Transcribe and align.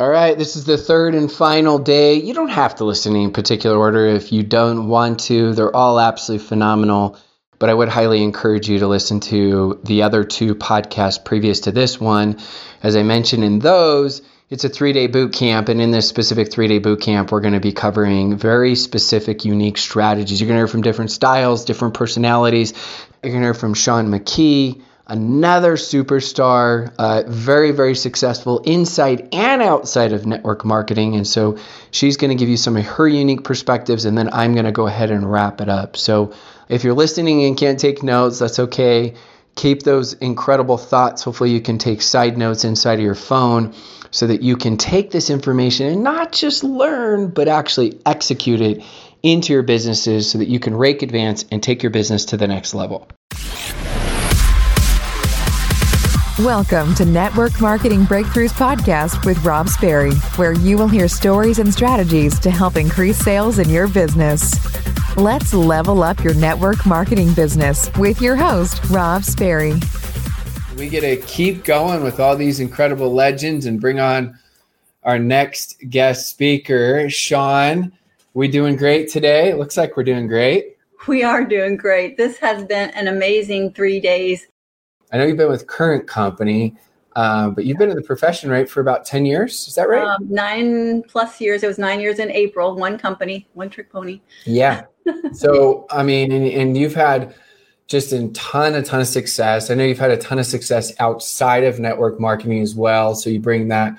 All 0.00 0.08
right, 0.08 0.38
this 0.38 0.56
is 0.56 0.64
the 0.64 0.78
third 0.78 1.14
and 1.14 1.30
final 1.30 1.78
day. 1.78 2.14
You 2.14 2.32
don't 2.32 2.48
have 2.48 2.76
to 2.76 2.86
listen 2.86 3.14
in 3.14 3.32
particular 3.32 3.76
order 3.76 4.06
if 4.06 4.32
you 4.32 4.42
don't 4.42 4.88
want 4.88 5.20
to. 5.24 5.52
They're 5.52 5.76
all 5.76 6.00
absolutely 6.00 6.46
phenomenal, 6.46 7.18
but 7.58 7.68
I 7.68 7.74
would 7.74 7.90
highly 7.90 8.22
encourage 8.22 8.66
you 8.66 8.78
to 8.78 8.86
listen 8.86 9.20
to 9.20 9.78
the 9.84 10.04
other 10.04 10.24
two 10.24 10.54
podcasts 10.54 11.22
previous 11.22 11.60
to 11.60 11.72
this 11.72 12.00
one. 12.00 12.38
As 12.82 12.96
I 12.96 13.02
mentioned 13.02 13.44
in 13.44 13.58
those, 13.58 14.22
it's 14.48 14.64
a 14.64 14.70
three 14.70 14.94
day 14.94 15.06
boot 15.06 15.34
camp, 15.34 15.68
and 15.68 15.82
in 15.82 15.90
this 15.90 16.08
specific 16.08 16.50
three 16.50 16.68
day 16.68 16.78
boot 16.78 17.02
camp, 17.02 17.30
we're 17.30 17.42
going 17.42 17.52
to 17.52 17.60
be 17.60 17.72
covering 17.72 18.38
very 18.38 18.76
specific, 18.76 19.44
unique 19.44 19.76
strategies. 19.76 20.40
You're 20.40 20.48
going 20.48 20.56
to 20.56 20.60
hear 20.60 20.66
from 20.66 20.80
different 20.80 21.10
styles, 21.10 21.66
different 21.66 21.92
personalities. 21.92 22.72
You're 23.22 23.32
going 23.32 23.42
to 23.42 23.48
hear 23.48 23.52
from 23.52 23.74
Sean 23.74 24.08
McKee 24.08 24.80
another 25.10 25.74
superstar, 25.74 26.94
uh, 26.96 27.24
very, 27.26 27.72
very 27.72 27.96
successful 27.96 28.60
inside 28.60 29.28
and 29.32 29.60
outside 29.60 30.12
of 30.12 30.24
network 30.24 30.64
marketing. 30.64 31.16
And 31.16 31.26
so 31.26 31.58
she's 31.90 32.16
going 32.16 32.30
to 32.30 32.36
give 32.36 32.48
you 32.48 32.56
some 32.56 32.76
of 32.76 32.86
her 32.86 33.08
unique 33.08 33.44
perspectives, 33.44 34.04
and 34.04 34.16
then 34.16 34.30
I'm 34.32 34.54
going 34.54 34.64
to 34.66 34.72
go 34.72 34.86
ahead 34.86 35.10
and 35.10 35.30
wrap 35.30 35.60
it 35.60 35.68
up. 35.68 35.96
So 35.96 36.32
if 36.68 36.84
you're 36.84 36.94
listening 36.94 37.44
and 37.44 37.58
can't 37.58 37.78
take 37.78 38.02
notes, 38.02 38.38
that's 38.38 38.60
okay. 38.60 39.14
Keep 39.56 39.82
those 39.82 40.12
incredible 40.12 40.78
thoughts. 40.78 41.24
Hopefully, 41.24 41.50
you 41.50 41.60
can 41.60 41.78
take 41.78 42.00
side 42.00 42.38
notes 42.38 42.64
inside 42.64 43.00
of 43.00 43.04
your 43.04 43.16
phone 43.16 43.74
so 44.12 44.28
that 44.28 44.42
you 44.42 44.56
can 44.56 44.76
take 44.76 45.10
this 45.10 45.28
information 45.28 45.88
and 45.88 46.04
not 46.04 46.32
just 46.32 46.62
learn, 46.62 47.30
but 47.30 47.48
actually 47.48 48.00
execute 48.06 48.60
it 48.60 48.84
into 49.22 49.52
your 49.52 49.62
businesses 49.62 50.30
so 50.30 50.38
that 50.38 50.48
you 50.48 50.60
can 50.60 50.74
rake 50.74 51.02
advance 51.02 51.44
and 51.50 51.62
take 51.62 51.82
your 51.82 51.90
business 51.90 52.26
to 52.26 52.36
the 52.36 52.46
next 52.46 52.74
level. 52.74 53.08
Welcome 56.44 56.94
to 56.94 57.04
Network 57.04 57.60
Marketing 57.60 58.04
Breakthroughs 58.04 58.52
Podcast 58.52 59.26
with 59.26 59.44
Rob 59.44 59.68
Sperry, 59.68 60.14
where 60.36 60.54
you 60.54 60.78
will 60.78 60.88
hear 60.88 61.06
stories 61.06 61.58
and 61.58 61.70
strategies 61.70 62.38
to 62.40 62.50
help 62.50 62.76
increase 62.76 63.18
sales 63.18 63.58
in 63.58 63.68
your 63.68 63.88
business. 63.88 64.54
Let's 65.18 65.52
level 65.52 66.02
up 66.02 66.24
your 66.24 66.32
network 66.32 66.86
marketing 66.86 67.34
business 67.34 67.94
with 67.98 68.22
your 68.22 68.36
host, 68.36 68.82
Rob 68.88 69.22
Sperry. 69.22 69.74
We 70.78 70.88
get 70.88 71.02
to 71.02 71.16
keep 71.26 71.62
going 71.62 72.02
with 72.02 72.20
all 72.20 72.36
these 72.36 72.58
incredible 72.58 73.12
legends 73.12 73.66
and 73.66 73.78
bring 73.78 74.00
on 74.00 74.38
our 75.02 75.18
next 75.18 75.76
guest 75.90 76.30
speaker, 76.30 77.10
Sean. 77.10 77.92
We 78.32 78.48
doing 78.48 78.76
great 78.76 79.10
today? 79.10 79.52
Looks 79.52 79.76
like 79.76 79.94
we're 79.94 80.04
doing 80.04 80.26
great. 80.26 80.78
We 81.06 81.22
are 81.22 81.44
doing 81.44 81.76
great. 81.76 82.16
This 82.16 82.38
has 82.38 82.64
been 82.64 82.88
an 82.90 83.08
amazing 83.08 83.74
three 83.74 84.00
days 84.00 84.46
I 85.12 85.18
know 85.18 85.26
you've 85.26 85.36
been 85.36 85.48
with 85.48 85.66
current 85.66 86.06
company, 86.06 86.76
uh, 87.16 87.50
but 87.50 87.64
you've 87.64 87.78
been 87.78 87.90
in 87.90 87.96
the 87.96 88.02
profession, 88.02 88.50
right, 88.50 88.68
for 88.68 88.80
about 88.80 89.04
10 89.04 89.26
years. 89.26 89.66
Is 89.66 89.74
that 89.74 89.88
right? 89.88 90.04
Um, 90.04 90.26
nine 90.28 91.02
plus 91.02 91.40
years. 91.40 91.62
It 91.62 91.66
was 91.66 91.78
nine 91.78 92.00
years 92.00 92.18
in 92.18 92.30
April, 92.30 92.76
one 92.76 92.98
company, 92.98 93.48
one 93.54 93.68
trick 93.68 93.90
pony. 93.90 94.20
Yeah. 94.44 94.84
so, 95.32 95.86
I 95.90 96.02
mean, 96.02 96.30
and, 96.30 96.46
and, 96.46 96.76
you've 96.76 96.94
had 96.94 97.34
just 97.88 98.12
a 98.12 98.28
ton, 98.28 98.74
a 98.74 98.82
ton 98.82 99.00
of 99.00 99.08
success. 99.08 99.70
I 99.70 99.74
know 99.74 99.84
you've 99.84 99.98
had 99.98 100.12
a 100.12 100.16
ton 100.16 100.38
of 100.38 100.46
success 100.46 100.92
outside 101.00 101.64
of 101.64 101.80
network 101.80 102.20
marketing 102.20 102.62
as 102.62 102.76
well. 102.76 103.14
So 103.16 103.30
you 103.30 103.40
bring 103.40 103.68
that 103.68 103.98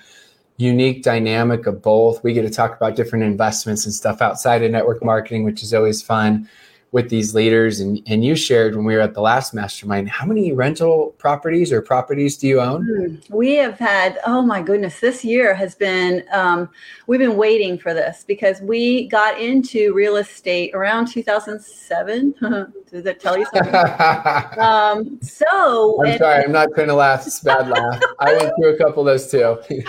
unique 0.55 1.03
dynamic 1.03 1.65
of 1.65 1.81
both. 1.81 2.23
We 2.23 2.33
get 2.33 2.43
to 2.43 2.49
talk 2.49 2.75
about 2.75 2.95
different 2.95 3.25
investments 3.25 3.85
and 3.85 3.93
stuff 3.93 4.21
outside 4.21 4.63
of 4.63 4.71
network 4.71 5.03
marketing, 5.03 5.43
which 5.43 5.63
is 5.63 5.73
always 5.73 6.01
fun 6.01 6.47
with 6.91 7.09
these 7.09 7.33
leaders 7.33 7.79
and, 7.79 8.01
and 8.07 8.25
you 8.25 8.35
shared 8.35 8.75
when 8.75 8.83
we 8.83 8.93
were 8.93 9.01
at 9.01 9.13
the 9.13 9.21
last 9.21 9.53
mastermind 9.53 10.09
how 10.09 10.25
many 10.25 10.51
rental 10.51 11.15
properties 11.17 11.71
or 11.71 11.81
properties 11.81 12.37
do 12.37 12.47
you 12.47 12.59
own? 12.59 12.83
Hmm. 12.83 13.35
we 13.35 13.55
have 13.55 13.79
had 13.79 14.19
oh 14.25 14.41
my 14.41 14.61
goodness 14.61 14.99
this 14.99 15.23
year 15.23 15.53
has 15.53 15.73
been 15.73 16.23
um, 16.33 16.69
we've 17.07 17.19
been 17.19 17.37
waiting 17.37 17.77
for 17.77 17.93
this 17.93 18.25
because 18.27 18.61
we 18.61 19.07
got 19.07 19.39
into 19.39 19.93
real 19.93 20.17
estate 20.17 20.73
around 20.73 21.07
2007 21.07 22.35
does 22.91 23.03
that 23.03 23.19
tell 23.19 23.37
you 23.37 23.45
something? 23.53 23.71
Um, 24.61 25.19
so 25.21 26.03
i'm 26.03 26.17
sorry 26.17 26.43
i'm 26.43 26.51
not 26.51 26.69
trying 26.75 26.87
to 26.87 26.93
laugh 26.93 27.25
it's 27.25 27.39
bad 27.39 27.67
laugh. 27.67 28.01
I 28.19 28.35
went 28.35 28.53
through 28.55 28.75
a 28.75 28.77
couple 28.77 29.01
of 29.01 29.05
those 29.07 29.31
too. 29.31 29.57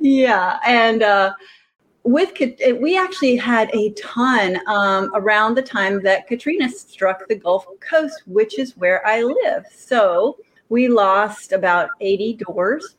Yeah 0.00 0.58
and 0.66 1.02
uh, 1.02 1.32
with 2.04 2.32
we 2.80 2.96
actually 2.96 3.36
had 3.36 3.70
a 3.74 3.92
ton 3.92 4.58
um, 4.66 5.10
around 5.14 5.54
the 5.54 5.62
time 5.62 6.02
that 6.02 6.26
Katrina 6.26 6.70
struck 6.70 7.26
the 7.28 7.34
Gulf 7.34 7.66
Coast, 7.80 8.22
which 8.26 8.58
is 8.58 8.76
where 8.76 9.06
I 9.06 9.22
live. 9.22 9.66
So 9.74 10.38
we 10.68 10.88
lost 10.88 11.52
about 11.52 11.90
80 12.00 12.34
doors. 12.34 12.96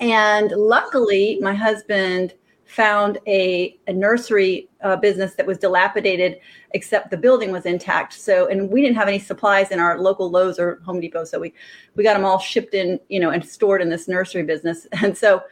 And 0.00 0.50
luckily, 0.50 1.38
my 1.40 1.54
husband 1.54 2.34
found 2.64 3.18
a, 3.26 3.78
a 3.86 3.92
nursery 3.92 4.68
uh, 4.82 4.96
business 4.96 5.34
that 5.34 5.46
was 5.46 5.58
dilapidated, 5.58 6.38
except 6.70 7.10
the 7.10 7.16
building 7.16 7.52
was 7.52 7.66
intact. 7.66 8.14
So, 8.14 8.48
and 8.48 8.70
we 8.70 8.80
didn't 8.80 8.96
have 8.96 9.08
any 9.08 9.18
supplies 9.18 9.70
in 9.70 9.78
our 9.78 10.00
local 10.00 10.30
Lowe's 10.30 10.58
or 10.58 10.80
Home 10.86 10.98
Depot. 10.98 11.24
So 11.24 11.38
we, 11.38 11.52
we 11.96 12.02
got 12.02 12.14
them 12.14 12.24
all 12.24 12.38
shipped 12.38 12.72
in, 12.72 12.98
you 13.08 13.20
know, 13.20 13.30
and 13.30 13.44
stored 13.44 13.82
in 13.82 13.90
this 13.90 14.08
nursery 14.08 14.42
business. 14.42 14.86
And 15.02 15.16
so 15.16 15.42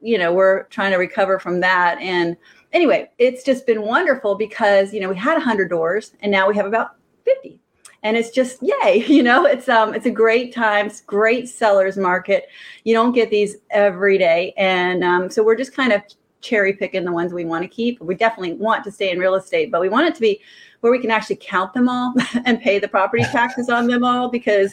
you 0.00 0.18
know, 0.18 0.32
we're 0.32 0.64
trying 0.64 0.92
to 0.92 0.98
recover 0.98 1.38
from 1.38 1.60
that. 1.60 1.98
And 2.00 2.36
anyway, 2.72 3.10
it's 3.18 3.42
just 3.42 3.66
been 3.66 3.82
wonderful 3.82 4.34
because, 4.34 4.92
you 4.92 5.00
know, 5.00 5.08
we 5.08 5.16
had 5.16 5.34
100 5.34 5.68
doors 5.68 6.12
and 6.20 6.30
now 6.30 6.48
we 6.48 6.56
have 6.56 6.66
about 6.66 6.96
50 7.24 7.60
and 8.02 8.16
it's 8.16 8.30
just 8.30 8.62
yay 8.62 9.04
you 9.08 9.22
know 9.22 9.44
it's 9.44 9.68
um 9.68 9.94
it's 9.94 10.06
a 10.06 10.10
great 10.10 10.54
time. 10.54 10.90
Great 11.06 11.48
sellers 11.48 11.96
market. 11.96 12.44
You 12.84 12.94
don't 12.94 13.12
get 13.12 13.30
these 13.30 13.56
every 13.70 14.18
day. 14.18 14.54
And 14.56 15.04
um, 15.04 15.30
so 15.30 15.42
we're 15.42 15.56
just 15.56 15.74
kind 15.74 15.92
of 15.92 16.02
cherry 16.40 16.72
picking 16.72 17.04
the 17.04 17.12
ones 17.12 17.32
we 17.32 17.44
want 17.44 17.62
to 17.62 17.68
keep. 17.68 18.00
We 18.00 18.14
definitely 18.14 18.54
want 18.54 18.84
to 18.84 18.92
stay 18.92 19.10
in 19.10 19.18
real 19.18 19.34
estate 19.34 19.70
but 19.70 19.80
we 19.80 19.88
want 19.88 20.06
it 20.06 20.14
to 20.14 20.20
be 20.20 20.40
where 20.80 20.92
we 20.92 21.00
can 21.00 21.10
actually 21.10 21.36
count 21.36 21.74
them 21.74 21.88
all 21.88 22.14
and 22.44 22.60
pay 22.60 22.78
the 22.78 22.88
property 22.88 23.24
taxes 23.24 23.68
on 23.68 23.88
them 23.88 24.04
all 24.04 24.28
because 24.28 24.72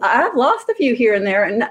I've 0.00 0.34
lost 0.34 0.68
a 0.70 0.74
few 0.74 0.94
here 0.94 1.14
and 1.14 1.26
there, 1.26 1.44
and 1.44 1.64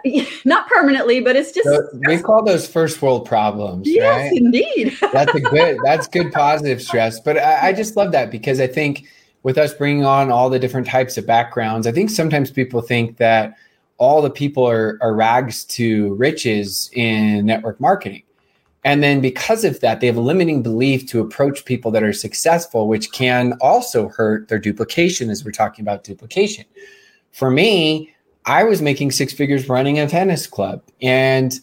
not, 0.46 0.68
permanently, 0.68 1.22
but 1.22 1.36
it's 1.36 1.52
just 1.52 1.68
we 2.08 2.20
call 2.20 2.44
those 2.44 2.68
first 2.68 3.02
world 3.02 3.26
problems. 3.26 3.88
Yes, 3.90 4.32
right? 4.32 4.34
indeed. 4.34 4.96
that's 5.14 5.34
a 5.34 5.40
good. 5.40 5.78
That's 5.84 6.08
good 6.08 6.32
positive 6.32 6.82
stress. 6.82 7.20
But 7.20 7.38
I, 7.38 7.70
I 7.70 7.74
just 7.74 7.96
love 7.96 8.12
that 8.12 8.30
because 8.30 8.59
I 8.59 8.68
think 8.68 9.08
with 9.44 9.58
us 9.58 9.74
bringing 9.74 10.06
on 10.06 10.32
all 10.32 10.50
the 10.50 10.59
different 10.59 10.86
types 10.88 11.18
of 11.18 11.26
backgrounds, 11.26 11.88
I 11.88 11.92
think 11.92 12.12
sometimes 12.12 12.52
people 12.52 12.82
think 12.82 13.18
that 13.18 13.56
all 13.98 14.22
the 14.22 14.30
people 14.30 14.68
are, 14.68 15.00
are 15.02 15.16
rags 15.16 15.64
to 15.66 16.14
riches 16.16 16.90
in 16.94 17.46
network 17.46 17.80
marketing. 17.80 18.24
And 18.84 19.03
then 19.03 19.22
because 19.22 19.64
of 19.64 19.80
that, 19.82 20.00
they 20.00 20.08
have 20.08 20.18
a 20.18 20.22
limiting 20.22 20.64
belief 20.64 21.08
to 21.09 21.22
approach 21.22 21.66
people 21.66 21.92
that 21.92 22.03
are 22.03 22.14
successful, 22.14 22.88
which 22.88 23.12
can 23.12 23.53
also 23.62 24.09
hurt 24.09 24.48
their 24.48 24.58
duplication, 24.58 25.30
as 25.30 25.46
we're 25.46 25.52
talking 25.52 25.84
about 25.84 26.03
duplication. 26.03 26.66
For 27.31 27.50
me, 27.50 28.14
I 28.46 28.64
was 28.64 28.81
making 28.81 29.12
six 29.12 29.34
figures 29.34 29.69
running 29.69 30.00
a 30.00 30.08
tennis 30.08 30.47
club, 30.47 30.81
and 31.02 31.59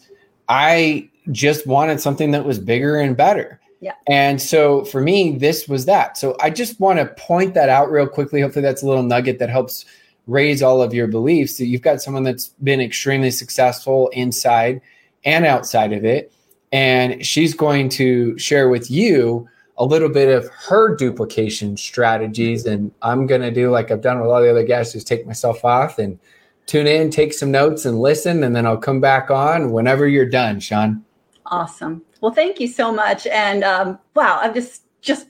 I 0.47 1.09
just 1.31 1.67
wanted 1.67 1.99
something 1.99 2.31
that 2.31 2.45
was 2.45 2.59
bigger 2.59 2.99
and 2.99 3.15
better. 3.15 3.59
Yeah. 3.81 3.93
And 4.07 4.41
so 4.41 4.83
for 4.85 4.99
me, 4.99 5.37
this 5.37 5.67
was 5.67 5.85
that. 5.85 6.17
So 6.17 6.35
I 6.41 6.49
just 6.49 6.79
want 6.79 6.99
to 6.99 7.05
point 7.05 7.53
that 7.53 7.69
out 7.69 7.89
real 7.91 8.07
quickly. 8.07 8.41
Hopefully, 8.41 8.63
that's 8.63 8.83
a 8.83 8.87
little 8.87 9.03
nugget 9.03 9.39
that 9.39 9.49
helps 9.49 9.85
raise 10.27 10.61
all 10.61 10.81
of 10.81 10.93
your 10.93 11.07
beliefs 11.07 11.57
that 11.57 11.65
you've 11.65 11.81
got 11.81 12.01
someone 12.01 12.23
that's 12.23 12.49
been 12.63 12.81
extremely 12.81 13.31
successful 13.31 14.09
inside 14.09 14.81
and 15.25 15.45
outside 15.45 15.91
of 15.91 16.05
it 16.05 16.31
and 16.71 17.25
she's 17.25 17.53
going 17.53 17.89
to 17.89 18.37
share 18.37 18.69
with 18.69 18.89
you 18.91 19.47
a 19.79 19.85
little 19.85 20.09
bit 20.09 20.29
of 20.29 20.49
her 20.67 20.95
duplication 20.95 21.77
strategies. 21.77 22.65
And 22.65 22.91
I'm 23.01 23.25
going 23.25 23.41
to 23.41 23.51
do 23.51 23.71
like 23.71 23.91
I've 23.91 24.01
done 24.01 24.19
with 24.19 24.29
all 24.29 24.41
the 24.41 24.51
other 24.51 24.65
guests, 24.65 24.93
just 24.93 25.07
take 25.07 25.25
myself 25.25 25.63
off 25.63 25.97
and 25.97 26.19
tune 26.65 26.85
in, 26.85 27.09
take 27.09 27.33
some 27.33 27.49
notes 27.49 27.85
and 27.85 27.99
listen. 27.99 28.43
And 28.43 28.55
then 28.55 28.65
I'll 28.65 28.77
come 28.77 28.99
back 28.99 29.31
on 29.31 29.71
whenever 29.71 30.07
you're 30.07 30.29
done, 30.29 30.59
Sean. 30.59 31.03
Awesome. 31.45 32.03
Well, 32.21 32.33
thank 32.33 32.59
you 32.59 32.67
so 32.67 32.91
much. 32.91 33.25
And 33.25 33.63
um, 33.63 33.97
wow, 34.15 34.39
I'm 34.41 34.53
just, 34.53 34.83
just 35.01 35.27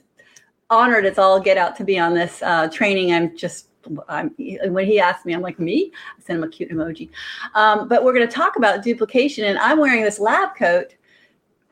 honored 0.68 1.06
as 1.06 1.16
all 1.16 1.40
get 1.40 1.56
out 1.56 1.76
to 1.76 1.84
be 1.84 1.98
on 1.98 2.14
this 2.14 2.42
uh, 2.42 2.68
training. 2.68 3.12
I'm 3.12 3.36
just 3.36 3.68
I'm, 4.08 4.34
when 4.38 4.84
he 4.84 5.00
asked 5.00 5.24
me, 5.24 5.32
I'm 5.32 5.40
like, 5.40 5.58
me? 5.58 5.90
I 6.18 6.22
sent 6.22 6.38
him 6.38 6.44
a 6.44 6.48
cute 6.48 6.70
emoji. 6.70 7.08
Um, 7.54 7.88
but 7.88 8.04
we're 8.04 8.12
going 8.12 8.26
to 8.26 8.32
talk 8.32 8.56
about 8.56 8.82
duplication. 8.82 9.44
And 9.44 9.58
I'm 9.58 9.78
wearing 9.78 10.02
this 10.02 10.18
lab 10.18 10.54
coat 10.56 10.94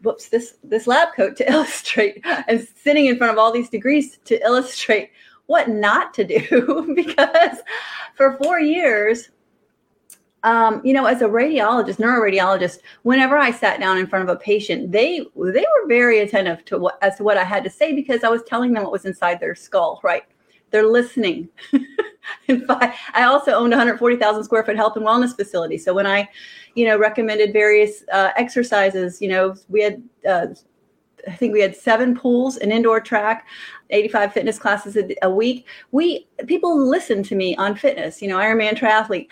whoops 0.02 0.28
this 0.28 0.54
this 0.62 0.86
lab 0.86 1.08
coat 1.14 1.36
to 1.36 1.50
illustrate 1.52 2.24
and 2.46 2.66
sitting 2.76 3.06
in 3.06 3.16
front 3.16 3.32
of 3.32 3.38
all 3.38 3.52
these 3.52 3.68
degrees 3.68 4.18
to 4.24 4.40
illustrate 4.44 5.10
what 5.46 5.68
not 5.68 6.14
to 6.14 6.24
do 6.24 6.92
because 6.96 7.58
for 8.14 8.38
four 8.42 8.60
years 8.60 9.30
um, 10.44 10.80
you 10.84 10.92
know 10.92 11.06
as 11.06 11.20
a 11.20 11.28
radiologist 11.28 11.96
neuroradiologist 11.96 12.78
whenever 13.02 13.36
i 13.36 13.50
sat 13.50 13.80
down 13.80 13.98
in 13.98 14.06
front 14.06 14.28
of 14.28 14.34
a 14.34 14.38
patient 14.38 14.92
they 14.92 15.18
they 15.34 15.66
were 15.74 15.88
very 15.88 16.20
attentive 16.20 16.64
to 16.64 16.78
what 16.78 16.96
as 17.02 17.16
to 17.16 17.24
what 17.24 17.36
i 17.36 17.44
had 17.44 17.64
to 17.64 17.70
say 17.70 17.92
because 17.92 18.22
i 18.22 18.28
was 18.28 18.42
telling 18.44 18.72
them 18.72 18.84
what 18.84 18.92
was 18.92 19.04
inside 19.04 19.40
their 19.40 19.54
skull 19.54 20.00
right 20.04 20.24
They're 20.70 20.86
listening. 20.86 21.48
I 22.48 23.24
also 23.24 23.52
owned 23.52 23.70
140,000 23.70 24.44
square 24.44 24.64
foot 24.64 24.76
health 24.76 24.96
and 24.96 25.04
wellness 25.04 25.34
facility. 25.34 25.78
So 25.78 25.94
when 25.94 26.06
I, 26.06 26.28
you 26.74 26.86
know, 26.86 26.98
recommended 26.98 27.52
various 27.52 28.04
uh, 28.12 28.30
exercises, 28.36 29.20
you 29.20 29.28
know, 29.28 29.54
we 29.68 29.82
had, 29.82 30.02
uh, 30.28 30.46
I 31.26 31.34
think 31.34 31.52
we 31.52 31.60
had 31.60 31.76
seven 31.76 32.16
pools, 32.16 32.56
an 32.58 32.72
indoor 32.72 33.00
track, 33.00 33.46
85 33.90 34.32
fitness 34.32 34.58
classes 34.58 34.96
a, 34.96 35.14
a 35.22 35.30
week. 35.30 35.66
We 35.90 36.28
people 36.46 36.88
listened 36.88 37.24
to 37.26 37.34
me 37.34 37.56
on 37.56 37.74
fitness, 37.76 38.22
you 38.22 38.28
know, 38.28 38.38
Ironman 38.38 38.78
triathlete. 38.78 39.28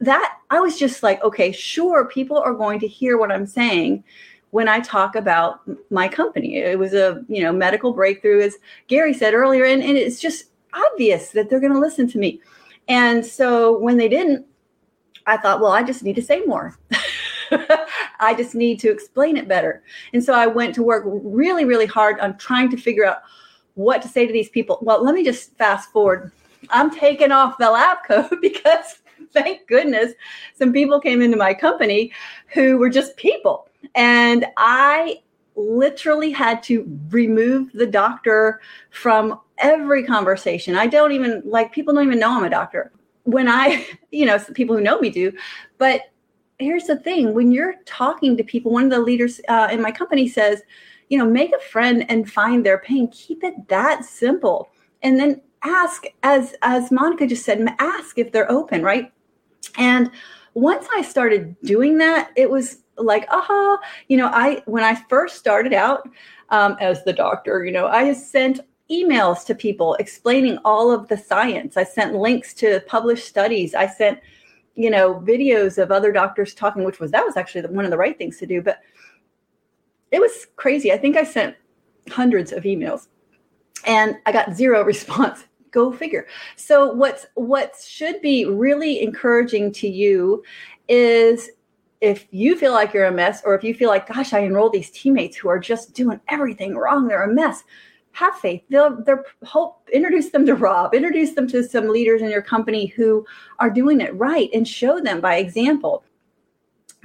That 0.00 0.38
I 0.50 0.60
was 0.60 0.78
just 0.78 1.02
like, 1.02 1.22
okay, 1.22 1.52
sure, 1.52 2.06
people 2.06 2.38
are 2.38 2.54
going 2.54 2.80
to 2.80 2.88
hear 2.88 3.18
what 3.18 3.30
I'm 3.30 3.46
saying 3.46 4.02
when 4.50 4.68
I 4.68 4.80
talk 4.80 5.14
about 5.14 5.60
my 5.90 6.08
company. 6.08 6.56
It 6.56 6.78
was 6.78 6.94
a, 6.94 7.24
you 7.28 7.42
know, 7.42 7.52
medical 7.52 7.92
breakthrough, 7.92 8.40
as 8.40 8.56
Gary 8.88 9.14
said 9.14 9.34
earlier, 9.34 9.64
and, 9.64 9.82
and 9.82 9.96
it's 9.96 10.20
just 10.20 10.46
obvious 10.72 11.30
that 11.30 11.48
they're 11.48 11.60
going 11.60 11.72
to 11.72 11.78
listen 11.78 12.08
to 12.08 12.18
me. 12.18 12.40
And 12.88 13.24
so 13.24 13.78
when 13.78 13.96
they 13.96 14.08
didn't, 14.08 14.46
I 15.26 15.36
thought, 15.36 15.60
well, 15.60 15.72
I 15.72 15.82
just 15.82 16.02
need 16.02 16.16
to 16.16 16.22
say 16.22 16.42
more. 16.44 16.76
I 18.20 18.34
just 18.34 18.54
need 18.54 18.78
to 18.80 18.90
explain 18.90 19.36
it 19.36 19.48
better. 19.48 19.82
And 20.12 20.22
so 20.22 20.34
I 20.34 20.46
went 20.46 20.74
to 20.76 20.82
work 20.82 21.04
really, 21.06 21.64
really 21.64 21.86
hard 21.86 22.20
on 22.20 22.36
trying 22.38 22.70
to 22.70 22.76
figure 22.76 23.04
out 23.04 23.18
what 23.74 24.02
to 24.02 24.08
say 24.08 24.26
to 24.26 24.32
these 24.32 24.48
people. 24.48 24.78
Well, 24.82 25.04
let 25.04 25.14
me 25.14 25.24
just 25.24 25.56
fast 25.56 25.90
forward. 25.90 26.32
I'm 26.70 26.90
taking 26.90 27.32
off 27.32 27.58
the 27.58 27.70
lab 27.70 27.98
coat 28.06 28.38
because 28.40 29.00
thank 29.32 29.66
goodness 29.66 30.12
some 30.54 30.72
people 30.72 31.00
came 31.00 31.22
into 31.22 31.36
my 31.36 31.54
company 31.54 32.12
who 32.48 32.78
were 32.78 32.90
just 32.90 33.16
people. 33.16 33.68
And 33.94 34.46
I 34.56 35.22
literally 35.56 36.30
had 36.30 36.62
to 36.64 36.86
remove 37.10 37.72
the 37.72 37.86
doctor 37.86 38.60
from 38.90 39.40
every 39.60 40.04
conversation. 40.04 40.76
I 40.76 40.86
don't 40.86 41.12
even 41.12 41.42
like 41.44 41.72
people 41.72 41.94
don't 41.94 42.06
even 42.06 42.18
know 42.18 42.36
I'm 42.36 42.44
a 42.44 42.50
doctor. 42.50 42.92
When 43.24 43.48
I, 43.48 43.86
you 44.10 44.26
know, 44.26 44.38
people 44.54 44.76
who 44.76 44.82
know 44.82 44.98
me 45.00 45.10
do, 45.10 45.32
but 45.78 46.02
here's 46.58 46.84
the 46.84 46.96
thing 46.96 47.34
when 47.34 47.52
you're 47.52 47.74
talking 47.86 48.36
to 48.36 48.44
people, 48.44 48.72
one 48.72 48.84
of 48.84 48.90
the 48.90 49.00
leaders 49.00 49.40
uh, 49.48 49.68
in 49.70 49.80
my 49.80 49.90
company 49.90 50.28
says, 50.28 50.62
you 51.08 51.18
know, 51.18 51.26
make 51.26 51.52
a 51.52 51.60
friend 51.60 52.04
and 52.08 52.30
find 52.30 52.64
their 52.64 52.78
pain. 52.78 53.08
Keep 53.08 53.42
it 53.44 53.68
that 53.68 54.04
simple. 54.04 54.70
And 55.02 55.18
then 55.18 55.40
ask, 55.62 56.04
as 56.22 56.54
as 56.62 56.90
Monica 56.90 57.26
just 57.26 57.44
said, 57.44 57.66
ask 57.78 58.18
if 58.18 58.32
they're 58.32 58.50
open, 58.50 58.82
right? 58.82 59.12
And 59.76 60.10
once 60.54 60.86
I 60.94 61.02
started 61.02 61.56
doing 61.62 61.98
that, 61.98 62.30
it 62.36 62.50
was 62.50 62.82
like, 62.96 63.26
aha, 63.30 63.78
you 64.08 64.16
know, 64.16 64.26
I 64.26 64.62
when 64.66 64.84
I 64.84 64.94
first 65.08 65.36
started 65.36 65.72
out 65.72 66.08
um, 66.50 66.76
as 66.80 67.02
the 67.04 67.12
doctor, 67.12 67.64
you 67.64 67.72
know, 67.72 67.86
I 67.86 68.12
sent 68.12 68.60
emails 68.90 69.44
to 69.46 69.54
people 69.54 69.94
explaining 69.94 70.58
all 70.64 70.90
of 70.90 71.08
the 71.08 71.16
science. 71.16 71.76
I 71.76 71.84
sent 71.84 72.14
links 72.14 72.52
to 72.54 72.80
published 72.86 73.26
studies. 73.26 73.74
I 73.74 73.86
sent, 73.86 74.18
you 74.74 74.90
know, 74.90 75.14
videos 75.14 75.78
of 75.78 75.90
other 75.90 76.12
doctors 76.12 76.54
talking, 76.54 76.84
which 76.84 77.00
was 77.00 77.10
that 77.12 77.24
was 77.24 77.36
actually 77.36 77.62
one 77.68 77.84
of 77.84 77.90
the 77.90 77.96
right 77.96 78.16
things 78.16 78.38
to 78.38 78.46
do. 78.46 78.60
But 78.62 78.80
it 80.10 80.20
was 80.20 80.46
crazy. 80.56 80.92
I 80.92 80.98
think 80.98 81.16
I 81.16 81.24
sent 81.24 81.56
hundreds 82.10 82.52
of 82.52 82.64
emails 82.64 83.08
and 83.86 84.16
I 84.26 84.32
got 84.32 84.54
zero 84.54 84.82
response. 84.84 85.44
Go 85.70 85.92
figure. 85.92 86.26
So 86.56 86.92
what's 86.92 87.26
what 87.34 87.76
should 87.86 88.20
be 88.20 88.44
really 88.44 89.02
encouraging 89.02 89.72
to 89.74 89.88
you 89.88 90.42
is 90.88 91.50
if 92.00 92.26
you 92.30 92.56
feel 92.56 92.72
like 92.72 92.92
you're 92.92 93.04
a 93.04 93.12
mess 93.12 93.42
or 93.44 93.54
if 93.54 93.62
you 93.62 93.74
feel 93.74 93.90
like 93.90 94.08
gosh 94.08 94.32
i 94.32 94.40
enroll 94.40 94.70
these 94.70 94.90
teammates 94.90 95.36
who 95.36 95.48
are 95.48 95.58
just 95.58 95.92
doing 95.94 96.18
everything 96.28 96.74
wrong 96.74 97.06
they're 97.06 97.24
a 97.24 97.32
mess 97.32 97.62
have 98.12 98.34
faith. 98.36 98.62
They'll 98.68 99.02
they're 99.04 99.24
hope 99.44 99.88
introduce 99.92 100.30
them 100.30 100.46
to 100.46 100.54
Rob, 100.54 100.94
introduce 100.94 101.32
them 101.32 101.48
to 101.48 101.62
some 101.62 101.88
leaders 101.88 102.22
in 102.22 102.30
your 102.30 102.42
company 102.42 102.86
who 102.86 103.26
are 103.58 103.70
doing 103.70 104.00
it 104.00 104.14
right 104.14 104.50
and 104.52 104.66
show 104.66 105.00
them 105.00 105.20
by 105.20 105.36
example. 105.36 106.04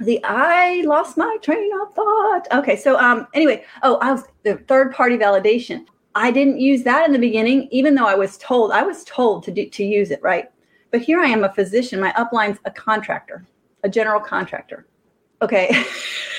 The 0.00 0.20
I 0.24 0.82
lost 0.82 1.16
my 1.16 1.36
train 1.42 1.70
of 1.80 1.94
thought. 1.94 2.46
Okay, 2.52 2.76
so 2.76 2.98
um 2.98 3.26
anyway, 3.34 3.64
oh, 3.82 3.96
I 3.96 4.12
was 4.12 4.24
the 4.42 4.56
third 4.68 4.92
party 4.92 5.16
validation. 5.16 5.86
I 6.14 6.30
didn't 6.30 6.60
use 6.60 6.82
that 6.84 7.06
in 7.06 7.12
the 7.12 7.18
beginning, 7.18 7.68
even 7.70 7.94
though 7.94 8.06
I 8.06 8.14
was 8.14 8.38
told 8.38 8.72
I 8.72 8.82
was 8.82 9.04
told 9.04 9.44
to 9.44 9.50
do 9.52 9.68
to 9.68 9.84
use 9.84 10.10
it, 10.10 10.22
right? 10.22 10.50
But 10.90 11.02
here 11.02 11.20
I 11.20 11.26
am 11.26 11.44
a 11.44 11.52
physician, 11.52 12.00
my 12.00 12.12
upline's 12.14 12.58
a 12.64 12.70
contractor, 12.70 13.46
a 13.84 13.88
general 13.88 14.20
contractor. 14.20 14.86
Okay. 15.42 15.84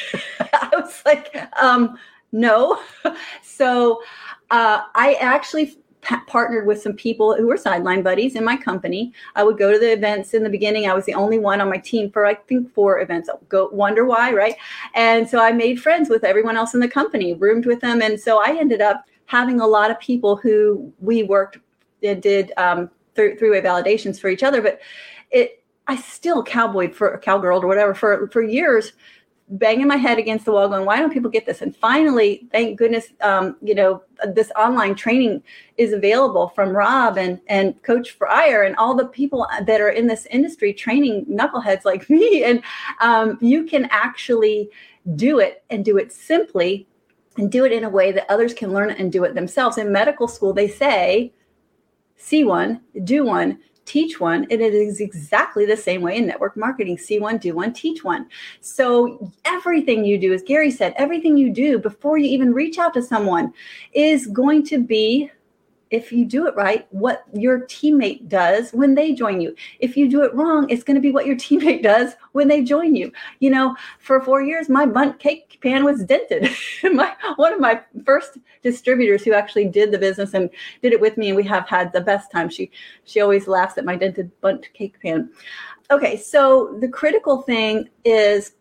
I 0.40 0.70
was 0.74 1.02
like, 1.06 1.36
um, 1.62 1.98
no. 2.32 2.82
so 3.44 4.02
uh, 4.52 4.84
I 4.96 5.16
actually 5.20 5.78
partnered 6.28 6.66
with 6.66 6.82
some 6.82 6.94
people 6.94 7.36
who 7.36 7.48
were 7.48 7.58
sideline 7.58 8.02
buddies 8.02 8.36
in 8.36 8.44
my 8.44 8.56
company. 8.56 9.12
I 9.36 9.44
would 9.44 9.58
go 9.58 9.72
to 9.72 9.80
the 9.80 9.92
events 9.92 10.34
in 10.34 10.44
the 10.44 10.50
beginning. 10.50 10.88
I 10.88 10.94
was 10.94 11.06
the 11.06 11.14
only 11.14 11.40
one 11.40 11.60
on 11.60 11.70
my 11.70 11.78
team 11.78 12.12
for 12.12 12.26
I 12.26 12.36
think 12.36 12.74
four 12.74 13.02
events. 13.02 13.30
I'll 13.30 13.42
Go 13.50 13.70
wonder 13.70 14.06
why, 14.06 14.32
right? 14.32 14.56
And 14.96 15.30
so 15.30 15.40
I 15.40 15.52
made 15.52 15.82
friends 15.82 16.10
with 16.10 16.24
everyone 16.24 16.56
else 16.56 16.74
in 16.74 16.80
the 16.80 16.88
company, 16.88 17.34
roomed 17.34 17.66
with 17.66 17.82
them, 17.82 18.02
and 18.02 18.20
so 18.20 18.42
I 18.42 18.58
ended 18.58 18.82
up 18.82 19.06
having 19.26 19.60
a 19.60 19.68
lot 19.68 19.92
of 19.92 20.00
people 20.00 20.38
who 20.38 20.94
we 21.00 21.24
worked 21.24 21.58
and 22.02 22.22
did 22.22 22.54
um, 22.56 22.90
th- 23.16 23.38
three-way 23.38 23.62
validations 23.62 24.20
for 24.20 24.30
each 24.30 24.44
other. 24.44 24.62
But 24.62 24.80
it, 25.32 25.64
I 25.88 25.96
still 25.96 26.44
cowboyed 26.44 26.96
for 26.96 27.18
cowgirl 27.18 27.64
or 27.64 27.68
whatever 27.68 27.94
for 27.94 28.28
for 28.28 28.42
years 28.42 28.94
banging 29.50 29.88
my 29.88 29.96
head 29.96 30.18
against 30.18 30.44
the 30.44 30.52
wall 30.52 30.68
going 30.68 30.86
why 30.86 30.98
don't 31.00 31.14
people 31.14 31.32
get 31.32 31.46
this? 31.46 31.62
And 31.62 31.76
finally 31.76 32.48
thank 32.52 32.78
goodness 32.78 33.08
um, 33.22 33.56
you 33.62 33.76
know 33.76 34.04
this 34.34 34.52
online 34.58 34.96
training 34.96 35.42
is 35.78 35.94
available 35.94 36.50
from 36.50 36.70
rob 36.70 37.18
and 37.18 37.40
and 37.48 37.82
coach 37.84 38.12
fryer 38.12 38.64
and 38.64 38.76
all 38.76 38.96
the 38.96 39.06
people 39.06 39.48
that 39.66 39.82
are 39.82 39.90
in 39.90 40.08
this 40.08 40.26
industry 40.28 40.74
training 40.74 41.26
knuckleheads 41.26 41.86
like 41.86 42.10
me. 42.10 42.44
And 42.44 42.62
um, 43.00 43.38
you 43.42 43.64
can 43.64 43.88
actually 43.92 44.70
do 45.16 45.40
it 45.40 45.64
and 45.70 45.86
do 45.86 45.98
it 45.98 46.12
simply 46.12 46.88
and 47.38 47.52
do 47.52 47.66
it 47.66 47.72
in 47.72 47.84
a 47.84 47.90
way 47.90 48.12
that 48.12 48.30
others 48.30 48.54
can 48.54 48.74
learn 48.74 48.90
and 48.92 49.12
do 49.12 49.24
it 49.24 49.34
themselves. 49.34 49.78
In 49.78 49.92
medical 49.92 50.28
school 50.28 50.54
they 50.54 50.68
say 50.68 51.34
see 52.18 52.44
one 52.44 52.82
do 53.04 53.24
one 53.24 53.60
teach 53.88 54.20
one. 54.20 54.44
And 54.52 54.62
it 54.62 54.74
is 54.74 55.00
exactly 55.00 55.66
the 55.66 55.78
same 55.78 56.02
way 56.02 56.18
in 56.18 56.28
network 56.28 56.56
marketing 56.56 56.98
see 56.98 57.20
one, 57.20 57.38
do 57.38 57.56
one, 57.56 57.74
teach 57.74 58.04
one. 58.04 58.28
So 58.62 59.32
everything 59.46 60.06
you 60.06 60.20
do, 60.20 60.34
as 60.34 60.44
Gary 60.44 60.70
said, 60.70 60.94
everything 60.98 61.38
you 61.38 61.52
do 61.52 61.80
before 61.80 62.18
you 62.18 62.30
even 62.30 62.54
reach 62.54 62.78
out 62.78 62.94
to 62.94 63.02
someone 63.02 63.54
is 63.94 64.28
going 64.28 64.64
to 64.68 64.78
be 64.78 65.32
if 65.90 66.12
you 66.12 66.26
do 66.26 66.48
it 66.48 66.56
right, 66.56 66.88
what 66.92 67.24
your 67.34 67.62
teammate 67.62 68.28
does 68.28 68.72
when 68.72 68.96
they 68.96 69.14
join 69.14 69.40
you. 69.42 69.56
If 69.80 69.96
you 69.96 70.10
do 70.10 70.24
it 70.24 70.34
wrong, 70.34 70.70
it's 70.70 70.84
going 70.84 70.96
to 70.96 71.02
be 71.02 71.12
what 71.12 71.26
your 71.26 71.36
teammate 71.48 71.84
does 71.84 72.14
when 72.34 72.48
they 72.48 72.64
join 72.64 72.96
you. 72.96 73.12
You 73.40 73.52
know, 73.52 73.76
for 74.00 74.22
four 74.22 74.42
years, 74.42 74.70
my 74.70 74.86
Bundt 74.86 75.20
cake 75.20 75.58
pan 75.62 75.84
was 75.84 76.04
dented. 76.04 76.50
my 76.84 77.16
one 77.38 77.54
of 77.54 77.60
my 77.60 77.82
first 78.06 78.38
distributors 78.64 79.24
who 79.24 79.34
actually 79.34 79.66
did 79.66 79.92
the 79.92 79.98
business 79.98 80.34
and 80.34 80.50
did 80.82 80.94
it 80.94 81.02
with 81.02 81.18
me, 81.18 81.30
and 81.30 81.36
we 81.36 81.44
have 81.44 81.68
had 81.68 81.94
the 81.94 82.02
best 82.02 82.32
time. 82.32 82.50
She 82.50 82.72
she 83.06 83.22
always 83.22 83.48
laughs 83.48 83.78
at 83.78 83.86
my 83.86 83.96
dented 83.96 84.32
Bundt 84.42 84.68
cake 84.74 85.00
pan. 85.02 85.30
Okay, 85.90 86.18
so 86.18 86.78
the 86.82 86.88
critical 86.90 87.44
thing 87.44 87.90
is, 88.04 88.54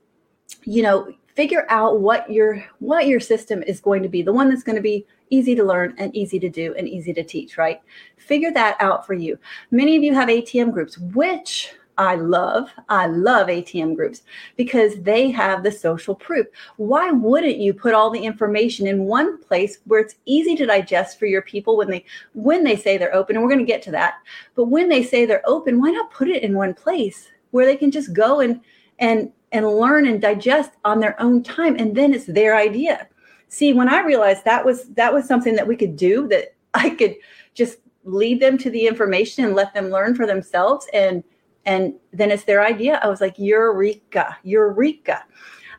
you 0.65 0.83
know, 0.83 1.13
figure 1.37 1.67
out 1.69 2.01
what 2.01 2.29
your 2.31 2.65
what 2.81 3.07
your 3.07 3.21
system 3.21 3.63
is 3.65 3.79
going 3.79 4.03
to 4.03 4.09
be 4.09 4.23
the 4.23 4.33
one 4.33 4.49
that's 4.49 4.63
going 4.63 4.77
to 4.77 4.83
be 4.83 5.07
easy 5.31 5.55
to 5.55 5.63
learn 5.63 5.95
and 5.99 6.15
easy 6.17 6.39
to 6.39 6.49
do 6.49 6.75
and 6.77 6.89
easy 6.89 7.13
to 7.13 7.23
teach 7.23 7.59
right 7.59 7.81
figure 8.17 8.53
that 8.53 8.77
out 8.81 9.07
for 9.07 9.15
you 9.15 9.39
many 9.71 9.97
of 9.97 10.03
you 10.03 10.15
have 10.15 10.29
atm 10.29 10.73
groups 10.73 10.99
which 10.99 11.75
I 11.99 12.17
love, 12.17 12.71
I 12.89 13.07
love 13.07 13.49
ATM 13.49 13.97
groups 13.97 14.23
because 14.57 15.01
they 15.01 15.31
have 15.31 15.63
the 15.63 15.73
social 15.73 16.15
proof. 16.15 16.47
Why 16.77 17.11
wouldn't 17.11 17.57
you 17.57 17.73
put 17.73 17.95
all 17.95 18.11
the 18.11 18.23
information 18.23 18.87
in 18.87 19.05
one 19.05 19.39
place 19.39 19.79
where 19.87 20.01
it's 20.01 20.17
easy 20.27 20.55
to 20.57 20.67
digest 20.67 21.19
for 21.19 21.27
your 21.27 21.43
people 21.43 21.77
when 21.77 21.89
they 21.89 22.05
when 22.35 22.65
they 22.65 22.77
say 22.77 22.99
they're 22.99 23.15
open 23.15 23.37
and 23.37 23.43
we're 23.43 23.51
going 23.51 23.65
to 23.65 23.73
get 23.73 23.83
to 23.83 23.91
that. 23.93 24.17
But 24.55 24.67
when 24.67 24.89
they 24.89 25.03
say 25.03 25.25
they're 25.25 25.49
open, 25.49 25.81
why 25.81 25.91
not 25.91 26.11
put 26.11 26.29
it 26.29 26.43
in 26.43 26.55
one 26.55 26.75
place 26.75 27.29
where 27.51 27.65
they 27.65 27.77
can 27.77 27.91
just 27.91 28.13
go 28.13 28.41
and 28.41 28.61
and 28.99 29.33
and 29.53 29.67
learn 29.67 30.07
and 30.07 30.21
digest 30.21 30.73
on 30.85 31.01
their 31.01 31.21
own 31.21 31.43
time 31.43 31.77
and 31.79 31.97
then 31.97 32.13
it's 32.13 32.27
their 32.27 32.57
idea. 32.57 33.09
See 33.49 33.73
when 33.73 33.89
i 33.89 34.01
realized 34.03 34.45
that 34.45 34.65
was 34.65 34.89
that 34.95 35.13
was 35.13 35.27
something 35.27 35.55
that 35.55 35.67
we 35.67 35.77
could 35.77 35.97
do 35.97 36.27
that 36.29 36.57
i 36.75 36.91
could 36.91 37.15
just 37.55 37.79
lead 38.05 38.41
them 38.41 38.59
to 38.59 38.71
the 38.71 38.87
information 38.87 39.45
and 39.45 39.55
let 39.55 39.73
them 39.73 39.89
learn 39.89 40.15
for 40.15 40.27
themselves 40.27 40.87
and 40.93 41.23
and 41.65 41.95
then 42.13 42.31
it's 42.31 42.45
their 42.45 42.65
idea. 42.65 43.01
I 43.03 43.09
was 43.09 43.21
like 43.21 43.35
eureka 43.39 44.37
eureka. 44.43 45.25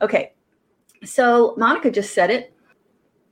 Okay 0.01 0.33
so 1.03 1.53
monica 1.57 1.91
just 1.91 2.13
said 2.13 2.29
it. 2.29 2.53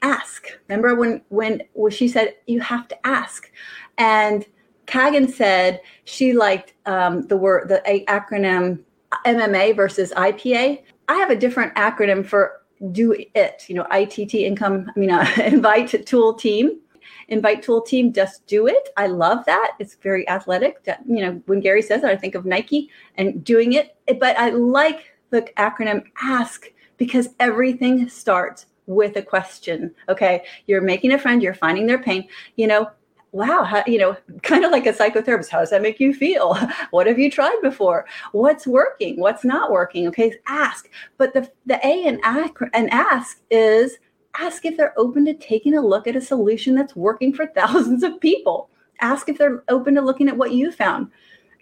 Ask. 0.01 0.47
Remember 0.67 0.95
when 0.95 1.21
when 1.29 1.63
when 1.73 1.91
she 1.91 2.07
said 2.07 2.35
you 2.47 2.59
have 2.61 2.87
to 2.89 3.07
ask. 3.07 3.51
And 3.97 4.45
kagan 4.85 5.31
said 5.31 5.81
she 6.03 6.33
liked 6.33 6.73
um, 6.85 7.27
the 7.27 7.37
word 7.37 7.69
the 7.69 7.81
acronym 8.07 8.83
MMA 9.25 9.75
versus 9.75 10.11
IPA. 10.15 10.83
I 11.07 11.15
have 11.15 11.29
a 11.29 11.35
different 11.35 11.73
acronym 11.75 12.25
for 12.25 12.61
do 12.91 13.15
it, 13.33 13.63
you 13.67 13.75
know, 13.75 13.87
ITT 13.91 14.35
income, 14.35 14.91
I 14.95 14.99
mean, 14.99 15.11
uh, 15.11 15.27
invite 15.45 16.05
tool 16.05 16.33
team. 16.33 16.79
Invite 17.27 17.63
tool 17.63 17.81
team, 17.81 18.13
just 18.13 18.45
do 18.45 18.67
it. 18.67 18.89
I 18.97 19.07
love 19.07 19.45
that. 19.45 19.71
It's 19.79 19.95
very 19.95 20.27
athletic. 20.29 20.77
You 21.07 21.21
know, 21.21 21.41
when 21.47 21.59
Gary 21.59 21.81
says 21.81 22.01
that, 22.01 22.11
I 22.11 22.15
think 22.15 22.35
of 22.35 22.45
Nike 22.45 22.89
and 23.15 23.43
doing 23.43 23.73
it. 23.73 23.95
But 24.19 24.37
I 24.37 24.49
like 24.49 25.11
the 25.31 25.41
acronym 25.57 26.03
ASK 26.21 26.71
because 26.97 27.29
everything 27.39 28.07
starts 28.09 28.67
with 28.85 29.17
a 29.17 29.21
question. 29.21 29.93
Okay. 30.07 30.43
You're 30.67 30.81
making 30.81 31.13
a 31.13 31.19
friend, 31.19 31.41
you're 31.41 31.55
finding 31.55 31.87
their 31.87 32.01
pain. 32.01 32.27
You 32.57 32.67
know, 32.67 32.91
wow, 33.35 33.63
how, 33.63 33.83
you 33.85 33.97
know, 33.97 34.15
kind 34.43 34.63
of 34.63 34.71
like 34.71 34.85
a 34.85 34.93
psychotherapist. 34.93 35.49
How 35.49 35.59
does 35.59 35.69
that 35.71 35.81
make 35.81 35.99
you 35.99 36.13
feel? 36.13 36.57
what 36.91 37.05
have 37.05 37.19
you 37.19 37.29
tried 37.29 37.57
before? 37.61 38.05
What's 38.31 38.65
working? 38.65 39.19
What's 39.19 39.43
not 39.43 39.71
working? 39.71 40.07
Okay, 40.07 40.33
ask. 40.47 40.89
But 41.17 41.33
the 41.33 41.51
the 41.65 41.85
A 41.85 42.07
and 42.07 42.19
ask 42.23 42.57
and 42.73 42.89
ask 42.91 43.41
is 43.51 43.97
ask 44.39 44.65
if 44.65 44.77
they're 44.77 44.97
open 44.97 45.25
to 45.25 45.33
taking 45.33 45.75
a 45.75 45.85
look 45.85 46.07
at 46.07 46.15
a 46.15 46.21
solution 46.21 46.75
that's 46.75 46.95
working 46.95 47.33
for 47.33 47.47
thousands 47.55 48.03
of 48.03 48.21
people. 48.21 48.69
Ask 49.01 49.27
if 49.27 49.37
they're 49.37 49.63
open 49.67 49.95
to 49.95 50.01
looking 50.01 50.29
at 50.29 50.37
what 50.37 50.53
you 50.53 50.71
found. 50.71 51.11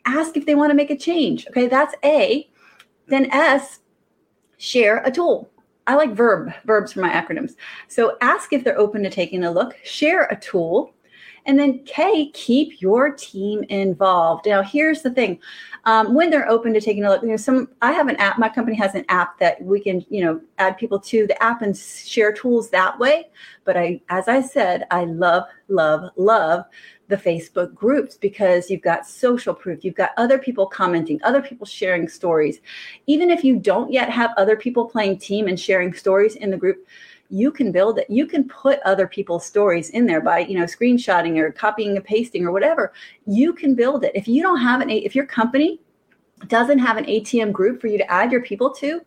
Ask 0.06 0.38
if 0.38 0.46
they 0.46 0.54
want 0.54 0.70
to 0.70 0.76
make 0.76 0.92
a 0.92 0.98
change. 0.98 1.48
Okay, 1.48 1.68
that's 1.68 1.96
A. 2.06 2.48
Then 3.08 3.32
S, 3.32 3.80
share 4.58 4.98
a 5.04 5.10
tool. 5.10 5.50
I 5.88 5.96
like 5.96 6.14
verb 6.14 6.54
verbs 6.66 6.94
for 6.94 7.00
my 7.00 7.10
acronyms. 7.10 7.56
So 7.88 8.16
ask 8.22 8.54
if 8.54 8.64
they're 8.64 8.78
open 8.78 9.02
to 9.04 9.10
taking 9.10 9.44
a 9.44 9.52
look, 9.52 9.76
share 9.84 10.26
a 10.26 10.40
tool, 10.40 10.94
and 11.46 11.60
then 11.60 11.84
K, 11.86 12.32
keep 12.34 12.82
your 12.82 13.12
team 13.12 13.64
involved. 13.64 14.46
Now, 14.46 14.62
here's 14.62 15.02
the 15.02 15.12
thing: 15.12 15.40
um, 15.86 16.14
when 16.14 16.30
they're 16.30 16.50
open 16.50 16.74
to 16.74 16.82
taking 16.82 17.04
a 17.04 17.10
look, 17.10 17.22
you 17.22 17.30
know, 17.30 17.38
some 17.38 17.70
I 17.82 17.92
have 17.92 18.08
an 18.08 18.16
app. 18.18 18.40
My 18.40 18.50
company 18.50 18.76
has 18.78 18.96
an 18.96 19.06
app 19.10 19.38
that 19.40 19.62
we 19.62 19.80
can, 19.80 20.06
you 20.10 20.24
know, 20.24 20.42
add 20.58 20.78
people 20.78 21.00
to 21.00 21.28
the 21.28 21.42
app 21.44 21.62
and 21.62 21.78
share 21.78 22.32
tools 22.32 22.70
that 22.70 22.98
way. 23.00 23.30
But 23.66 23.78
I, 23.78 24.02
as 24.10 24.28
I 24.28 24.42
said, 24.42 24.86
I 24.92 25.06
love, 25.06 25.44
love, 25.68 26.12
love 26.16 26.66
the 27.08 27.18
Facebook 27.18 27.74
groups 27.74 28.16
because 28.16 28.70
you've 28.70 28.82
got 28.82 29.06
social 29.06 29.54
proof, 29.54 29.84
you've 29.84 29.96
got 29.96 30.12
other 30.18 30.38
people 30.38 30.66
commenting, 30.66 31.20
other 31.24 31.42
people 31.42 31.66
sharing 31.66 32.08
stories. 32.08 32.60
Even 33.08 33.30
if 33.30 33.44
you 33.44 33.58
don't 33.58 33.92
yet 33.92 34.10
have 34.10 34.32
other 34.38 34.56
people 34.56 34.88
playing 34.90 35.18
team 35.18 35.48
and 35.48 35.60
sharing 35.60 35.94
stories 35.94 36.36
in 36.36 36.50
the 36.50 36.58
group, 36.58 36.88
you 37.30 37.52
can 37.52 37.72
build 37.72 37.98
it. 38.00 38.10
You 38.10 38.26
can 38.26 38.48
put 38.48 38.80
other 38.86 39.08
people's 39.08 39.46
stories 39.46 39.90
in 39.90 40.06
there 40.06 40.22
by, 40.22 40.40
you 40.40 40.58
know, 40.58 40.66
screenshotting 40.66 41.38
or 41.38 41.52
copying 41.52 41.96
and 41.96 42.06
pasting 42.06 42.46
or 42.46 42.52
whatever. 42.52 42.94
You 43.26 43.54
can 43.54 43.76
build 43.76 44.04
it. 44.04 44.12
If 44.14 44.28
you 44.28 44.42
don't 44.42 44.62
have 44.62 44.82
an, 44.82 44.90
if 44.90 45.16
your 45.16 45.26
company 45.26 45.80
doesn't 46.48 46.80
have 46.80 46.98
an 46.98 47.06
ATM 47.06 47.52
group 47.52 47.82
for 47.82 47.88
you 47.88 47.98
to 47.98 48.12
add 48.12 48.32
your 48.32 48.42
people 48.42 48.70
to, 48.76 49.02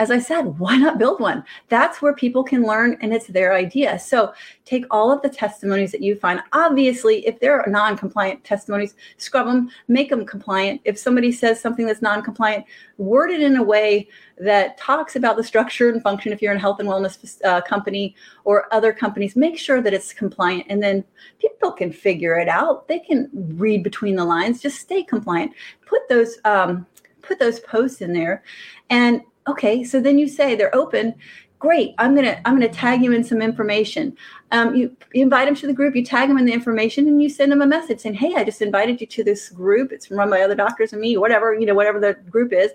as 0.00 0.10
I 0.10 0.18
said, 0.18 0.58
why 0.58 0.76
not 0.76 0.98
build 0.98 1.20
one? 1.20 1.44
That's 1.68 2.02
where 2.02 2.14
people 2.14 2.42
can 2.42 2.62
learn 2.62 2.98
and 3.00 3.14
it's 3.14 3.28
their 3.28 3.54
idea. 3.54 3.98
So 3.98 4.32
take 4.64 4.84
all 4.90 5.12
of 5.12 5.22
the 5.22 5.28
testimonies 5.28 5.92
that 5.92 6.02
you 6.02 6.16
find. 6.16 6.40
Obviously, 6.52 7.24
if 7.26 7.38
they're 7.38 7.64
non 7.68 7.96
compliant 7.96 8.42
testimonies, 8.42 8.96
scrub 9.18 9.46
them, 9.46 9.70
make 9.86 10.10
them 10.10 10.26
compliant. 10.26 10.80
If 10.84 10.98
somebody 10.98 11.30
says 11.30 11.60
something 11.60 11.86
that's 11.86 12.02
non 12.02 12.22
compliant, 12.22 12.64
word 12.98 13.30
it 13.30 13.40
in 13.40 13.56
a 13.56 13.62
way 13.62 14.08
that 14.38 14.76
talks 14.76 15.14
about 15.14 15.36
the 15.36 15.44
structure 15.44 15.90
and 15.90 16.02
function. 16.02 16.32
If 16.32 16.42
you're 16.42 16.52
in 16.52 16.58
a 16.58 16.60
health 16.60 16.80
and 16.80 16.88
wellness 16.88 17.40
uh, 17.44 17.60
company 17.60 18.16
or 18.42 18.72
other 18.74 18.92
companies, 18.92 19.36
make 19.36 19.56
sure 19.56 19.80
that 19.80 19.94
it's 19.94 20.12
compliant. 20.12 20.66
And 20.68 20.82
then 20.82 21.04
people 21.38 21.70
can 21.70 21.92
figure 21.92 22.36
it 22.36 22.48
out. 22.48 22.88
They 22.88 22.98
can 22.98 23.30
read 23.32 23.84
between 23.84 24.16
the 24.16 24.24
lines. 24.24 24.60
Just 24.60 24.80
stay 24.80 25.04
compliant. 25.04 25.52
Put 25.86 26.08
those. 26.08 26.38
Um, 26.44 26.86
put 27.22 27.38
those 27.38 27.60
posts 27.60 28.02
in 28.02 28.12
there 28.12 28.42
and 28.90 29.22
okay 29.46 29.84
so 29.84 30.00
then 30.00 30.18
you 30.18 30.28
say 30.28 30.54
they're 30.54 30.74
open. 30.74 31.14
Great 31.60 31.94
i'm 31.96 32.14
gonna 32.14 32.40
i'm 32.44 32.54
gonna 32.54 32.68
tag 32.68 33.02
you 33.02 33.12
in 33.12 33.24
some 33.24 33.40
information. 33.40 34.14
Um, 34.50 34.74
you, 34.74 34.94
you, 35.14 35.22
invite 35.22 35.46
them 35.46 35.54
to 35.56 35.66
the 35.66 35.72
group 35.72 35.96
you 35.96 36.04
tag 36.04 36.28
them 36.28 36.36
in 36.36 36.44
the 36.44 36.52
information 36.52 37.08
and 37.08 37.22
you 37.22 37.30
send 37.30 37.50
them 37.50 37.62
a 37.62 37.66
message 37.66 38.00
saying 38.00 38.16
hey 38.16 38.34
i 38.36 38.44
just 38.44 38.60
invited 38.60 39.00
you 39.00 39.06
to 39.06 39.24
this 39.24 39.48
group. 39.48 39.90
It's 39.90 40.10
run 40.10 40.28
by 40.28 40.42
other 40.42 40.54
doctors 40.54 40.92
and 40.92 41.00
me 41.00 41.16
whatever 41.16 41.54
you 41.54 41.64
know 41.64 41.74
whatever 41.74 41.98
the 42.00 42.14
group 42.28 42.52
is 42.52 42.72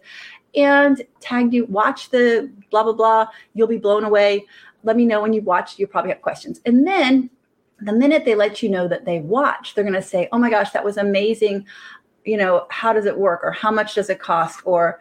and 0.56 1.02
tagged 1.20 1.54
you 1.54 1.66
watch 1.66 2.10
the 2.10 2.52
blah 2.72 2.84
blah 2.84 2.94
blah. 2.94 3.28
You'll 3.54 3.68
be 3.68 3.78
blown 3.78 4.04
away. 4.04 4.46
Let 4.84 4.96
me 4.96 5.06
know 5.06 5.22
when 5.22 5.34
you 5.34 5.42
watch 5.42 5.78
you 5.78 5.88
probably 5.88 6.12
have 6.12 6.22
questions. 6.22 6.62
And 6.66 6.88
then 6.88 7.30
the 7.82 7.94
minute 7.94 8.26
they 8.26 8.36
let 8.36 8.62
you 8.62 8.70
know 8.70 8.88
that 8.88 9.06
they 9.06 9.20
watched 9.20 9.76
they're 9.76 9.84
going 9.84 9.94
to 9.94 10.02
say 10.02 10.28
oh 10.32 10.38
my 10.38 10.50
gosh 10.50 10.72
that 10.72 10.84
was 10.84 10.98
amazing. 10.98 11.66
You 12.26 12.38
know 12.38 12.66
how 12.70 12.94
does 12.94 13.06
it 13.06 13.18
work? 13.18 13.42
Or 13.44 13.52
how 13.52 13.72
much 13.72 13.96
does 13.96 14.10
it 14.10 14.20
cost? 14.20 14.62
Or 14.66 15.00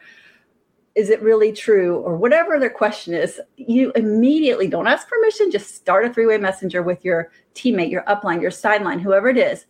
is 0.98 1.10
it 1.10 1.22
really 1.22 1.52
true 1.52 1.98
or 1.98 2.16
whatever 2.16 2.58
their 2.58 2.68
question 2.68 3.14
is 3.14 3.40
you 3.56 3.92
immediately 3.94 4.66
don't 4.66 4.88
ask 4.88 5.08
permission. 5.08 5.48
Just 5.48 5.76
start 5.76 6.04
a 6.04 6.12
three-way 6.12 6.38
messenger 6.38 6.82
with 6.82 7.04
your 7.04 7.30
teammate 7.54 7.88
your 7.88 8.02
upline 8.02 8.42
your 8.42 8.50
sideline 8.50 8.98
whoever 8.98 9.28
it 9.28 9.38
is 9.38 9.66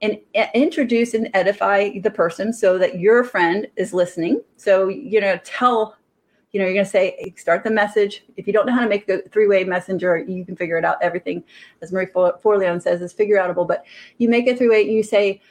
and 0.00 0.18
introduce 0.54 1.12
and 1.12 1.28
edify 1.34 1.98
the 1.98 2.10
person 2.10 2.50
so 2.50 2.78
that 2.78 2.98
your 2.98 3.24
friend 3.24 3.66
is 3.76 3.92
listening. 3.92 4.40
So 4.56 4.88
you 4.88 5.20
know 5.20 5.38
tell 5.44 5.96
you 6.52 6.60
know 6.60 6.64
you're 6.64 6.74
going 6.74 6.86
to 6.86 6.90
say 6.90 7.34
start 7.36 7.62
the 7.62 7.70
message. 7.70 8.24
If 8.38 8.46
you 8.46 8.54
don't 8.54 8.64
know 8.64 8.72
how 8.72 8.80
to 8.80 8.88
make 8.88 9.06
a 9.10 9.20
three-way 9.28 9.64
messenger 9.64 10.16
you 10.16 10.46
can 10.46 10.56
figure 10.56 10.78
it 10.78 10.84
out. 10.86 10.96
Everything 11.02 11.44
as 11.82 11.92
Marie 11.92 12.06
Forleo 12.06 12.80
says 12.80 13.02
is 13.02 13.12
figure 13.12 13.36
outable. 13.36 13.68
But 13.68 13.84
you 14.16 14.30
make 14.30 14.48
a 14.48 14.56
three-way 14.56 14.80
you 14.80 15.02
say 15.02 15.42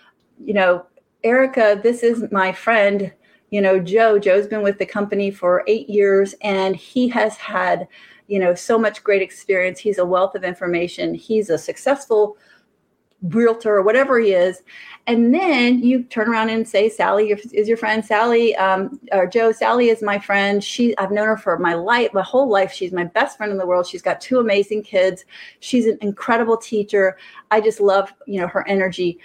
you 0.43 0.55
know 0.55 0.87
erica 1.23 1.79
this 1.83 2.01
is 2.01 2.31
my 2.31 2.51
friend 2.51 3.11
you 3.49 3.61
know 3.61 3.79
joe 3.79 4.19
joe's 4.19 4.47
been 4.47 4.61
with 4.61 4.77
the 4.77 4.85
company 4.85 5.31
for 5.31 5.63
eight 5.67 5.89
years 5.89 6.35
and 6.41 6.75
he 6.75 7.07
has 7.07 7.35
had 7.35 7.87
you 8.29 8.39
know 8.39 8.55
so 8.55 8.77
much 8.77 9.03
great 9.03 9.21
experience. 9.21 9.79
He's 9.79 9.97
a 9.97 10.05
wealth 10.05 10.35
of 10.35 10.43
information. 10.43 11.13
He's 11.13 11.49
a 11.49 11.57
successful 11.57 12.37
realtor 13.21 13.75
or 13.75 13.81
whatever 13.81 14.17
he 14.17 14.31
is. 14.31 14.61
And 15.07 15.33
then 15.33 15.79
you 15.79 16.03
turn 16.03 16.29
around 16.29 16.49
and 16.49 16.65
say 16.65 16.87
sally 16.87 17.31
is 17.31 17.67
your 17.67 17.75
friend 17.75 18.05
sally 18.05 18.55
um, 18.55 18.97
or 19.11 19.27
joe 19.27 19.51
sally 19.51 19.89
is 19.89 20.01
my 20.01 20.19
friend. 20.19 20.63
She 20.63 20.95
i've 20.97 21.11
known 21.11 21.27
her 21.27 21.37
for 21.37 21.57
my 21.57 21.73
life 21.73 22.13
my 22.13 22.21
whole 22.21 22.47
life. 22.47 22.71
She's 22.71 22.93
my 22.93 23.03
best 23.03 23.35
friend 23.35 23.51
in 23.51 23.57
the 23.57 23.65
world. 23.65 23.87
She's 23.87 24.03
got 24.03 24.21
two 24.21 24.39
amazing 24.39 24.83
kids. 24.83 25.25
She's 25.59 25.87
an 25.87 25.97
incredible 26.01 26.55
teacher. 26.55 27.17
I 27.49 27.59
just 27.59 27.81
love 27.81 28.13
you 28.27 28.39
know 28.39 28.47
her 28.47 28.65
energy. 28.67 29.19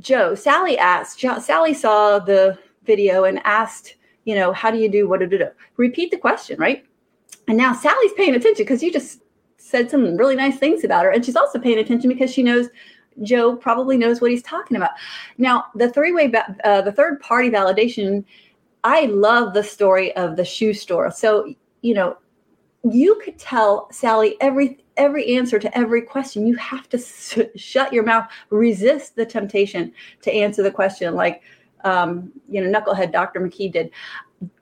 Joe 0.00 0.34
sally 0.34 0.76
asked 0.76 1.20
sally 1.20 1.74
saw 1.74 2.18
the 2.18 2.58
video 2.86 3.24
and 3.24 3.40
asked, 3.44 3.96
you 4.24 4.34
know, 4.34 4.52
how 4.52 4.70
do 4.70 4.78
you 4.78 4.88
do 4.88 5.08
what? 5.08 5.20
Do, 5.20 5.26
do? 5.26 5.48
Repeat 5.76 6.10
the 6.10 6.16
question, 6.16 6.58
right? 6.58 6.84
And 7.48 7.56
now 7.56 7.72
Sally's 7.72 8.12
paying 8.14 8.34
attention 8.34 8.64
because 8.64 8.82
you 8.82 8.92
just 8.92 9.20
said 9.58 9.90
some 9.90 10.16
really 10.16 10.36
nice 10.36 10.58
things 10.58 10.84
about 10.84 11.04
her. 11.04 11.10
And 11.10 11.24
she's 11.24 11.36
also 11.36 11.58
paying 11.58 11.78
attention 11.78 12.08
because 12.08 12.32
she 12.32 12.42
knows 12.42 12.68
Joe 13.22 13.56
probably 13.56 13.96
knows 13.96 14.20
what 14.20 14.30
he's 14.30 14.42
talking 14.42 14.76
about. 14.76 14.90
Now, 15.38 15.66
the 15.74 15.90
three 15.90 16.12
way, 16.12 16.32
uh, 16.64 16.82
the 16.82 16.92
third 16.92 17.20
party 17.20 17.50
validation, 17.50 18.24
I 18.84 19.06
love 19.06 19.54
the 19.54 19.62
story 19.62 20.14
of 20.16 20.36
the 20.36 20.44
shoe 20.44 20.74
store. 20.74 21.10
So, 21.10 21.52
you 21.82 21.94
know, 21.94 22.18
you 22.84 23.20
could 23.24 23.38
tell 23.38 23.88
Sally 23.90 24.36
every 24.40 24.78
every 24.96 25.36
answer 25.36 25.58
to 25.58 25.76
every 25.76 26.00
question. 26.00 26.46
You 26.46 26.56
have 26.56 26.88
to 26.90 26.96
s- 26.96 27.38
shut 27.56 27.92
your 27.92 28.02
mouth, 28.02 28.30
resist 28.50 29.16
the 29.16 29.26
temptation 29.26 29.92
to 30.22 30.32
answer 30.32 30.62
the 30.62 30.70
question 30.70 31.14
like, 31.14 31.42
um, 31.84 32.32
you 32.48 32.60
know, 32.60 32.80
knucklehead 32.80 33.12
Dr. 33.12 33.40
McKee 33.40 33.72
did. 33.72 33.90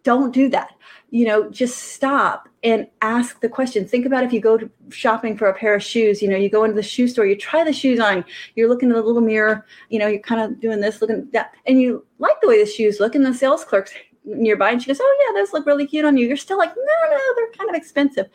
Don't 0.02 0.32
do 0.32 0.48
that. 0.50 0.70
You 1.10 1.26
know, 1.26 1.48
just 1.50 1.92
stop 1.92 2.48
and 2.62 2.88
ask 3.02 3.40
the 3.40 3.48
question. 3.48 3.86
Think 3.86 4.06
about 4.06 4.24
if 4.24 4.32
you 4.32 4.40
go 4.40 4.56
to 4.56 4.68
shopping 4.90 5.36
for 5.36 5.48
a 5.48 5.54
pair 5.54 5.74
of 5.74 5.82
shoes, 5.82 6.20
you 6.20 6.28
know, 6.28 6.36
you 6.36 6.50
go 6.50 6.64
into 6.64 6.74
the 6.74 6.82
shoe 6.82 7.06
store, 7.06 7.26
you 7.26 7.36
try 7.36 7.62
the 7.62 7.72
shoes 7.72 8.00
on, 8.00 8.24
you're 8.56 8.68
looking 8.68 8.88
in 8.88 8.96
the 8.96 9.02
little 9.02 9.20
mirror, 9.20 9.64
you 9.90 9.98
know, 9.98 10.08
you're 10.08 10.20
kind 10.20 10.40
of 10.40 10.60
doing 10.60 10.80
this, 10.80 11.00
looking 11.00 11.18
at 11.18 11.32
that, 11.32 11.54
and 11.66 11.80
you 11.80 12.04
like 12.18 12.40
the 12.40 12.48
way 12.48 12.62
the 12.62 12.68
shoes 12.68 12.98
look, 13.00 13.14
and 13.14 13.24
the 13.24 13.34
sales 13.34 13.64
clerk's 13.64 13.92
nearby, 14.24 14.70
and 14.70 14.82
she 14.82 14.88
goes, 14.88 14.98
Oh, 15.00 15.26
yeah, 15.26 15.40
those 15.40 15.52
look 15.52 15.66
really 15.66 15.86
cute 15.86 16.04
on 16.04 16.16
you. 16.16 16.26
You're 16.26 16.36
still 16.36 16.58
like, 16.58 16.74
No, 16.74 17.10
no, 17.10 17.18
they're 17.36 17.52
kind 17.52 17.70
of 17.70 17.76
expensive. 17.76 18.26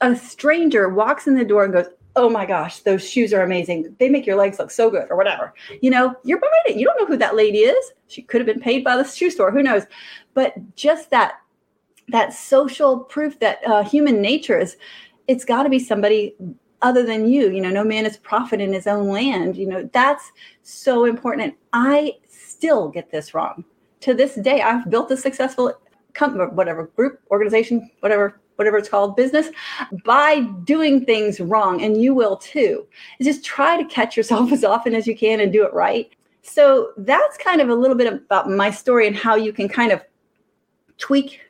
A 0.00 0.14
stranger 0.14 0.88
walks 0.88 1.26
in 1.26 1.34
the 1.34 1.44
door 1.44 1.64
and 1.64 1.72
goes, 1.72 1.86
oh 2.16 2.28
my 2.28 2.44
gosh, 2.44 2.80
those 2.80 3.08
shoes 3.08 3.32
are 3.32 3.42
amazing. 3.42 3.94
They 3.98 4.08
make 4.08 4.26
your 4.26 4.36
legs 4.36 4.58
look 4.58 4.70
so 4.70 4.90
good, 4.90 5.06
or 5.10 5.16
whatever. 5.16 5.54
You 5.80 5.90
know, 5.90 6.14
you're 6.24 6.40
buying 6.40 6.52
it. 6.66 6.76
You 6.76 6.86
don't 6.86 6.98
know 7.00 7.06
who 7.06 7.16
that 7.16 7.36
lady 7.36 7.58
is. 7.58 7.92
She 8.08 8.22
could 8.22 8.40
have 8.40 8.46
been 8.46 8.60
paid 8.60 8.84
by 8.84 8.96
the 8.96 9.04
shoe 9.04 9.30
store. 9.30 9.50
Who 9.50 9.62
knows? 9.62 9.84
But 10.34 10.54
just 10.76 11.10
that 11.10 11.40
that 12.08 12.32
social 12.32 12.98
proof 12.98 13.38
that 13.38 13.60
uh, 13.66 13.82
human 13.84 14.20
nature 14.20 14.58
is, 14.58 14.76
it's 15.28 15.44
got 15.44 15.62
to 15.62 15.68
be 15.70 15.78
somebody 15.78 16.34
other 16.82 17.04
than 17.04 17.28
you. 17.28 17.50
You 17.50 17.60
know, 17.60 17.70
no 17.70 17.84
man 17.84 18.04
is 18.04 18.16
prophet 18.18 18.60
in 18.60 18.72
his 18.72 18.86
own 18.86 19.08
land. 19.08 19.56
You 19.56 19.66
know, 19.66 19.88
that's 19.92 20.32
so 20.62 21.04
important. 21.04 21.44
And 21.44 21.54
I 21.72 22.16
still 22.28 22.88
get 22.88 23.10
this 23.10 23.34
wrong 23.34 23.64
to 24.00 24.14
this 24.14 24.34
day. 24.34 24.60
I've 24.60 24.90
built 24.90 25.10
a 25.10 25.16
successful 25.16 25.72
company, 26.12 26.44
whatever 26.44 26.88
group, 26.88 27.20
organization, 27.30 27.90
whatever 28.00 28.41
whatever 28.56 28.76
it's 28.76 28.88
called, 28.88 29.16
business, 29.16 29.48
by 30.04 30.40
doing 30.64 31.04
things 31.04 31.40
wrong. 31.40 31.82
And 31.82 32.00
you 32.00 32.14
will 32.14 32.36
too. 32.36 32.86
Just 33.20 33.44
try 33.44 33.80
to 33.80 33.88
catch 33.88 34.16
yourself 34.16 34.52
as 34.52 34.64
often 34.64 34.94
as 34.94 35.06
you 35.06 35.16
can 35.16 35.40
and 35.40 35.52
do 35.52 35.64
it 35.64 35.72
right. 35.72 36.12
So 36.42 36.92
that's 36.96 37.36
kind 37.38 37.60
of 37.60 37.68
a 37.68 37.74
little 37.74 37.96
bit 37.96 38.12
about 38.12 38.50
my 38.50 38.70
story 38.70 39.06
and 39.06 39.16
how 39.16 39.36
you 39.36 39.52
can 39.52 39.68
kind 39.68 39.92
of 39.92 40.02
tweak 40.98 41.40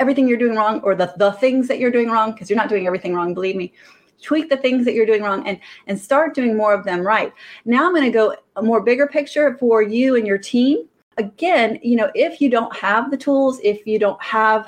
everything 0.00 0.28
you're 0.28 0.38
doing 0.38 0.56
wrong 0.56 0.80
or 0.82 0.94
the, 0.94 1.12
the 1.16 1.32
things 1.32 1.66
that 1.68 1.80
you're 1.80 1.90
doing 1.90 2.08
wrong, 2.08 2.32
because 2.32 2.48
you're 2.48 2.56
not 2.56 2.68
doing 2.68 2.86
everything 2.86 3.14
wrong, 3.14 3.34
believe 3.34 3.56
me, 3.56 3.72
tweak 4.22 4.48
the 4.48 4.56
things 4.56 4.84
that 4.84 4.94
you're 4.94 5.06
doing 5.06 5.22
wrong 5.22 5.46
and 5.46 5.60
and 5.86 5.98
start 5.98 6.34
doing 6.34 6.56
more 6.56 6.74
of 6.74 6.84
them 6.84 7.06
right 7.06 7.32
now 7.64 7.86
i'm 7.86 7.92
going 7.92 8.04
to 8.04 8.10
go 8.10 8.34
a 8.56 8.62
more 8.62 8.80
bigger 8.80 9.06
picture 9.06 9.56
for 9.58 9.82
you 9.82 10.16
and 10.16 10.26
your 10.26 10.38
team 10.38 10.88
again 11.18 11.78
you 11.82 11.96
know 11.96 12.10
if 12.14 12.40
you 12.40 12.50
don't 12.50 12.74
have 12.76 13.10
the 13.10 13.16
tools 13.16 13.60
if 13.62 13.86
you 13.86 13.98
don't 13.98 14.20
have 14.22 14.66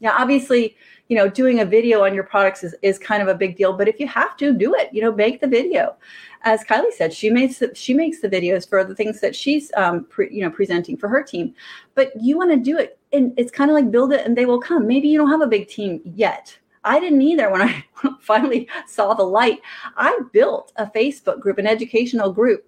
yeah 0.00 0.14
obviously 0.18 0.76
you 1.08 1.16
know 1.16 1.28
doing 1.28 1.60
a 1.60 1.64
video 1.64 2.04
on 2.04 2.14
your 2.14 2.24
products 2.24 2.62
is, 2.62 2.74
is 2.82 2.98
kind 2.98 3.22
of 3.22 3.28
a 3.28 3.34
big 3.34 3.56
deal 3.56 3.72
but 3.72 3.88
if 3.88 3.98
you 3.98 4.06
have 4.06 4.36
to 4.36 4.52
do 4.52 4.74
it 4.74 4.88
you 4.92 5.02
know 5.02 5.12
make 5.12 5.40
the 5.40 5.48
video. 5.48 5.96
As 6.42 6.62
kylie 6.62 6.92
said 6.92 7.12
she 7.12 7.30
makes 7.30 7.58
the, 7.58 7.74
she 7.74 7.94
makes 7.94 8.20
the 8.20 8.28
videos 8.28 8.68
for 8.68 8.84
the 8.84 8.94
things 8.94 9.20
that 9.20 9.34
she's 9.34 9.72
um, 9.76 10.04
pre, 10.04 10.32
you 10.32 10.42
know 10.42 10.50
presenting 10.50 10.96
for 10.96 11.08
her 11.08 11.22
team. 11.22 11.54
But 11.94 12.12
you 12.20 12.36
want 12.36 12.50
to 12.50 12.56
do 12.56 12.78
it 12.78 12.98
and 13.12 13.32
it's 13.36 13.50
kind 13.50 13.70
of 13.70 13.74
like 13.74 13.90
build 13.90 14.12
it 14.12 14.24
and 14.24 14.36
they 14.36 14.46
will 14.46 14.60
come. 14.60 14.86
Maybe 14.86 15.08
you 15.08 15.18
don't 15.18 15.30
have 15.30 15.40
a 15.40 15.46
big 15.46 15.68
team 15.68 16.00
yet. 16.04 16.56
I 16.84 17.00
didn't 17.00 17.22
either 17.22 17.50
when 17.50 17.62
I 17.62 17.84
finally 18.20 18.68
saw 18.86 19.14
the 19.14 19.24
light. 19.24 19.60
I 19.96 20.18
built 20.32 20.72
a 20.76 20.86
Facebook 20.86 21.40
group, 21.40 21.58
an 21.58 21.66
educational 21.66 22.32
group 22.32 22.64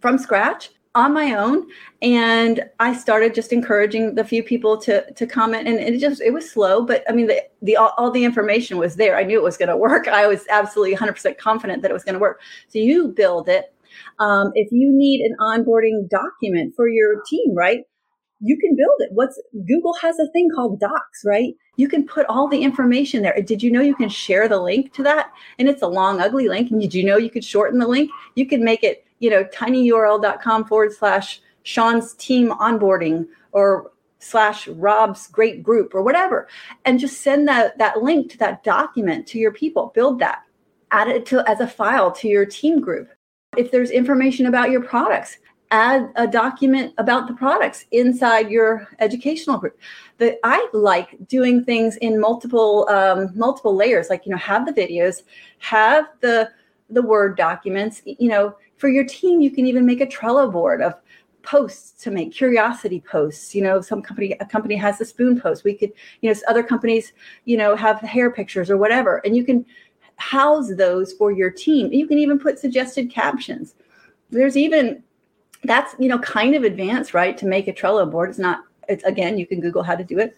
from 0.00 0.18
scratch 0.18 0.70
on 0.96 1.12
my 1.12 1.34
own 1.34 1.66
and 2.02 2.64
i 2.80 2.92
started 2.92 3.34
just 3.34 3.52
encouraging 3.52 4.14
the 4.14 4.24
few 4.24 4.42
people 4.42 4.76
to 4.76 5.08
to 5.12 5.26
comment 5.26 5.68
and 5.68 5.78
it 5.78 6.00
just 6.00 6.20
it 6.20 6.32
was 6.32 6.50
slow 6.50 6.84
but 6.84 7.04
i 7.08 7.12
mean 7.12 7.26
the, 7.26 7.40
the 7.62 7.76
all, 7.76 7.92
all 7.98 8.10
the 8.10 8.24
information 8.24 8.78
was 8.78 8.96
there. 8.96 9.16
I 9.16 9.24
knew 9.24 9.38
it 9.38 9.42
was 9.42 9.56
going 9.56 9.68
to 9.68 9.76
work. 9.76 10.08
I 10.08 10.26
was 10.26 10.46
absolutely 10.48 10.96
100% 10.96 11.36
confident 11.38 11.82
that 11.82 11.90
it 11.90 11.94
was 11.94 12.04
going 12.04 12.14
to 12.14 12.20
work. 12.20 12.40
So 12.68 12.78
you 12.78 13.08
build 13.08 13.48
it. 13.48 13.74
Um, 14.18 14.52
if 14.54 14.68
you 14.72 14.90
need 14.92 15.22
an 15.22 15.36
onboarding 15.40 16.08
document 16.08 16.74
for 16.76 16.88
your 16.88 17.22
team 17.28 17.54
right 17.54 17.80
you 18.40 18.58
can 18.58 18.76
build 18.76 18.96
it. 18.98 19.08
What's 19.14 19.40
google 19.66 19.94
has 20.02 20.18
a 20.18 20.30
thing 20.32 20.50
called 20.54 20.78
docs 20.78 21.22
right? 21.24 21.54
You 21.76 21.88
can 21.88 22.06
put 22.06 22.26
all 22.26 22.48
the 22.48 22.62
information 22.62 23.22
there. 23.22 23.34
Did 23.40 23.62
you 23.62 23.70
know 23.70 23.80
you 23.80 23.94
can 23.94 24.10
share 24.10 24.46
the 24.48 24.60
link 24.60 24.92
to 24.94 25.02
that? 25.04 25.30
And 25.58 25.68
it's 25.68 25.80
a 25.80 25.86
long 25.86 26.20
ugly 26.20 26.48
link 26.48 26.70
and 26.70 26.78
did 26.78 26.92
you 26.92 27.04
know 27.04 27.16
you 27.16 27.30
could 27.30 27.44
shorten 27.44 27.78
the 27.78 27.88
link? 27.88 28.10
You 28.34 28.46
can 28.46 28.62
make 28.62 28.84
it 28.84 29.05
you 29.18 29.30
know, 29.30 29.44
tinyurl.com 29.44 30.64
forward 30.64 30.92
slash 30.92 31.40
Sean's 31.62 32.14
team 32.14 32.50
onboarding 32.50 33.26
or 33.52 33.90
slash 34.18 34.68
Rob's 34.68 35.28
great 35.28 35.62
group 35.62 35.94
or 35.94 36.02
whatever. 36.02 36.48
And 36.84 36.98
just 36.98 37.20
send 37.20 37.48
that, 37.48 37.78
that 37.78 38.02
link 38.02 38.30
to 38.32 38.38
that 38.38 38.64
document 38.64 39.26
to 39.28 39.38
your 39.38 39.52
people. 39.52 39.92
Build 39.94 40.18
that. 40.20 40.42
Add 40.90 41.08
it 41.08 41.26
to 41.26 41.48
as 41.48 41.60
a 41.60 41.66
file 41.66 42.12
to 42.12 42.28
your 42.28 42.46
team 42.46 42.80
group. 42.80 43.08
If 43.56 43.70
there's 43.70 43.90
information 43.90 44.46
about 44.46 44.70
your 44.70 44.82
products, 44.82 45.38
add 45.70 46.12
a 46.16 46.26
document 46.26 46.94
about 46.98 47.26
the 47.26 47.34
products 47.34 47.86
inside 47.90 48.50
your 48.50 48.88
educational 48.98 49.58
group. 49.58 49.78
That 50.18 50.38
I 50.44 50.68
like 50.72 51.16
doing 51.26 51.64
things 51.64 51.96
in 51.96 52.20
multiple 52.20 52.88
um, 52.88 53.32
multiple 53.34 53.74
layers. 53.74 54.08
Like 54.08 54.26
you 54.26 54.32
know, 54.32 54.38
have 54.38 54.66
the 54.66 54.72
videos, 54.72 55.22
have 55.58 56.06
the 56.20 56.50
the 56.90 57.02
word 57.02 57.36
documents. 57.36 58.02
You 58.04 58.28
know, 58.28 58.56
for 58.76 58.88
your 58.88 59.04
team, 59.04 59.40
you 59.40 59.50
can 59.50 59.66
even 59.66 59.86
make 59.86 60.00
a 60.00 60.06
Trello 60.06 60.50
board 60.50 60.82
of 60.82 60.94
posts 61.46 62.02
to 62.02 62.10
make 62.10 62.32
curiosity 62.32 63.00
posts. 63.00 63.54
You 63.54 63.62
know 63.62 63.80
some 63.80 64.02
company 64.02 64.36
a 64.40 64.44
company 64.44 64.74
has 64.76 64.98
the 64.98 65.04
spoon 65.04 65.40
post. 65.40 65.64
We 65.64 65.74
could 65.74 65.92
you 66.20 66.30
know 66.30 66.38
other 66.48 66.62
companies 66.62 67.12
you 67.44 67.56
know 67.56 67.76
have 67.76 68.00
hair 68.00 68.30
pictures 68.30 68.70
or 68.70 68.76
whatever 68.76 69.18
and 69.24 69.36
you 69.36 69.44
can 69.44 69.64
house 70.16 70.74
those 70.74 71.12
for 71.12 71.30
your 71.30 71.50
team. 71.50 71.92
You 71.92 72.06
can 72.06 72.18
even 72.18 72.38
put 72.38 72.58
suggested 72.58 73.10
captions. 73.10 73.74
There's 74.30 74.56
even 74.56 75.02
that's 75.64 75.94
you 75.98 76.08
know 76.08 76.18
kind 76.18 76.54
of 76.54 76.64
advanced 76.64 77.14
right 77.14 77.38
to 77.38 77.46
make 77.46 77.68
a 77.68 77.72
trello 77.72 78.10
board. 78.10 78.30
It's 78.30 78.38
not 78.38 78.60
it's 78.88 79.04
again 79.04 79.38
you 79.38 79.46
can 79.46 79.60
google 79.60 79.82
how 79.82 79.94
to 79.94 80.04
do 80.04 80.18
it. 80.18 80.36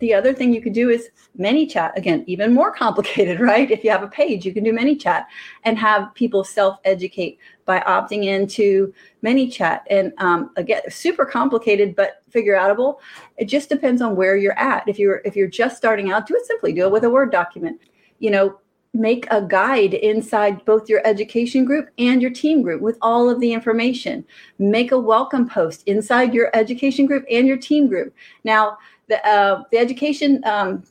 The 0.00 0.14
other 0.14 0.32
thing 0.32 0.54
you 0.54 0.60
could 0.60 0.74
do 0.74 0.90
is 0.90 1.10
ManyChat 1.38 1.96
Again, 1.96 2.22
even 2.26 2.54
more 2.54 2.72
complicated, 2.72 3.40
right? 3.52 3.70
If 3.70 3.84
you 3.84 3.90
have 3.90 4.02
a 4.02 4.08
page, 4.08 4.44
you 4.44 4.52
can 4.52 4.64
do 4.64 4.72
ManyChat 4.72 5.24
and 5.64 5.78
have 5.78 6.14
people 6.14 6.44
self 6.44 6.78
educate 6.84 7.38
by 7.68 7.80
opting 7.80 8.24
into 8.24 8.94
ManyChat. 9.22 9.82
And 9.90 10.14
um, 10.16 10.50
again, 10.56 10.80
super 10.88 11.26
complicated, 11.26 11.94
but 11.94 12.22
figure 12.30 12.54
outable. 12.54 12.96
It 13.36 13.44
just 13.44 13.68
depends 13.68 14.00
on 14.00 14.16
where 14.16 14.38
you're 14.38 14.58
at. 14.58 14.88
If 14.88 14.98
you're 14.98 15.20
if 15.26 15.36
you're 15.36 15.48
just 15.48 15.76
starting 15.76 16.10
out, 16.10 16.26
do 16.26 16.34
it 16.34 16.46
simply. 16.46 16.72
Do 16.72 16.86
it 16.86 16.90
with 16.92 17.04
a 17.04 17.10
Word 17.10 17.30
document. 17.30 17.78
You 18.20 18.30
know, 18.30 18.58
make 18.94 19.26
a 19.30 19.42
guide 19.42 19.92
inside 19.92 20.64
both 20.64 20.88
your 20.88 21.06
education 21.06 21.66
group 21.66 21.90
and 21.98 22.22
your 22.22 22.30
team 22.30 22.62
group 22.62 22.80
with 22.80 22.96
all 23.02 23.28
of 23.28 23.38
the 23.38 23.52
information. 23.52 24.24
Make 24.58 24.90
a 24.92 24.98
welcome 24.98 25.46
post 25.46 25.82
inside 25.86 26.32
your 26.32 26.50
education 26.54 27.04
group 27.04 27.26
and 27.30 27.46
your 27.46 27.58
team 27.58 27.86
group. 27.86 28.14
Now 28.44 28.78
the 29.08 29.24
uh, 29.28 29.64
the 29.70 29.76
education 29.76 30.42
um, 30.46 30.84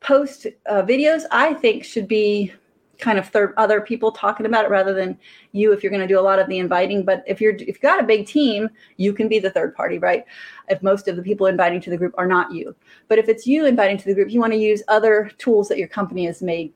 post 0.00 0.46
uh, 0.66 0.82
videos 0.82 1.24
I 1.30 1.52
think 1.52 1.84
should 1.84 2.08
be 2.08 2.50
kind 2.98 3.18
of 3.18 3.28
third 3.28 3.54
other 3.56 3.80
people 3.80 4.12
talking 4.12 4.46
about 4.46 4.64
it 4.64 4.70
rather 4.70 4.94
than 4.94 5.18
you 5.52 5.72
if 5.72 5.82
you're 5.82 5.90
going 5.90 6.02
to 6.02 6.08
do 6.08 6.18
a 6.18 6.22
lot 6.22 6.38
of 6.38 6.48
the 6.48 6.58
inviting. 6.58 7.04
But 7.04 7.22
if 7.26 7.40
you're 7.40 7.54
if 7.54 7.66
you've 7.66 7.80
got 7.80 8.00
a 8.00 8.06
big 8.06 8.26
team 8.26 8.68
you 8.96 9.12
can 9.12 9.28
be 9.28 9.38
the 9.38 9.50
third 9.50 9.74
party 9.74 9.98
right? 9.98 10.24
If 10.68 10.82
most 10.82 11.08
of 11.08 11.16
the 11.16 11.22
people 11.22 11.46
inviting 11.46 11.80
to 11.82 11.90
the 11.90 11.96
group 11.96 12.14
are 12.18 12.26
not 12.26 12.52
you. 12.52 12.74
But 13.08 13.18
if 13.18 13.28
it's 13.28 13.46
you 13.46 13.66
inviting 13.66 13.98
to 13.98 14.04
the 14.04 14.14
group 14.14 14.30
you 14.30 14.40
want 14.40 14.52
to 14.52 14.58
use 14.58 14.82
other 14.88 15.30
tools 15.38 15.68
that 15.68 15.78
your 15.78 15.88
company 15.88 16.26
has 16.26 16.42
made. 16.42 16.72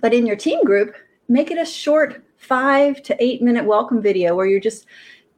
But 0.00 0.14
in 0.14 0.26
your 0.26 0.36
team 0.36 0.62
group 0.64 0.94
make 1.28 1.50
it 1.50 1.58
a 1.58 1.64
short 1.64 2.22
five 2.36 3.02
to 3.02 3.16
eight 3.22 3.42
minute 3.42 3.64
welcome 3.64 4.02
video 4.02 4.34
where 4.34 4.46
you're 4.46 4.60
just 4.60 4.86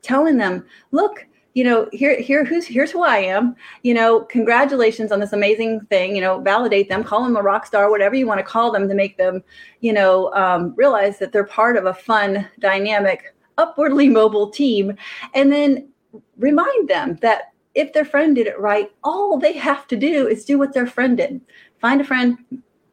telling 0.02 0.36
them 0.36 0.64
look 0.90 1.26
you 1.56 1.64
know, 1.64 1.88
here, 1.90 2.20
here, 2.20 2.44
who's 2.44 2.66
here's 2.66 2.90
who 2.90 3.02
I 3.02 3.16
am. 3.16 3.56
You 3.82 3.94
know, 3.94 4.20
congratulations 4.20 5.10
on 5.10 5.20
this 5.20 5.32
amazing 5.32 5.80
thing. 5.86 6.14
You 6.14 6.20
know, 6.20 6.38
validate 6.38 6.90
them, 6.90 7.02
call 7.02 7.24
them 7.24 7.34
a 7.34 7.40
rock 7.40 7.64
star, 7.64 7.90
whatever 7.90 8.14
you 8.14 8.26
want 8.26 8.40
to 8.40 8.44
call 8.44 8.70
them, 8.70 8.86
to 8.86 8.94
make 8.94 9.16
them, 9.16 9.42
you 9.80 9.94
know, 9.94 10.30
um, 10.34 10.74
realize 10.76 11.18
that 11.18 11.32
they're 11.32 11.46
part 11.46 11.78
of 11.78 11.86
a 11.86 11.94
fun, 11.94 12.46
dynamic, 12.58 13.34
upwardly 13.56 14.06
mobile 14.20 14.50
team, 14.50 14.94
and 15.32 15.50
then 15.50 15.88
remind 16.36 16.90
them 16.90 17.16
that 17.22 17.54
if 17.74 17.90
their 17.94 18.04
friend 18.04 18.36
did 18.36 18.46
it 18.46 18.60
right, 18.60 18.92
all 19.02 19.38
they 19.38 19.54
have 19.54 19.86
to 19.86 19.96
do 19.96 20.28
is 20.28 20.44
do 20.44 20.58
what 20.58 20.74
their 20.74 20.86
friend 20.86 21.16
did. 21.16 21.40
Find 21.80 22.02
a 22.02 22.04
friend, 22.04 22.36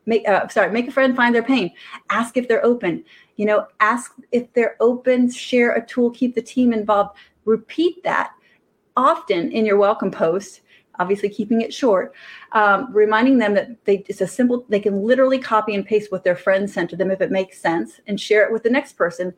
make 0.05 0.25
uh, 0.25 0.47
sorry, 0.47 0.71
make 0.71 0.87
a 0.87 0.91
friend 0.91 1.17
find 1.17 1.35
their 1.35 1.43
pain. 1.43 1.69
Ask 2.09 2.37
if 2.37 2.47
they're 2.47 2.65
open. 2.65 3.03
You 3.35 3.45
know, 3.45 3.67
ask 3.81 4.13
if 4.31 4.53
they're 4.53 4.77
open. 4.79 5.29
Share 5.29 5.73
a 5.73 5.85
tool. 5.85 6.11
Keep 6.11 6.35
the 6.35 6.41
team 6.41 6.71
involved. 6.71 7.17
Repeat 7.43 8.01
that 8.05 8.31
often 8.95 9.51
in 9.51 9.65
your 9.65 9.77
welcome 9.77 10.11
post 10.11 10.61
obviously 10.99 11.29
keeping 11.29 11.61
it 11.61 11.73
short 11.73 12.13
um, 12.53 12.93
reminding 12.93 13.37
them 13.39 13.53
that 13.53 13.83
they 13.85 14.03
it's 14.07 14.21
a 14.21 14.27
simple 14.27 14.65
they 14.69 14.79
can 14.79 15.01
literally 15.01 15.39
copy 15.39 15.73
and 15.73 15.85
paste 15.85 16.11
what 16.11 16.23
their 16.23 16.35
friends 16.35 16.73
sent 16.73 16.89
to 16.89 16.95
them 16.95 17.09
if 17.09 17.21
it 17.21 17.31
makes 17.31 17.59
sense 17.59 17.99
and 18.07 18.19
share 18.19 18.45
it 18.45 18.51
with 18.51 18.63
the 18.63 18.69
next 18.69 18.93
person. 18.93 19.33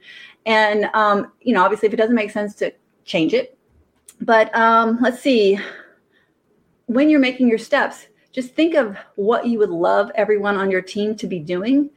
And 0.45 0.85
um, 0.93 1.31
you 1.41 1.53
know 1.53 1.63
obviously 1.63 1.87
if 1.87 1.93
it 1.93 1.97
doesn't 1.97 2.15
make 2.15 2.31
sense 2.31 2.55
to 2.55 2.73
change 3.05 3.33
it. 3.33 3.57
But 4.21 4.55
um, 4.55 4.99
let's 5.01 5.21
see. 5.21 5.59
When 6.87 7.09
you're 7.09 7.19
making 7.19 7.47
your 7.47 7.57
steps 7.57 8.07
just 8.31 8.53
think 8.53 8.75
of 8.75 8.97
what 9.15 9.47
you 9.47 9.57
would 9.59 9.69
love 9.69 10.11
everyone 10.15 10.57
on 10.57 10.69
your 10.69 10.81
team 10.81 11.15
to 11.15 11.25
be 11.27 11.39
doing 11.39 11.89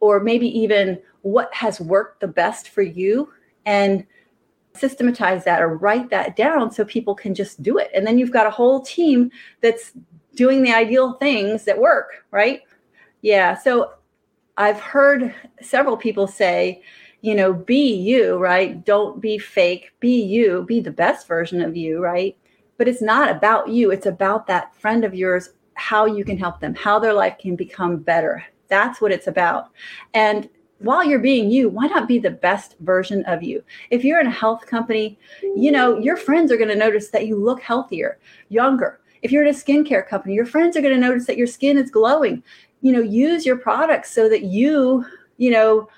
or 0.00 0.18
maybe 0.18 0.46
even 0.58 1.00
what 1.22 1.52
has 1.54 1.80
worked 1.80 2.20
the 2.20 2.26
best 2.26 2.70
for 2.70 2.82
you 2.82 3.32
and 3.66 4.04
systematize 4.76 5.44
that 5.44 5.62
or 5.62 5.76
write 5.76 6.10
that 6.10 6.36
down 6.36 6.70
so 6.70 6.84
people 6.84 7.14
can 7.14 7.34
just 7.34 7.62
do 7.62 7.78
it. 7.78 7.90
And 7.94 8.06
then 8.06 8.18
you've 8.18 8.30
got 8.30 8.46
a 8.46 8.50
whole 8.50 8.80
team 8.80 9.30
that's 9.60 9.92
doing 10.34 10.62
the 10.62 10.72
ideal 10.72 11.14
things 11.14 11.64
that 11.64 11.78
work, 11.78 12.24
right? 12.30 12.60
Yeah. 13.22 13.56
So 13.56 13.92
I've 14.56 14.80
heard 14.80 15.34
several 15.60 15.96
people 15.96 16.26
say, 16.26 16.82
you 17.22 17.34
know, 17.34 17.52
be 17.52 17.94
you, 17.94 18.36
right? 18.36 18.84
Don't 18.84 19.20
be 19.20 19.38
fake. 19.38 19.90
Be 20.00 20.22
you. 20.22 20.64
Be 20.68 20.80
the 20.80 20.90
best 20.90 21.26
version 21.26 21.60
of 21.60 21.76
you, 21.76 22.00
right? 22.00 22.36
But 22.78 22.88
it's 22.88 23.02
not 23.02 23.30
about 23.30 23.68
you. 23.68 23.90
It's 23.90 24.06
about 24.06 24.46
that 24.46 24.74
friend 24.76 25.04
of 25.04 25.14
yours, 25.14 25.50
how 25.74 26.06
you 26.06 26.24
can 26.24 26.38
help 26.38 26.60
them, 26.60 26.74
how 26.74 26.98
their 26.98 27.14
life 27.14 27.36
can 27.38 27.56
become 27.56 27.96
better. 27.96 28.44
That's 28.68 29.00
what 29.00 29.12
it's 29.12 29.26
about. 29.26 29.70
And 30.14 30.48
while 30.78 31.04
you're 31.04 31.18
being 31.18 31.50
you, 31.50 31.68
why 31.68 31.86
not 31.86 32.08
be 32.08 32.18
the 32.18 32.30
best 32.30 32.76
version 32.80 33.24
of 33.24 33.42
you? 33.42 33.62
If 33.90 34.04
you're 34.04 34.20
in 34.20 34.26
a 34.26 34.30
health 34.30 34.66
company, 34.66 35.18
you 35.42 35.72
know, 35.72 35.98
your 35.98 36.16
friends 36.16 36.52
are 36.52 36.56
going 36.56 36.68
to 36.68 36.76
notice 36.76 37.08
that 37.08 37.26
you 37.26 37.36
look 37.36 37.62
healthier, 37.62 38.18
younger. 38.48 39.00
If 39.22 39.32
you're 39.32 39.44
in 39.44 39.54
a 39.54 39.56
skincare 39.56 40.06
company, 40.06 40.34
your 40.34 40.46
friends 40.46 40.76
are 40.76 40.82
going 40.82 40.94
to 40.94 41.00
notice 41.00 41.26
that 41.26 41.38
your 41.38 41.46
skin 41.46 41.78
is 41.78 41.90
glowing. 41.90 42.42
You 42.82 42.92
know, 42.92 43.00
use 43.00 43.46
your 43.46 43.56
products 43.56 44.12
so 44.12 44.28
that 44.28 44.44
you, 44.44 45.04
you 45.38 45.50
know, 45.50 45.88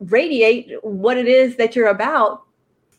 radiate 0.00 0.72
what 0.82 1.16
it 1.16 1.26
is 1.26 1.56
that 1.56 1.76
you're 1.76 1.88
about 1.88 2.44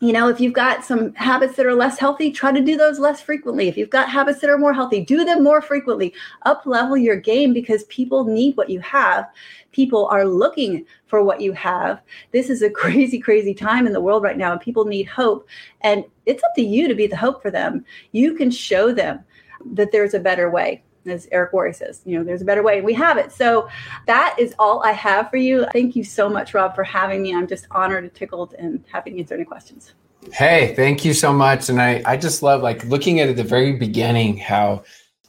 you 0.06 0.12
know, 0.12 0.28
if 0.28 0.40
you've 0.40 0.52
got 0.52 0.84
some 0.84 1.14
habits 1.14 1.56
that 1.56 1.66
are 1.66 1.74
less 1.74 1.98
healthy, 1.98 2.30
try 2.30 2.52
to 2.52 2.60
do 2.60 2.76
those 2.76 2.98
less 2.98 3.20
frequently. 3.20 3.68
If 3.68 3.76
you've 3.76 3.90
got 3.90 4.08
habits 4.08 4.40
that 4.40 4.50
are 4.50 4.58
more 4.58 4.72
healthy, 4.72 5.04
do 5.04 5.24
them 5.24 5.42
more 5.42 5.62
frequently. 5.62 6.14
Up 6.42 6.66
level 6.66 6.96
your 6.96 7.16
game 7.16 7.52
because 7.52 7.84
people 7.84 8.24
need 8.24 8.56
what 8.56 8.70
you 8.70 8.80
have. 8.80 9.26
People 9.72 10.06
are 10.06 10.24
looking 10.24 10.84
for 11.06 11.22
what 11.22 11.40
you 11.40 11.52
have. 11.52 12.00
This 12.32 12.50
is 12.50 12.62
a 12.62 12.70
crazy, 12.82 13.18
crazy 13.18 13.54
time 13.54 13.86
in 13.86 13.92
the 13.92 14.00
world 14.00 14.22
right 14.22 14.38
now, 14.38 14.52
and 14.52 14.60
people 14.60 14.84
need 14.84 15.04
hope. 15.04 15.48
And 15.82 16.04
it's 16.26 16.42
up 16.42 16.54
to 16.56 16.62
you 16.62 16.88
to 16.88 16.94
be 16.94 17.06
the 17.06 17.16
hope 17.16 17.42
for 17.42 17.50
them. 17.50 17.84
You 18.12 18.34
can 18.34 18.50
show 18.50 18.92
them 18.92 19.24
that 19.72 19.92
there's 19.92 20.14
a 20.14 20.20
better 20.20 20.50
way. 20.50 20.82
As 21.06 21.28
Eric 21.32 21.52
Worre 21.52 21.74
says, 21.74 22.02
you 22.04 22.18
know, 22.18 22.24
there's 22.24 22.42
a 22.42 22.44
better 22.44 22.62
way. 22.62 22.80
We 22.80 22.94
have 22.94 23.16
it. 23.18 23.32
So 23.32 23.68
that 24.06 24.36
is 24.38 24.54
all 24.58 24.82
I 24.82 24.92
have 24.92 25.30
for 25.30 25.36
you. 25.36 25.66
Thank 25.72 25.96
you 25.96 26.04
so 26.04 26.28
much, 26.28 26.54
Rob, 26.54 26.74
for 26.74 26.84
having 26.84 27.22
me. 27.22 27.34
I'm 27.34 27.46
just 27.46 27.66
honored 27.70 28.04
and 28.04 28.14
tickled 28.14 28.54
and 28.58 28.84
happy 28.90 29.10
to 29.10 29.18
answer 29.18 29.34
any 29.34 29.44
questions. 29.44 29.94
Hey, 30.32 30.74
thank 30.74 31.04
you 31.04 31.12
so 31.12 31.32
much. 31.32 31.68
And 31.68 31.80
I, 31.80 32.02
I 32.06 32.16
just 32.16 32.42
love 32.42 32.62
like 32.62 32.84
looking 32.84 33.20
at 33.20 33.28
at 33.28 33.36
the 33.36 33.44
very 33.44 33.72
beginning 33.74 34.38
how 34.38 34.84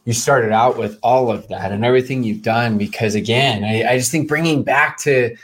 you 0.06 0.14
started 0.14 0.52
out 0.52 0.78
with 0.78 0.98
all 1.04 1.32
of 1.32 1.48
that 1.50 1.72
and 1.72 1.84
everything 1.84 2.24
you've 2.24 2.44
done. 2.44 2.78
Because 2.78 3.16
again, 3.16 3.64
I, 3.64 3.94
I 3.94 3.98
just 3.98 4.12
think 4.12 4.28
bringing 4.28 4.64
back 4.64 4.98
to 5.00 5.36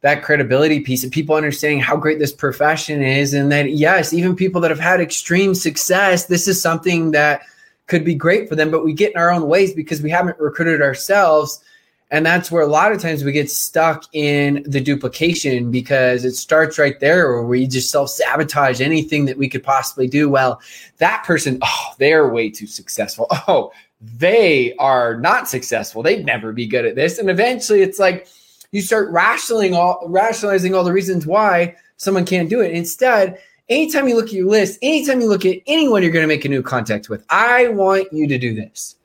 that 0.00 0.22
credibility 0.22 0.80
piece 0.80 1.04
of 1.04 1.10
people 1.10 1.34
understanding 1.34 1.80
how 1.80 1.96
great 1.96 2.18
this 2.18 2.32
profession 2.32 3.02
is 3.02 3.34
and 3.34 3.50
that 3.50 3.72
yes 3.72 4.12
even 4.12 4.36
people 4.36 4.60
that 4.60 4.70
have 4.70 4.78
had 4.78 5.00
extreme 5.00 5.54
success 5.54 6.26
this 6.26 6.46
is 6.46 6.60
something 6.60 7.10
that 7.10 7.42
could 7.88 8.04
be 8.04 8.14
great 8.14 8.48
for 8.48 8.54
them 8.54 8.70
but 8.70 8.84
we 8.84 8.92
get 8.92 9.12
in 9.12 9.18
our 9.18 9.30
own 9.30 9.48
ways 9.48 9.74
because 9.74 10.00
we 10.00 10.10
haven't 10.10 10.38
recruited 10.38 10.80
ourselves 10.80 11.64
and 12.10 12.24
that's 12.24 12.50
where 12.50 12.62
a 12.62 12.66
lot 12.66 12.92
of 12.92 13.00
times 13.02 13.22
we 13.22 13.32
get 13.32 13.50
stuck 13.50 14.04
in 14.12 14.64
the 14.66 14.80
duplication 14.80 15.70
because 15.70 16.24
it 16.24 16.34
starts 16.36 16.78
right 16.78 16.98
there 17.00 17.30
where 17.32 17.42
we 17.42 17.66
just 17.66 17.90
self 17.90 18.08
sabotage 18.10 18.80
anything 18.80 19.26
that 19.26 19.36
we 19.36 19.48
could 19.48 19.62
possibly 19.62 20.08
do. 20.08 20.30
Well, 20.30 20.60
that 20.98 21.24
person, 21.24 21.58
oh, 21.60 21.94
they're 21.98 22.28
way 22.28 22.50
too 22.50 22.66
successful. 22.66 23.26
Oh, 23.50 23.72
they 24.00 24.74
are 24.74 25.18
not 25.18 25.48
successful. 25.48 26.02
They'd 26.02 26.24
never 26.24 26.52
be 26.52 26.66
good 26.66 26.84
at 26.84 26.94
this. 26.94 27.18
And 27.18 27.30
eventually 27.30 27.80
it's 27.80 27.98
like 27.98 28.28
you 28.72 28.82
start 28.82 29.10
rationalizing 29.10 29.74
all, 29.74 30.02
rationalizing 30.06 30.74
all 30.74 30.84
the 30.84 30.92
reasons 30.92 31.26
why 31.26 31.74
someone 31.96 32.26
can't 32.26 32.50
do 32.50 32.60
it. 32.60 32.72
Instead, 32.72 33.40
anytime 33.68 34.08
you 34.08 34.16
look 34.16 34.26
at 34.26 34.32
your 34.32 34.48
list, 34.48 34.78
anytime 34.82 35.20
you 35.20 35.28
look 35.28 35.44
at 35.44 35.58
anyone 35.66 36.02
you're 36.02 36.12
going 36.12 36.22
to 36.22 36.28
make 36.28 36.44
a 36.44 36.48
new 36.48 36.62
contact 36.62 37.08
with, 37.08 37.24
I 37.30 37.68
want 37.68 38.12
you 38.12 38.26
to 38.26 38.38
do 38.38 38.54
this. 38.54 38.96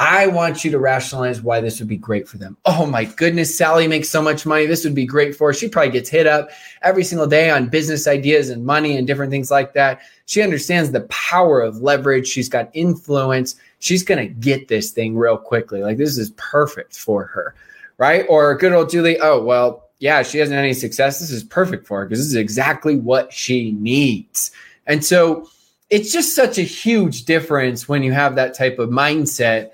I 0.00 0.28
want 0.28 0.64
you 0.64 0.70
to 0.70 0.78
rationalize 0.78 1.42
why 1.42 1.60
this 1.60 1.78
would 1.78 1.88
be 1.88 1.98
great 1.98 2.26
for 2.26 2.38
them. 2.38 2.56
Oh 2.64 2.86
my 2.86 3.04
goodness, 3.04 3.54
Sally 3.54 3.86
makes 3.86 4.08
so 4.08 4.22
much 4.22 4.46
money. 4.46 4.64
This 4.64 4.82
would 4.82 4.94
be 4.94 5.04
great 5.04 5.36
for 5.36 5.48
her. 5.48 5.52
She 5.52 5.68
probably 5.68 5.90
gets 5.90 6.08
hit 6.08 6.26
up 6.26 6.48
every 6.80 7.04
single 7.04 7.26
day 7.26 7.50
on 7.50 7.68
business 7.68 8.06
ideas 8.06 8.48
and 8.48 8.64
money 8.64 8.96
and 8.96 9.06
different 9.06 9.30
things 9.30 9.50
like 9.50 9.74
that. 9.74 10.00
She 10.24 10.40
understands 10.40 10.90
the 10.90 11.02
power 11.02 11.60
of 11.60 11.82
leverage. 11.82 12.26
She's 12.26 12.48
got 12.48 12.70
influence. 12.72 13.56
She's 13.80 14.02
going 14.02 14.26
to 14.26 14.34
get 14.34 14.68
this 14.68 14.90
thing 14.90 15.18
real 15.18 15.36
quickly. 15.36 15.82
Like 15.82 15.98
this 15.98 16.16
is 16.16 16.30
perfect 16.38 16.96
for 16.96 17.24
her, 17.26 17.54
right? 17.98 18.24
Or 18.30 18.56
good 18.56 18.72
old 18.72 18.88
Julie. 18.88 19.20
Oh, 19.20 19.42
well, 19.42 19.89
yeah, 20.00 20.22
she 20.22 20.38
hasn't 20.38 20.56
had 20.56 20.64
any 20.64 20.72
success. 20.72 21.20
This 21.20 21.30
is 21.30 21.44
perfect 21.44 21.86
for 21.86 22.00
her 22.00 22.06
because 22.06 22.18
this 22.18 22.28
is 22.28 22.34
exactly 22.34 22.96
what 22.96 23.32
she 23.32 23.72
needs. 23.72 24.50
And 24.86 25.04
so 25.04 25.48
it's 25.90 26.10
just 26.10 26.34
such 26.34 26.58
a 26.58 26.62
huge 26.62 27.26
difference 27.26 27.88
when 27.88 28.02
you 28.02 28.12
have 28.12 28.34
that 28.34 28.54
type 28.54 28.78
of 28.78 28.88
mindset 28.88 29.70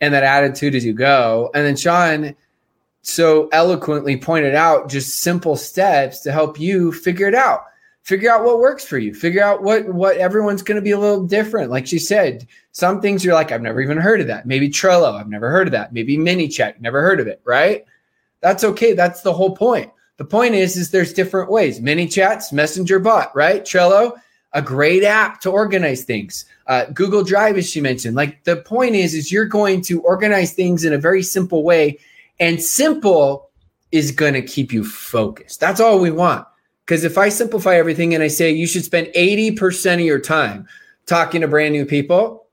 and 0.00 0.14
that 0.14 0.22
attitude 0.22 0.76
as 0.76 0.84
you 0.84 0.92
go. 0.92 1.50
And 1.54 1.66
then 1.66 1.76
Sean 1.76 2.36
so 3.02 3.48
eloquently 3.52 4.16
pointed 4.16 4.54
out 4.54 4.88
just 4.88 5.20
simple 5.20 5.56
steps 5.56 6.20
to 6.20 6.32
help 6.32 6.58
you 6.58 6.92
figure 6.92 7.26
it 7.26 7.34
out. 7.34 7.64
Figure 8.02 8.30
out 8.30 8.44
what 8.44 8.60
works 8.60 8.84
for 8.84 8.98
you. 8.98 9.12
Figure 9.12 9.42
out 9.42 9.62
what 9.62 9.86
what 9.88 10.18
everyone's 10.18 10.62
going 10.62 10.76
to 10.76 10.82
be 10.82 10.90
a 10.90 10.98
little 10.98 11.24
different. 11.24 11.70
Like 11.70 11.86
she 11.86 11.98
said, 11.98 12.46
some 12.70 13.00
things 13.00 13.24
you're 13.24 13.34
like, 13.34 13.50
I've 13.50 13.62
never 13.62 13.80
even 13.80 13.96
heard 13.96 14.20
of 14.20 14.26
that. 14.28 14.46
Maybe 14.46 14.68
Trello, 14.68 15.18
I've 15.18 15.28
never 15.28 15.50
heard 15.50 15.66
of 15.66 15.72
that. 15.72 15.92
Maybe 15.92 16.16
ManyChat, 16.16 16.80
never 16.80 17.00
heard 17.00 17.18
of 17.18 17.26
it. 17.26 17.40
Right? 17.44 17.86
That's 18.44 18.62
okay. 18.62 18.92
That's 18.92 19.22
the 19.22 19.32
whole 19.32 19.56
point. 19.56 19.90
The 20.18 20.24
point 20.26 20.54
is, 20.54 20.76
is 20.76 20.90
there's 20.90 21.14
different 21.14 21.50
ways. 21.50 21.80
Many 21.80 22.06
chats, 22.06 22.52
Messenger 22.52 22.98
bot, 22.98 23.34
right? 23.34 23.64
Trello, 23.64 24.12
a 24.52 24.60
great 24.60 25.02
app 25.02 25.40
to 25.40 25.50
organize 25.50 26.04
things. 26.04 26.44
Uh, 26.66 26.84
Google 26.92 27.24
Drive, 27.24 27.56
as 27.56 27.70
she 27.70 27.80
mentioned. 27.80 28.16
Like 28.16 28.44
the 28.44 28.56
point 28.56 28.96
is, 28.96 29.14
is 29.14 29.32
you're 29.32 29.46
going 29.46 29.80
to 29.84 30.02
organize 30.02 30.52
things 30.52 30.84
in 30.84 30.92
a 30.92 30.98
very 30.98 31.22
simple 31.22 31.62
way, 31.62 31.98
and 32.38 32.60
simple 32.62 33.48
is 33.92 34.10
going 34.10 34.34
to 34.34 34.42
keep 34.42 34.74
you 34.74 34.84
focused. 34.84 35.58
That's 35.58 35.80
all 35.80 35.98
we 35.98 36.10
want. 36.10 36.46
Because 36.84 37.02
if 37.02 37.16
I 37.16 37.30
simplify 37.30 37.76
everything 37.76 38.12
and 38.12 38.22
I 38.22 38.28
say 38.28 38.50
you 38.50 38.66
should 38.66 38.84
spend 38.84 39.06
80% 39.16 39.94
of 39.94 40.00
your 40.00 40.20
time 40.20 40.68
talking 41.06 41.40
to 41.40 41.48
brand 41.48 41.72
new 41.72 41.86
people, 41.86 42.46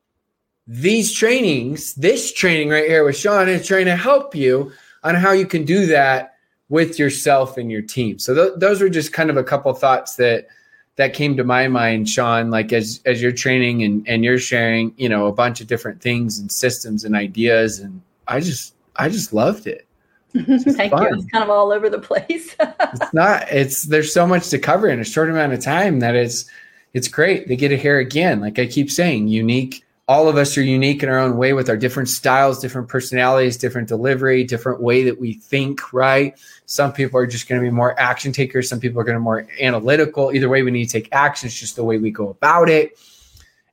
these 0.66 1.14
trainings, 1.14 1.96
this 1.96 2.32
training 2.32 2.70
right 2.70 2.88
here 2.88 3.04
with 3.04 3.18
Sean 3.18 3.50
is 3.50 3.68
trying 3.68 3.88
to 3.88 3.96
help 3.98 4.34
you 4.34 4.72
on 5.04 5.16
how 5.16 5.32
you 5.32 5.46
can 5.46 5.66
do 5.66 5.86
that 5.88 6.36
with 6.70 6.98
yourself 6.98 7.58
and 7.58 7.72
your 7.72 7.82
team. 7.82 8.18
So 8.18 8.34
th- 8.34 8.54
those 8.58 8.82
were 8.82 8.90
just 8.90 9.14
kind 9.14 9.30
of 9.30 9.38
a 9.38 9.44
couple 9.44 9.74
thoughts 9.74 10.16
that 10.16 10.48
that 10.96 11.14
came 11.14 11.38
to 11.38 11.44
my 11.44 11.68
mind, 11.68 12.10
Sean, 12.10 12.50
like 12.50 12.74
as 12.74 13.02
as 13.06 13.22
you're 13.22 13.32
training 13.32 13.84
and, 13.84 14.08
and 14.08 14.24
you're 14.24 14.40
sharing, 14.40 14.94
you 14.98 15.10
know, 15.10 15.28
a 15.28 15.32
bunch 15.32 15.62
of 15.62 15.68
different 15.68 16.02
things 16.02 16.40
and 16.40 16.52
systems 16.52 17.04
and 17.04 17.16
ideas. 17.16 17.80
And 17.80 18.02
I 18.28 18.40
just 18.40 18.74
I 18.96 19.10
just 19.10 19.34
loved 19.34 19.68
it. 19.68 19.88
Thank 20.34 20.92
fun. 20.92 21.04
you. 21.04 21.10
It's 21.16 21.32
kind 21.32 21.44
of 21.44 21.50
all 21.50 21.72
over 21.72 21.90
the 21.90 22.00
place. 22.00 22.56
it's 22.60 23.14
not, 23.14 23.52
it's 23.52 23.84
there's 23.84 24.14
so 24.14 24.26
much 24.26 24.50
to 24.50 24.60
cover 24.60 24.88
in 24.88 25.00
a 25.00 25.04
short 25.04 25.30
amount 25.30 25.54
of 25.54 25.60
time 25.60 26.00
that 26.00 26.16
it's 26.16 26.46
it's 26.94 27.08
great. 27.08 27.48
They 27.48 27.56
get 27.56 27.70
to 27.70 27.78
hear 27.78 28.00
again. 28.00 28.40
Like 28.40 28.60
I 28.60 28.66
keep 28.66 28.92
saying, 28.92 29.28
unique 29.28 29.84
all 30.08 30.28
of 30.28 30.36
us 30.36 30.58
are 30.58 30.64
unique 30.64 31.04
in 31.04 31.10
our 31.10 31.20
own 31.20 31.38
way 31.38 31.54
with 31.54 31.70
our 31.70 31.78
different 31.78 32.10
styles, 32.10 32.60
different 32.60 32.88
personalities, 32.88 33.56
different 33.56 33.88
delivery, 33.88 34.44
different 34.44 34.82
way 34.82 35.04
that 35.04 35.20
we 35.20 35.34
think, 35.34 35.94
right? 35.94 36.38
Some 36.66 36.92
people 36.92 37.20
are 37.20 37.28
just 37.28 37.48
going 37.48 37.62
to 37.62 37.66
be 37.66 37.72
more 37.72 37.98
action 38.00 38.32
takers. 38.32 38.68
Some 38.68 38.80
people 38.80 39.00
are 39.00 39.04
going 39.04 39.16
to 39.16 39.20
be 39.20 39.24
more 39.24 39.48
analytical. 39.62 40.32
Either 40.34 40.50
way, 40.50 40.64
we 40.64 40.72
need 40.72 40.86
to 40.86 40.92
take 40.92 41.10
action. 41.12 41.48
It's 41.48 41.60
just 41.60 41.76
the 41.76 41.84
way 41.84 41.98
we 41.98 42.12
go 42.12 42.30
about 42.30 42.70
it 42.70 42.98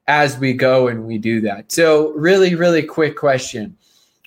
as 0.06 0.38
we 0.38 0.52
go 0.52 0.88
and 0.88 1.06
we 1.06 1.18
do 1.18 1.40
that. 1.42 1.72
So, 1.72 2.12
really, 2.12 2.54
really 2.54 2.82
quick 2.82 3.16
question. 3.16 3.76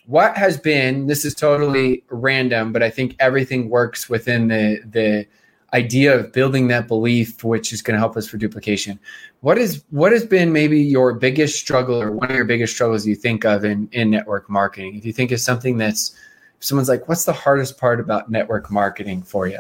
What 0.05 0.35
has 0.35 0.57
been, 0.57 1.07
this 1.07 1.23
is 1.23 1.33
totally 1.33 2.03
random, 2.09 2.73
but 2.73 2.83
I 2.83 2.89
think 2.89 3.15
everything 3.19 3.69
works 3.69 4.09
within 4.09 4.47
the, 4.47 4.81
the, 4.85 5.27
idea 5.73 6.17
of 6.17 6.33
building 6.33 6.67
that 6.67 6.87
belief, 6.87 7.43
which 7.43 7.71
is 7.71 7.81
going 7.81 7.95
to 7.95 7.99
help 7.99 8.17
us 8.17 8.27
for 8.27 8.37
duplication. 8.37 8.99
What 9.39 9.57
is 9.57 9.83
what 9.89 10.11
has 10.11 10.25
been 10.25 10.51
maybe 10.51 10.79
your 10.79 11.13
biggest 11.13 11.59
struggle 11.59 12.01
or 12.01 12.11
one 12.11 12.29
of 12.29 12.35
your 12.35 12.45
biggest 12.45 12.73
struggles 12.73 13.05
you 13.05 13.15
think 13.15 13.45
of 13.45 13.63
in 13.63 13.87
in 13.91 14.09
network 14.09 14.49
marketing? 14.49 14.95
If 14.95 15.05
you 15.05 15.13
think 15.13 15.31
of 15.31 15.39
something 15.39 15.77
that's 15.77 16.15
someone's 16.59 16.89
like, 16.89 17.07
what's 17.07 17.25
the 17.25 17.33
hardest 17.33 17.77
part 17.77 17.99
about 17.99 18.29
network 18.29 18.69
marketing 18.71 19.23
for 19.23 19.47
you? 19.47 19.59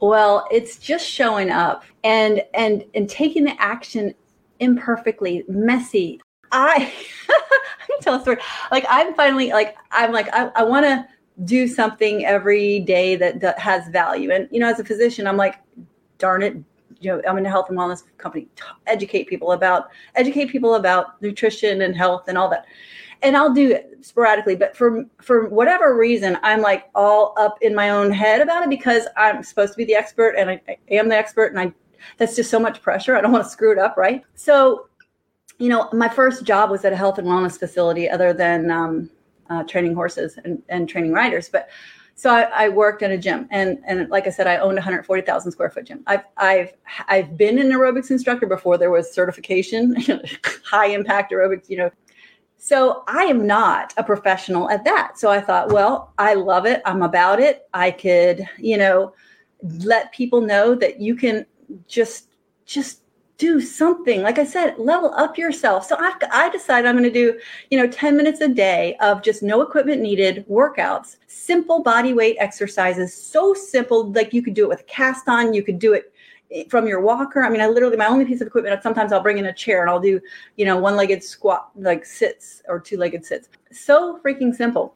Well, 0.00 0.46
it's 0.50 0.78
just 0.78 1.08
showing 1.08 1.50
up 1.50 1.84
and 2.04 2.42
and 2.54 2.84
and 2.94 3.08
taking 3.08 3.44
the 3.44 3.60
action 3.60 4.14
imperfectly, 4.58 5.44
messy. 5.48 6.20
I 6.52 6.92
I 7.28 7.86
can 7.86 8.00
tell 8.00 8.14
a 8.16 8.20
story. 8.20 8.38
Like 8.70 8.84
I'm 8.88 9.14
finally 9.14 9.50
like 9.50 9.76
I'm 9.90 10.12
like 10.12 10.28
I, 10.32 10.50
I 10.56 10.62
want 10.64 10.86
to 10.86 11.06
do 11.44 11.66
something 11.66 12.24
every 12.26 12.80
day 12.80 13.16
that, 13.16 13.40
that 13.40 13.58
has 13.58 13.88
value. 13.88 14.30
And, 14.30 14.48
you 14.50 14.60
know, 14.60 14.68
as 14.68 14.78
a 14.78 14.84
physician, 14.84 15.26
I'm 15.26 15.36
like, 15.36 15.56
darn 16.18 16.42
it, 16.42 16.54
you 17.00 17.10
know, 17.10 17.22
I'm 17.26 17.38
in 17.38 17.46
a 17.46 17.48
health 17.50 17.70
and 17.70 17.78
wellness 17.78 18.02
company, 18.18 18.48
educate 18.86 19.24
people 19.24 19.52
about, 19.52 19.88
educate 20.16 20.46
people 20.46 20.74
about 20.74 21.20
nutrition 21.22 21.82
and 21.82 21.96
health 21.96 22.24
and 22.28 22.36
all 22.36 22.50
that. 22.50 22.66
And 23.22 23.36
I'll 23.36 23.52
do 23.52 23.70
it 23.70 23.98
sporadically, 24.00 24.56
but 24.56 24.76
for, 24.76 25.04
for 25.20 25.48
whatever 25.48 25.96
reason, 25.96 26.38
I'm 26.42 26.60
like 26.60 26.90
all 26.94 27.34
up 27.38 27.58
in 27.62 27.74
my 27.74 27.90
own 27.90 28.10
head 28.10 28.40
about 28.40 28.62
it 28.62 28.70
because 28.70 29.06
I'm 29.16 29.42
supposed 29.42 29.72
to 29.72 29.76
be 29.76 29.84
the 29.84 29.94
expert 29.94 30.34
and 30.36 30.50
I, 30.50 30.60
I 30.68 30.76
am 30.90 31.08
the 31.08 31.16
expert 31.16 31.52
and 31.52 31.60
I, 31.60 31.72
that's 32.16 32.36
just 32.36 32.50
so 32.50 32.58
much 32.58 32.82
pressure. 32.82 33.16
I 33.16 33.20
don't 33.20 33.32
want 33.32 33.44
to 33.44 33.50
screw 33.50 33.72
it 33.72 33.78
up. 33.78 33.96
Right. 33.96 34.22
So, 34.34 34.88
you 35.58 35.68
know, 35.68 35.88
my 35.92 36.08
first 36.08 36.44
job 36.44 36.70
was 36.70 36.84
at 36.84 36.92
a 36.92 36.96
health 36.96 37.18
and 37.18 37.28
wellness 37.28 37.58
facility 37.58 38.08
other 38.08 38.32
than, 38.32 38.70
um, 38.70 39.10
uh, 39.50 39.64
training 39.64 39.94
horses 39.94 40.38
and, 40.44 40.62
and 40.68 40.88
training 40.88 41.12
riders. 41.12 41.48
But 41.48 41.68
so 42.14 42.30
I, 42.30 42.64
I, 42.64 42.68
worked 42.68 43.02
in 43.02 43.12
a 43.12 43.18
gym, 43.18 43.48
and 43.50 43.78
and 43.86 44.08
like 44.10 44.26
I 44.26 44.30
said, 44.30 44.46
I 44.46 44.58
owned 44.58 44.72
a 44.72 44.82
140,000 44.82 45.52
square 45.52 45.70
foot 45.70 45.86
gym. 45.86 46.02
I've 46.06 46.24
I've 46.36 46.72
I've 47.08 47.36
been 47.36 47.58
an 47.58 47.70
aerobics 47.70 48.10
instructor 48.10 48.46
before 48.46 48.78
there 48.78 48.90
was 48.90 49.12
certification, 49.12 49.96
high 50.64 50.86
impact 50.86 51.32
aerobics, 51.32 51.68
you 51.68 51.78
know. 51.78 51.90
So 52.58 53.04
I 53.08 53.22
am 53.22 53.46
not 53.46 53.94
a 53.96 54.04
professional 54.04 54.68
at 54.68 54.84
that. 54.84 55.18
So 55.18 55.30
I 55.30 55.40
thought, 55.40 55.72
well, 55.72 56.12
I 56.18 56.34
love 56.34 56.66
it. 56.66 56.82
I'm 56.84 57.02
about 57.02 57.40
it. 57.40 57.66
I 57.72 57.90
could, 57.90 58.46
you 58.58 58.76
know, 58.76 59.14
let 59.78 60.12
people 60.12 60.42
know 60.42 60.74
that 60.74 61.00
you 61.00 61.16
can 61.16 61.46
just 61.88 62.28
just 62.66 63.00
do 63.40 63.58
something. 63.58 64.20
Like 64.20 64.38
i 64.38 64.44
said 64.44 64.78
level 64.78 65.12
up 65.16 65.38
yourself. 65.38 65.86
So 65.86 65.96
i, 65.98 66.12
I 66.30 66.50
decided 66.50 66.86
i'm 66.86 66.96
going 66.96 67.10
to 67.10 67.10
do 67.10 67.40
you 67.70 67.78
know 67.78 67.88
10 67.88 68.16
minutes 68.16 68.40
a 68.42 68.48
day 68.48 68.96
of 69.00 69.22
just 69.22 69.42
no 69.42 69.62
equipment 69.62 70.02
needed 70.02 70.44
workouts 70.48 71.16
simple 71.26 71.82
body 71.82 72.12
weight 72.12 72.36
exercises 72.38 73.14
so 73.14 73.54
simple 73.54 74.12
like 74.12 74.34
you 74.34 74.42
could 74.42 74.54
do 74.54 74.64
it 74.66 74.68
with 74.68 74.80
a 74.80 74.84
cast 74.84 75.26
on 75.28 75.54
you 75.54 75.62
could 75.62 75.78
do 75.78 75.94
it 75.94 76.12
eh, 76.52 76.64
from 76.68 76.86
your 76.86 77.00
walker. 77.00 77.42
I 77.42 77.48
mean 77.48 77.62
i 77.62 77.66
literally 77.66 77.96
my 77.96 78.06
only 78.06 78.26
piece 78.26 78.42
of 78.42 78.46
equipment 78.46 78.82
sometimes 78.82 79.10
i'll 79.10 79.22
bring 79.22 79.38
in 79.38 79.46
a 79.46 79.54
chair 79.54 79.80
and 79.80 79.90
i'll 79.90 80.00
do 80.00 80.20
you 80.56 80.66
know 80.66 80.76
one 80.76 80.94
legged 80.94 81.24
squat 81.24 81.70
like 81.74 82.04
sits 82.04 82.62
or 82.68 82.78
two 82.78 82.98
legged 82.98 83.24
sits. 83.24 83.48
So 83.72 84.20
freaking 84.22 84.54
simple. 84.54 84.94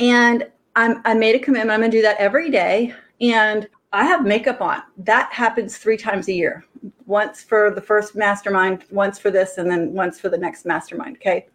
And 0.00 0.48
I'm, 0.74 1.00
i 1.04 1.14
made 1.14 1.36
a 1.36 1.38
commitment 1.38 1.70
i'm 1.70 1.80
going 1.80 1.92
to 1.92 1.96
do 1.96 2.02
that 2.02 2.16
every 2.18 2.50
day 2.50 2.92
and 3.20 3.68
I 3.92 4.04
have 4.04 4.24
makeup 4.24 4.60
on. 4.60 4.82
That 4.98 5.32
happens 5.32 5.78
three 5.78 5.96
times 5.96 6.28
a 6.28 6.32
year. 6.32 6.64
Once 7.06 7.42
for 7.42 7.70
the 7.70 7.80
first 7.80 8.14
mastermind, 8.14 8.84
once 8.90 9.18
for 9.18 9.30
this, 9.30 9.58
and 9.58 9.70
then 9.70 9.92
once 9.92 10.18
for 10.20 10.28
the 10.28 10.38
next 10.38 10.66
mastermind. 10.66 11.16
Okay. 11.16 11.46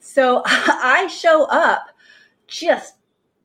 So 0.00 0.42
I 0.46 1.06
show 1.08 1.44
up 1.44 1.86
just 2.46 2.94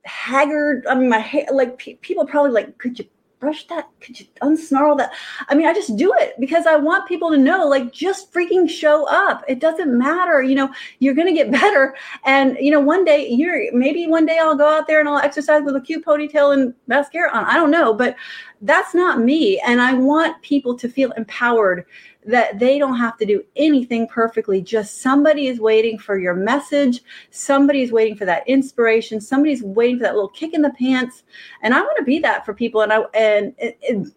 haggard. 0.04 0.86
I 0.88 0.96
mean, 0.96 1.10
my 1.10 1.20
hair, 1.20 1.48
like 1.52 1.78
pe- 1.78 1.96
people 1.96 2.26
probably 2.26 2.52
like, 2.52 2.78
could 2.78 2.98
you 3.00 3.06
brush 3.42 3.68
that? 3.68 3.90
Could 4.00 4.20
you 4.20 4.28
unsnarl 4.42 4.98
that? 5.00 5.12
I 5.50 5.56
mean, 5.56 5.68
I 5.68 5.74
just 5.74 5.98
do 5.98 6.14
it 6.20 6.36
because 6.40 6.66
I 6.68 6.78
want 6.78 7.08
people 7.08 7.32
to 7.32 7.38
know, 7.38 7.68
like, 7.68 7.92
just 7.92 8.32
freaking 8.32 8.70
show 8.70 9.06
up. 9.10 9.44
It 9.48 9.60
doesn't 9.60 9.98
matter. 9.98 10.42
You 10.42 10.56
know, 10.56 10.72
you're 11.00 11.16
going 11.16 11.28
to 11.28 11.34
get 11.34 11.52
better. 11.62 11.96
And, 12.24 12.56
you 12.62 12.72
know, 12.72 12.80
one 12.80 13.04
day 13.04 13.28
you're, 13.28 13.74
maybe 13.74 14.08
one 14.08 14.26
day 14.26 14.38
I'll 14.40 14.56
go 14.56 14.68
out 14.68 14.88
there 14.88 15.02
and 15.02 15.10
I'll 15.10 15.18
exercise 15.18 15.64
with 15.64 15.76
a 15.76 15.82
cute 15.82 16.06
ponytail 16.06 16.54
and 16.54 16.74
mascara 16.88 17.36
on. 17.36 17.44
I 17.46 17.56
don't 17.56 17.72
know, 17.72 17.94
but 17.94 18.16
that's 18.62 18.94
not 18.94 19.20
me. 19.20 19.60
And 19.60 19.82
I 19.82 19.94
want 19.94 20.42
people 20.42 20.78
to 20.78 20.88
feel 20.88 21.12
empowered 21.12 21.86
that 22.26 22.60
they 22.60 22.78
don't 22.78 22.98
have 22.98 23.18
to 23.18 23.26
do 23.26 23.44
anything 23.56 24.08
perfectly. 24.08 24.62
Just 24.62 25.02
somebody 25.02 25.48
is 25.48 25.60
waiting 25.60 25.98
for 25.98 26.20
your 26.20 26.36
message. 26.36 27.02
Somebody 27.32 27.82
is 27.82 27.92
waiting 27.92 28.16
for 28.16 28.26
that 28.26 28.48
inspiration. 28.48 29.20
Somebody's 29.20 29.64
waiting 29.64 29.98
for 29.98 30.04
that 30.04 30.14
little 30.14 30.30
kick 30.30 30.54
in 30.54 30.62
the 30.62 30.70
pants. 30.72 31.24
And 31.64 31.74
I 31.74 31.82
want 31.82 31.98
to 31.98 32.04
be 32.04 32.20
that 32.20 32.46
for 32.46 32.54
people. 32.54 32.82
And 32.82 32.94
I 32.94 33.00
and 33.16 33.56
it, 33.58 34.08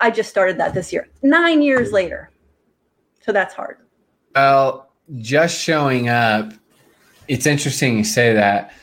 I 0.00 0.10
just 0.10 0.28
started 0.28 0.58
that 0.58 0.74
this 0.74 0.92
year, 0.92 1.08
nine 1.22 1.62
years 1.62 1.92
later. 1.92 2.30
So 3.24 3.32
that's 3.32 3.54
hard. 3.54 3.78
Well, 4.34 4.90
just 5.18 5.60
showing 5.60 6.08
up. 6.08 6.52
It's 7.28 7.46
interesting 7.46 7.96
you 7.96 8.04
say 8.04 8.34
that. 8.34 8.74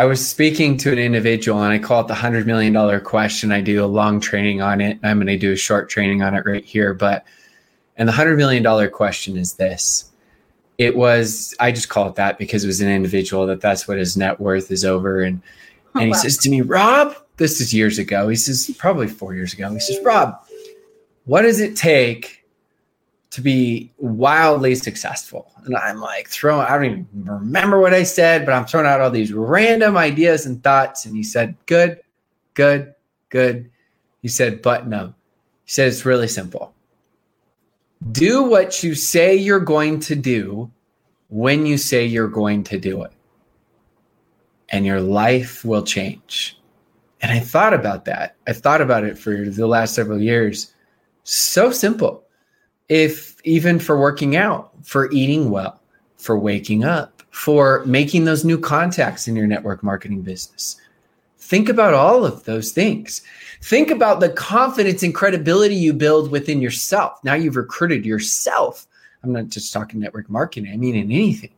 I 0.00 0.06
was 0.06 0.26
speaking 0.26 0.78
to 0.78 0.92
an 0.92 0.98
individual 0.98 1.62
and 1.62 1.74
I 1.74 1.78
call 1.78 2.00
it 2.00 2.08
the 2.08 2.14
$100 2.14 2.46
million 2.46 3.00
question. 3.02 3.52
I 3.52 3.60
do 3.60 3.84
a 3.84 3.86
long 3.86 4.18
training 4.18 4.62
on 4.62 4.80
it. 4.80 4.98
I'm 5.02 5.18
going 5.18 5.26
to 5.26 5.36
do 5.36 5.52
a 5.52 5.56
short 5.56 5.90
training 5.90 6.22
on 6.22 6.34
it 6.34 6.46
right 6.46 6.64
here. 6.64 6.94
But 6.94 7.26
and 7.98 8.08
the 8.08 8.12
$100 8.14 8.38
million 8.38 8.90
question 8.92 9.36
is 9.36 9.56
this 9.56 10.10
it 10.78 10.96
was, 10.96 11.54
I 11.60 11.70
just 11.70 11.90
call 11.90 12.08
it 12.08 12.14
that 12.14 12.38
because 12.38 12.64
it 12.64 12.66
was 12.66 12.80
an 12.80 12.88
individual 12.88 13.46
that 13.48 13.60
that's 13.60 13.86
what 13.86 13.98
his 13.98 14.16
net 14.16 14.40
worth 14.40 14.70
is 14.70 14.86
over. 14.86 15.20
And, 15.20 15.42
oh, 15.94 16.00
and 16.00 16.04
he 16.04 16.12
wow. 16.12 16.16
says 16.16 16.38
to 16.38 16.48
me, 16.48 16.62
Rob, 16.62 17.14
this 17.36 17.60
is 17.60 17.74
years 17.74 17.98
ago. 17.98 18.26
He 18.30 18.36
says, 18.36 18.74
probably 18.78 19.06
four 19.06 19.34
years 19.34 19.52
ago. 19.52 19.70
He 19.70 19.80
says, 19.80 20.02
Rob, 20.02 20.42
what 21.26 21.42
does 21.42 21.60
it 21.60 21.76
take 21.76 22.39
to 23.30 23.40
be 23.40 23.92
wildly 23.98 24.74
successful? 24.74 25.52
And 25.64 25.76
I'm 25.76 26.00
like, 26.00 26.28
throwing, 26.28 26.66
I 26.66 26.74
don't 26.74 26.84
even 26.84 27.06
remember 27.24 27.78
what 27.78 27.94
I 27.94 28.02
said, 28.02 28.44
but 28.44 28.52
I'm 28.52 28.66
throwing 28.66 28.86
out 28.86 29.00
all 29.00 29.10
these 29.10 29.32
random 29.32 29.96
ideas 29.96 30.46
and 30.46 30.62
thoughts. 30.62 31.06
And 31.06 31.16
he 31.16 31.22
said, 31.22 31.56
good, 31.66 32.00
good, 32.54 32.94
good. 33.28 33.70
He 34.22 34.28
said, 34.28 34.62
but 34.62 34.86
no. 34.86 35.14
He 35.64 35.70
said, 35.70 35.88
it's 35.88 36.04
really 36.04 36.28
simple 36.28 36.74
do 38.12 38.42
what 38.42 38.82
you 38.82 38.94
say 38.94 39.36
you're 39.36 39.60
going 39.60 40.00
to 40.00 40.16
do 40.16 40.70
when 41.28 41.66
you 41.66 41.76
say 41.76 42.04
you're 42.04 42.28
going 42.28 42.64
to 42.64 42.78
do 42.78 43.02
it. 43.02 43.12
And 44.70 44.86
your 44.86 45.00
life 45.00 45.64
will 45.64 45.82
change. 45.82 46.58
And 47.20 47.32
I 47.32 47.40
thought 47.40 47.74
about 47.74 48.04
that. 48.06 48.36
I 48.46 48.52
thought 48.52 48.80
about 48.80 49.04
it 49.04 49.18
for 49.18 49.50
the 49.50 49.66
last 49.66 49.94
several 49.94 50.20
years. 50.20 50.72
So 51.24 51.70
simple. 51.70 52.24
If 52.90 53.36
even 53.44 53.78
for 53.78 53.98
working 53.98 54.36
out, 54.36 54.72
for 54.82 55.10
eating 55.12 55.50
well, 55.50 55.80
for 56.18 56.38
waking 56.38 56.84
up, 56.84 57.22
for 57.30 57.84
making 57.86 58.24
those 58.24 58.44
new 58.44 58.58
contacts 58.58 59.28
in 59.28 59.36
your 59.36 59.46
network 59.46 59.82
marketing 59.82 60.22
business. 60.22 60.76
Think 61.38 61.68
about 61.68 61.94
all 61.94 62.24
of 62.24 62.44
those 62.44 62.72
things. 62.72 63.22
Think 63.62 63.90
about 63.90 64.20
the 64.20 64.28
confidence 64.28 65.02
and 65.02 65.14
credibility 65.14 65.74
you 65.74 65.92
build 65.92 66.30
within 66.30 66.60
yourself. 66.60 67.22
Now 67.24 67.34
you've 67.34 67.56
recruited 67.56 68.04
yourself. 68.04 68.86
I'm 69.22 69.32
not 69.32 69.48
just 69.48 69.72
talking 69.72 70.00
network 70.00 70.28
marketing, 70.28 70.72
I 70.72 70.76
mean 70.76 70.94
in 70.94 71.10
anything. 71.10 71.50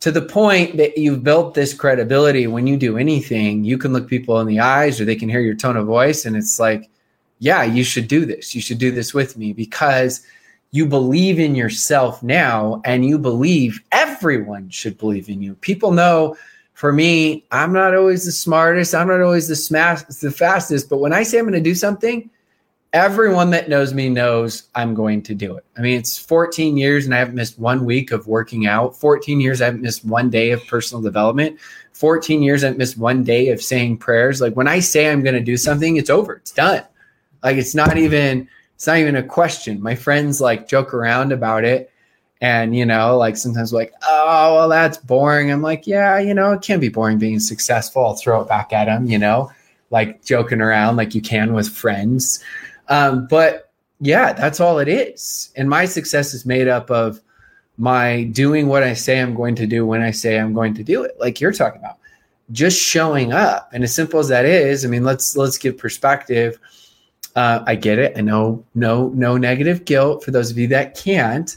To 0.00 0.10
the 0.10 0.22
point 0.22 0.76
that 0.76 0.98
you've 0.98 1.24
built 1.24 1.54
this 1.54 1.72
credibility 1.72 2.46
when 2.46 2.66
you 2.66 2.76
do 2.76 2.98
anything, 2.98 3.64
you 3.64 3.78
can 3.78 3.92
look 3.92 4.08
people 4.08 4.38
in 4.40 4.46
the 4.46 4.60
eyes 4.60 5.00
or 5.00 5.04
they 5.04 5.16
can 5.16 5.28
hear 5.28 5.40
your 5.40 5.54
tone 5.54 5.76
of 5.76 5.86
voice. 5.86 6.24
And 6.26 6.36
it's 6.36 6.60
like, 6.60 6.90
yeah, 7.38 7.62
you 7.62 7.84
should 7.84 8.08
do 8.08 8.26
this. 8.26 8.54
You 8.54 8.60
should 8.60 8.78
do 8.78 8.90
this 8.90 9.14
with 9.14 9.36
me 9.36 9.52
because 9.52 10.26
you 10.74 10.84
believe 10.84 11.38
in 11.38 11.54
yourself 11.54 12.20
now 12.20 12.82
and 12.84 13.06
you 13.06 13.16
believe 13.16 13.80
everyone 13.92 14.68
should 14.68 14.98
believe 14.98 15.28
in 15.28 15.40
you. 15.40 15.54
People 15.54 15.92
know 15.92 16.36
for 16.72 16.92
me, 16.92 17.44
I'm 17.52 17.72
not 17.72 17.94
always 17.94 18.24
the 18.24 18.32
smartest. 18.32 18.92
I'm 18.92 19.06
not 19.06 19.20
always 19.20 19.46
the 19.46 19.54
smash, 19.54 20.02
the 20.02 20.32
fastest. 20.32 20.88
But 20.88 20.98
when 20.98 21.12
I 21.12 21.22
say 21.22 21.38
I'm 21.38 21.44
going 21.44 21.54
to 21.54 21.60
do 21.60 21.76
something, 21.76 22.28
everyone 22.92 23.50
that 23.50 23.68
knows 23.68 23.94
me 23.94 24.08
knows 24.08 24.64
I'm 24.74 24.96
going 24.96 25.22
to 25.22 25.32
do 25.32 25.54
it. 25.56 25.64
I 25.78 25.80
mean, 25.80 25.96
it's 25.96 26.18
14 26.18 26.76
years 26.76 27.04
and 27.04 27.14
I 27.14 27.18
haven't 27.18 27.36
missed 27.36 27.56
one 27.56 27.84
week 27.84 28.10
of 28.10 28.26
working 28.26 28.66
out. 28.66 28.96
14 28.96 29.40
years 29.40 29.62
I 29.62 29.66
haven't 29.66 29.82
missed 29.82 30.04
one 30.04 30.28
day 30.28 30.50
of 30.50 30.66
personal 30.66 31.00
development. 31.00 31.60
14 31.92 32.42
years 32.42 32.64
I 32.64 32.66
haven't 32.66 32.78
missed 32.78 32.98
one 32.98 33.22
day 33.22 33.50
of 33.50 33.62
saying 33.62 33.98
prayers. 33.98 34.40
Like 34.40 34.54
when 34.54 34.66
I 34.66 34.80
say 34.80 35.08
I'm 35.08 35.22
going 35.22 35.36
to 35.36 35.40
do 35.40 35.56
something, 35.56 35.98
it's 35.98 36.10
over. 36.10 36.34
It's 36.34 36.50
done. 36.50 36.82
Like 37.44 37.58
it's 37.58 37.76
not 37.76 37.96
even 37.96 38.48
it's 38.74 38.86
not 38.86 38.98
even 38.98 39.16
a 39.16 39.22
question. 39.22 39.82
My 39.82 39.94
friends 39.94 40.40
like 40.40 40.68
joke 40.68 40.92
around 40.94 41.32
about 41.32 41.64
it 41.64 41.90
and, 42.40 42.76
you 42.76 42.84
know, 42.84 43.16
like 43.16 43.36
sometimes 43.36 43.72
like, 43.72 43.92
oh, 44.06 44.54
well, 44.56 44.68
that's 44.68 44.98
boring. 44.98 45.50
I'm 45.50 45.62
like, 45.62 45.86
yeah, 45.86 46.18
you 46.18 46.34
know, 46.34 46.52
it 46.52 46.62
can 46.62 46.80
be 46.80 46.88
boring 46.88 47.18
being 47.18 47.40
successful. 47.40 48.04
I'll 48.04 48.16
throw 48.16 48.42
it 48.42 48.48
back 48.48 48.72
at 48.72 48.86
them, 48.86 49.06
you 49.06 49.18
know, 49.18 49.50
like 49.90 50.24
joking 50.24 50.60
around 50.60 50.96
like 50.96 51.14
you 51.14 51.22
can 51.22 51.54
with 51.54 51.68
friends. 51.68 52.42
Um, 52.88 53.26
but 53.28 53.72
yeah, 54.00 54.32
that's 54.32 54.60
all 54.60 54.78
it 54.78 54.88
is. 54.88 55.52
And 55.56 55.70
my 55.70 55.86
success 55.86 56.34
is 56.34 56.44
made 56.44 56.68
up 56.68 56.90
of 56.90 57.20
my 57.78 58.24
doing 58.24 58.68
what 58.68 58.82
I 58.82 58.94
say 58.94 59.20
I'm 59.20 59.34
going 59.34 59.54
to 59.56 59.66
do 59.66 59.86
when 59.86 60.02
I 60.02 60.10
say 60.10 60.38
I'm 60.38 60.52
going 60.52 60.74
to 60.74 60.84
do 60.84 61.02
it, 61.02 61.18
like 61.18 61.40
you're 61.40 61.52
talking 61.52 61.80
about. 61.80 61.98
Just 62.52 62.80
showing 62.80 63.32
up. 63.32 63.70
And 63.72 63.82
as 63.82 63.94
simple 63.94 64.20
as 64.20 64.28
that 64.28 64.44
is, 64.44 64.84
I 64.84 64.88
mean, 64.88 65.02
let's 65.02 65.34
let's 65.36 65.56
give 65.56 65.78
perspective. 65.78 66.58
Uh, 67.34 67.64
I 67.66 67.74
get 67.74 67.98
it. 67.98 68.16
I 68.16 68.20
know 68.20 68.64
no 68.74 69.08
no 69.08 69.36
negative 69.36 69.84
guilt 69.84 70.22
for 70.22 70.30
those 70.30 70.50
of 70.50 70.58
you 70.58 70.68
that 70.68 70.96
can't. 70.96 71.56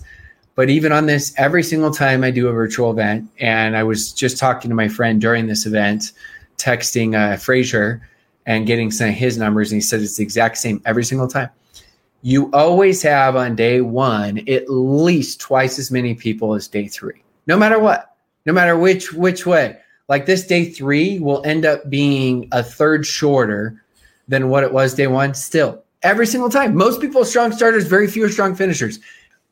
But 0.56 0.72
even 0.72 0.92
on 0.92 1.06
this, 1.06 1.36
every 1.38 1.62
single 1.62 1.92
time 1.92 2.24
I 2.24 2.32
do 2.32 2.48
a 2.48 2.52
virtual 2.52 2.90
event, 2.90 3.30
and 3.40 3.78
I 3.78 3.84
was 3.84 4.12
just 4.12 4.40
talking 4.40 4.70
to 4.70 4.76
my 4.76 4.88
friend 4.88 5.22
during 5.22 5.46
this 5.46 5.68
event, 5.68 6.14
texting 6.58 7.16
uh, 7.16 7.38
Fraser 7.38 8.02
and 8.48 8.66
getting 8.66 8.90
some 8.90 9.10
of 9.10 9.14
his 9.14 9.38
numbers, 9.38 9.72
and 9.72 9.78
he 9.78 9.82
said 9.82 10.02
it's 10.02 10.18
the 10.18 10.24
exact 10.24 10.58
same 10.58 10.82
every 10.86 11.04
single 11.04 11.28
time. 11.28 11.50
You 12.24 12.50
always 12.54 13.04
have 13.04 13.36
on 13.36 13.56
day 13.56 13.82
one 13.82 14.40
at 14.50 14.68
least 14.68 15.40
twice 15.40 15.78
as 15.78 15.92
many 15.92 16.16
people 16.16 16.56
as 16.56 16.68
day 16.68 16.88
three, 16.88 17.22
no 17.46 17.56
matter 17.56 17.78
what, 17.78 18.16
no 18.48 18.54
matter 18.54 18.76
which 18.80 19.14
which 19.14 19.46
way. 19.46 19.78
Like 20.10 20.26
this 20.26 20.48
day 20.48 20.66
three 20.66 21.20
will 21.20 21.46
end 21.46 21.66
up 21.66 21.88
being 21.88 22.48
a 22.52 22.64
third 22.64 23.06
shorter 23.06 23.84
than 24.28 24.50
what 24.50 24.64
it 24.64 24.72
was 24.72 24.94
day 24.94 25.08
one. 25.08 25.34
Still, 25.34 25.84
every 26.04 26.28
single 26.28 26.50
time. 26.50 26.76
Most 26.76 27.02
people 27.02 27.24
strong 27.26 27.52
starters, 27.52 27.88
very 27.88 28.08
few 28.08 28.28
strong 28.30 28.56
finishers 28.56 29.00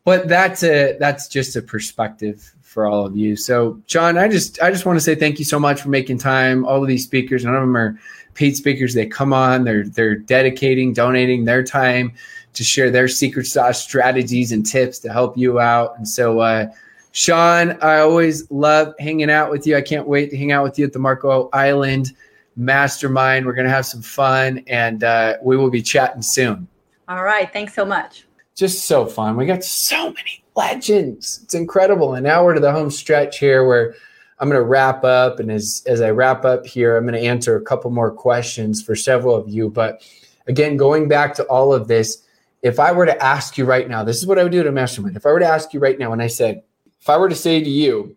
but 0.05 0.27
that's 0.27 0.63
a 0.63 0.95
that's 0.99 1.27
just 1.27 1.55
a 1.57 1.61
perspective 1.61 2.53
for 2.61 2.85
all 2.85 3.05
of 3.05 3.17
you. 3.17 3.35
So, 3.35 3.81
John, 3.87 4.17
I 4.17 4.29
just 4.29 4.61
I 4.61 4.71
just 4.71 4.85
want 4.85 4.97
to 4.97 5.03
say 5.03 5.15
thank 5.15 5.39
you 5.39 5.45
so 5.45 5.59
much 5.59 5.81
for 5.81 5.89
making 5.89 6.19
time. 6.19 6.63
All 6.63 6.81
of 6.81 6.87
these 6.87 7.03
speakers, 7.03 7.43
none 7.43 7.55
of 7.55 7.61
them 7.61 7.75
are 7.75 7.99
paid 8.35 8.55
speakers. 8.55 8.93
They 8.93 9.07
come 9.07 9.33
on, 9.33 9.65
they're 9.65 9.83
they're 9.83 10.15
dedicating, 10.15 10.93
donating 10.93 11.43
their 11.43 11.63
time 11.63 12.13
to 12.53 12.63
share 12.63 12.91
their 12.91 13.07
secret 13.07 13.47
sauce 13.47 13.81
strategies 13.81 14.51
and 14.53 14.65
tips 14.65 14.99
to 14.99 15.11
help 15.11 15.37
you 15.37 15.59
out. 15.59 15.97
And 15.97 16.07
so, 16.07 16.39
uh, 16.39 16.67
Sean, 17.11 17.77
I 17.81 17.99
always 17.99 18.49
love 18.51 18.93
hanging 18.99 19.31
out 19.31 19.49
with 19.49 19.65
you. 19.65 19.75
I 19.75 19.81
can't 19.81 20.07
wait 20.07 20.29
to 20.29 20.37
hang 20.37 20.51
out 20.51 20.63
with 20.63 20.77
you 20.77 20.85
at 20.85 20.93
the 20.93 20.99
Marco 20.99 21.49
Island 21.51 22.13
Mastermind. 22.55 23.45
We're 23.45 23.53
gonna 23.53 23.69
have 23.69 23.85
some 23.85 24.01
fun, 24.01 24.63
and 24.67 25.03
uh, 25.03 25.37
we 25.41 25.57
will 25.57 25.69
be 25.69 25.81
chatting 25.81 26.21
soon. 26.21 26.67
All 27.07 27.23
right. 27.23 27.51
Thanks 27.51 27.73
so 27.73 27.85
much 27.85 28.25
just 28.55 28.85
so 28.85 29.05
fun. 29.05 29.35
We 29.35 29.45
got 29.45 29.63
so 29.63 30.11
many 30.13 30.43
legends. 30.55 31.41
It's 31.43 31.53
incredible. 31.53 32.15
And 32.15 32.23
now 32.23 32.43
we're 32.43 32.53
to 32.53 32.59
the 32.59 32.71
home 32.71 32.89
stretch 32.89 33.37
here 33.37 33.65
where 33.65 33.95
I'm 34.39 34.49
going 34.49 34.59
to 34.59 34.65
wrap 34.65 35.03
up. 35.03 35.39
And 35.39 35.51
as, 35.51 35.83
as 35.85 36.01
I 36.01 36.11
wrap 36.11 36.45
up 36.45 36.65
here, 36.65 36.95
I'm 36.95 37.05
going 37.05 37.21
to 37.21 37.27
answer 37.27 37.55
a 37.55 37.61
couple 37.61 37.91
more 37.91 38.11
questions 38.11 38.81
for 38.81 38.95
several 38.95 39.35
of 39.35 39.49
you. 39.49 39.69
But 39.69 40.01
again, 40.47 40.77
going 40.77 41.07
back 41.07 41.35
to 41.35 41.43
all 41.43 41.73
of 41.73 41.87
this, 41.87 42.23
if 42.61 42.79
I 42.79 42.91
were 42.93 43.05
to 43.05 43.23
ask 43.23 43.57
you 43.57 43.65
right 43.65 43.87
now, 43.87 44.03
this 44.03 44.17
is 44.17 44.25
what 44.25 44.39
I 44.39 44.43
would 44.43 44.51
do 44.51 44.63
to 44.63 44.71
mastermind. 44.71 45.17
If 45.17 45.25
I 45.25 45.31
were 45.31 45.39
to 45.39 45.47
ask 45.47 45.73
you 45.73 45.79
right 45.79 45.99
now, 45.99 46.13
and 46.13 46.21
I 46.21 46.27
said, 46.27 46.63
if 46.99 47.09
I 47.09 47.17
were 47.17 47.29
to 47.29 47.35
say 47.35 47.61
to 47.61 47.69
you, 47.69 48.15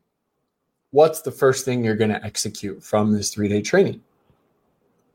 what's 0.90 1.20
the 1.20 1.32
first 1.32 1.64
thing 1.64 1.84
you're 1.84 1.96
going 1.96 2.10
to 2.10 2.24
execute 2.24 2.82
from 2.82 3.12
this 3.12 3.34
three 3.34 3.48
day 3.48 3.60
training? 3.60 4.00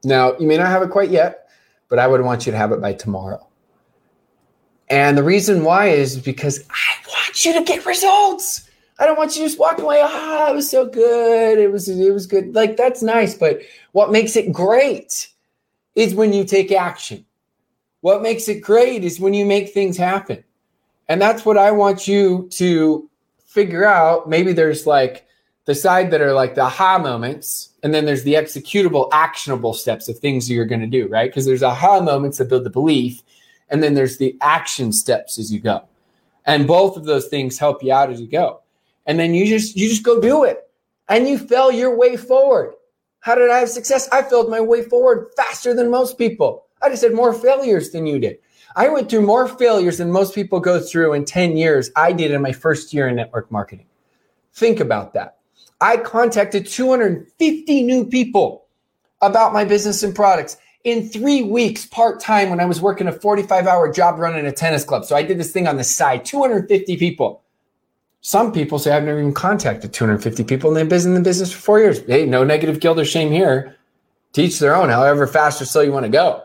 Now, 0.03 0.37
you 0.37 0.47
may 0.47 0.57
not 0.57 0.67
have 0.67 0.81
it 0.81 0.89
quite 0.89 1.09
yet, 1.09 1.47
but 1.89 1.99
I 1.99 2.07
would 2.07 2.21
want 2.21 2.45
you 2.45 2.51
to 2.51 2.57
have 2.57 2.71
it 2.71 2.81
by 2.81 2.93
tomorrow. 2.93 3.45
And 4.89 5.17
the 5.17 5.23
reason 5.23 5.63
why 5.63 5.87
is 5.87 6.19
because 6.19 6.59
I 6.69 7.07
want 7.07 7.45
you 7.45 7.53
to 7.53 7.63
get 7.63 7.85
results. 7.85 8.69
I 8.99 9.05
don't 9.05 9.17
want 9.17 9.35
you 9.35 9.41
to 9.41 9.47
just 9.47 9.59
walk 9.59 9.79
away. 9.79 10.01
Ah, 10.03 10.51
it 10.51 10.55
was 10.55 10.69
so 10.69 10.85
good. 10.85 11.57
It 11.57 11.71
was 11.71 11.89
it 11.89 12.13
was 12.13 12.27
good. 12.27 12.53
Like 12.53 12.77
that's 12.77 13.01
nice, 13.01 13.33
but 13.33 13.61
what 13.93 14.11
makes 14.11 14.35
it 14.35 14.51
great 14.51 15.29
is 15.95 16.13
when 16.13 16.33
you 16.33 16.43
take 16.43 16.71
action. 16.71 17.25
What 18.01 18.21
makes 18.21 18.47
it 18.47 18.61
great 18.61 19.03
is 19.03 19.19
when 19.19 19.33
you 19.33 19.45
make 19.45 19.69
things 19.69 19.97
happen. 19.97 20.43
And 21.07 21.21
that's 21.21 21.45
what 21.45 21.57
I 21.57 21.71
want 21.71 22.07
you 22.07 22.47
to 22.51 23.09
figure 23.45 23.85
out. 23.85 24.29
Maybe 24.29 24.53
there's 24.53 24.85
like 24.85 25.25
the 25.65 25.75
side 25.75 26.11
that 26.11 26.21
are 26.21 26.33
like 26.33 26.55
the 26.55 26.61
aha 26.61 26.97
moments, 26.97 27.69
and 27.83 27.93
then 27.93 28.05
there's 28.05 28.23
the 28.23 28.33
executable, 28.33 29.09
actionable 29.11 29.73
steps 29.73 30.07
of 30.07 30.17
things 30.17 30.49
you're 30.49 30.65
going 30.65 30.81
to 30.81 30.87
do, 30.87 31.07
right? 31.07 31.29
Because 31.29 31.45
there's 31.45 31.61
aha 31.61 31.99
moments 31.99 32.37
that 32.37 32.49
build 32.49 32.63
the 32.63 32.69
belief, 32.69 33.21
and 33.69 33.83
then 33.83 33.93
there's 33.93 34.17
the 34.17 34.37
action 34.41 34.93
steps 34.93 35.37
as 35.37 35.51
you 35.51 35.59
go. 35.59 35.83
And 36.45 36.65
both 36.65 36.97
of 36.97 37.05
those 37.05 37.27
things 37.27 37.59
help 37.59 37.83
you 37.83 37.93
out 37.93 38.09
as 38.09 38.21
you 38.21 38.27
go. 38.27 38.61
And 39.05 39.19
then 39.19 39.33
you 39.33 39.45
just 39.45 39.75
you 39.75 39.89
just 39.89 40.03
go 40.03 40.21
do 40.21 40.43
it. 40.45 40.69
And 41.09 41.27
you 41.27 41.37
fell 41.37 41.71
your 41.71 41.97
way 41.97 42.15
forward. 42.15 42.73
How 43.19 43.35
did 43.35 43.49
I 43.49 43.59
have 43.59 43.69
success? 43.69 44.07
I 44.11 44.21
filled 44.21 44.49
my 44.49 44.61
way 44.61 44.83
forward 44.83 45.31
faster 45.35 45.73
than 45.73 45.91
most 45.91 46.17
people. 46.17 46.65
I 46.81 46.89
just 46.89 47.03
had 47.03 47.13
more 47.13 47.33
failures 47.33 47.91
than 47.91 48.05
you 48.05 48.19
did. 48.19 48.37
I 48.75 48.89
went 48.89 49.09
through 49.09 49.25
more 49.25 49.47
failures 49.47 49.97
than 49.97 50.11
most 50.11 50.33
people 50.33 50.59
go 50.59 50.79
through 50.79 51.13
in 51.13 51.25
10 51.25 51.55
years. 51.57 51.91
I 51.95 52.11
did 52.11 52.31
in 52.31 52.41
my 52.41 52.51
first 52.51 52.93
year 52.93 53.07
in 53.07 53.15
network 53.15 53.51
marketing. 53.51 53.85
Think 54.53 54.79
about 54.79 55.13
that. 55.13 55.37
I 55.83 55.97
contacted 55.97 56.65
250 56.65 57.83
new 57.83 58.05
people 58.05 58.67
about 59.21 59.51
my 59.51 59.65
business 59.65 60.01
and 60.01 60.15
products 60.15 60.55
in 60.85 61.09
three 61.09 61.41
weeks, 61.41 61.85
part 61.85 62.21
time, 62.21 62.49
when 62.49 62.61
I 62.61 62.65
was 62.65 62.79
working 62.79 63.09
a 63.09 63.11
45 63.11 63.67
hour 63.67 63.91
job 63.91 64.17
running 64.17 64.45
a 64.45 64.51
tennis 64.53 64.85
club. 64.85 65.03
So 65.03 65.13
I 65.13 65.23
did 65.23 65.37
this 65.37 65.51
thing 65.51 65.67
on 65.67 65.75
the 65.75 65.83
side, 65.83 66.23
250 66.23 66.95
people. 66.95 67.43
Some 68.21 68.53
people 68.53 68.79
say 68.79 68.93
I've 68.93 69.03
never 69.03 69.19
even 69.19 69.33
contacted 69.33 69.91
250 69.91 70.45
people 70.45 70.69
and 70.69 70.77
they've 70.77 70.87
been 70.87 71.05
in 71.05 71.15
the 71.15 71.19
business 71.19 71.51
for 71.51 71.59
four 71.59 71.79
years. 71.79 71.99
Hey, 72.05 72.25
no 72.25 72.45
negative 72.45 72.79
guilt 72.79 72.97
or 72.97 73.03
shame 73.03 73.29
here. 73.29 73.75
Teach 74.31 74.59
their 74.59 74.77
own, 74.77 74.87
however 74.87 75.27
fast 75.27 75.61
or 75.61 75.65
slow 75.65 75.81
you 75.81 75.91
want 75.91 76.05
to 76.05 76.09
go. 76.09 76.43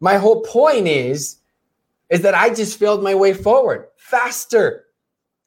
My 0.00 0.16
whole 0.16 0.40
point 0.40 0.88
is, 0.88 1.36
is 2.08 2.22
that 2.22 2.34
I 2.34 2.54
just 2.54 2.78
failed 2.78 3.02
my 3.02 3.14
way 3.14 3.34
forward 3.34 3.88
faster, 3.96 4.86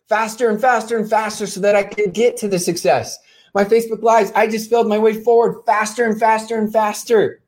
faster 0.07 0.47
and 0.47 0.61
faster 0.61 0.95
and 0.95 1.09
faster 1.09 1.47
so 1.47 1.59
that 1.61 1.75
I 1.75 1.81
could 1.81 2.13
get 2.13 2.37
to 2.37 2.47
the 2.47 2.59
success. 2.59 3.17
My 3.53 3.65
Facebook 3.65 4.01
lives, 4.01 4.31
I 4.33 4.47
just 4.47 4.69
failed 4.69 4.87
my 4.87 4.97
way 4.97 5.13
forward 5.13 5.63
faster 5.65 6.05
and 6.05 6.19
faster 6.19 6.57
and 6.57 6.71
faster. 6.71 7.41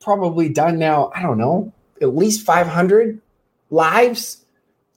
Probably 0.00 0.48
done 0.48 0.78
now, 0.78 1.10
I 1.14 1.22
don't 1.22 1.38
know, 1.38 1.72
at 2.00 2.16
least 2.16 2.46
500 2.46 3.20
lives. 3.70 4.44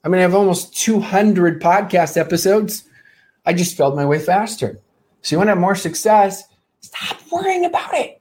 I 0.03 0.07
mean, 0.07 0.19
I 0.19 0.21
have 0.21 0.35
almost 0.35 0.77
200 0.77 1.61
podcast 1.61 2.17
episodes. 2.17 2.85
I 3.45 3.53
just 3.53 3.75
failed 3.75 3.95
my 3.95 4.05
way 4.05 4.19
faster. 4.19 4.79
So 5.21 5.33
you 5.33 5.37
want 5.37 5.47
to 5.47 5.51
have 5.51 5.59
more 5.59 5.75
success? 5.75 6.43
Stop 6.79 7.17
worrying 7.31 7.65
about 7.65 7.93
it. 7.93 8.18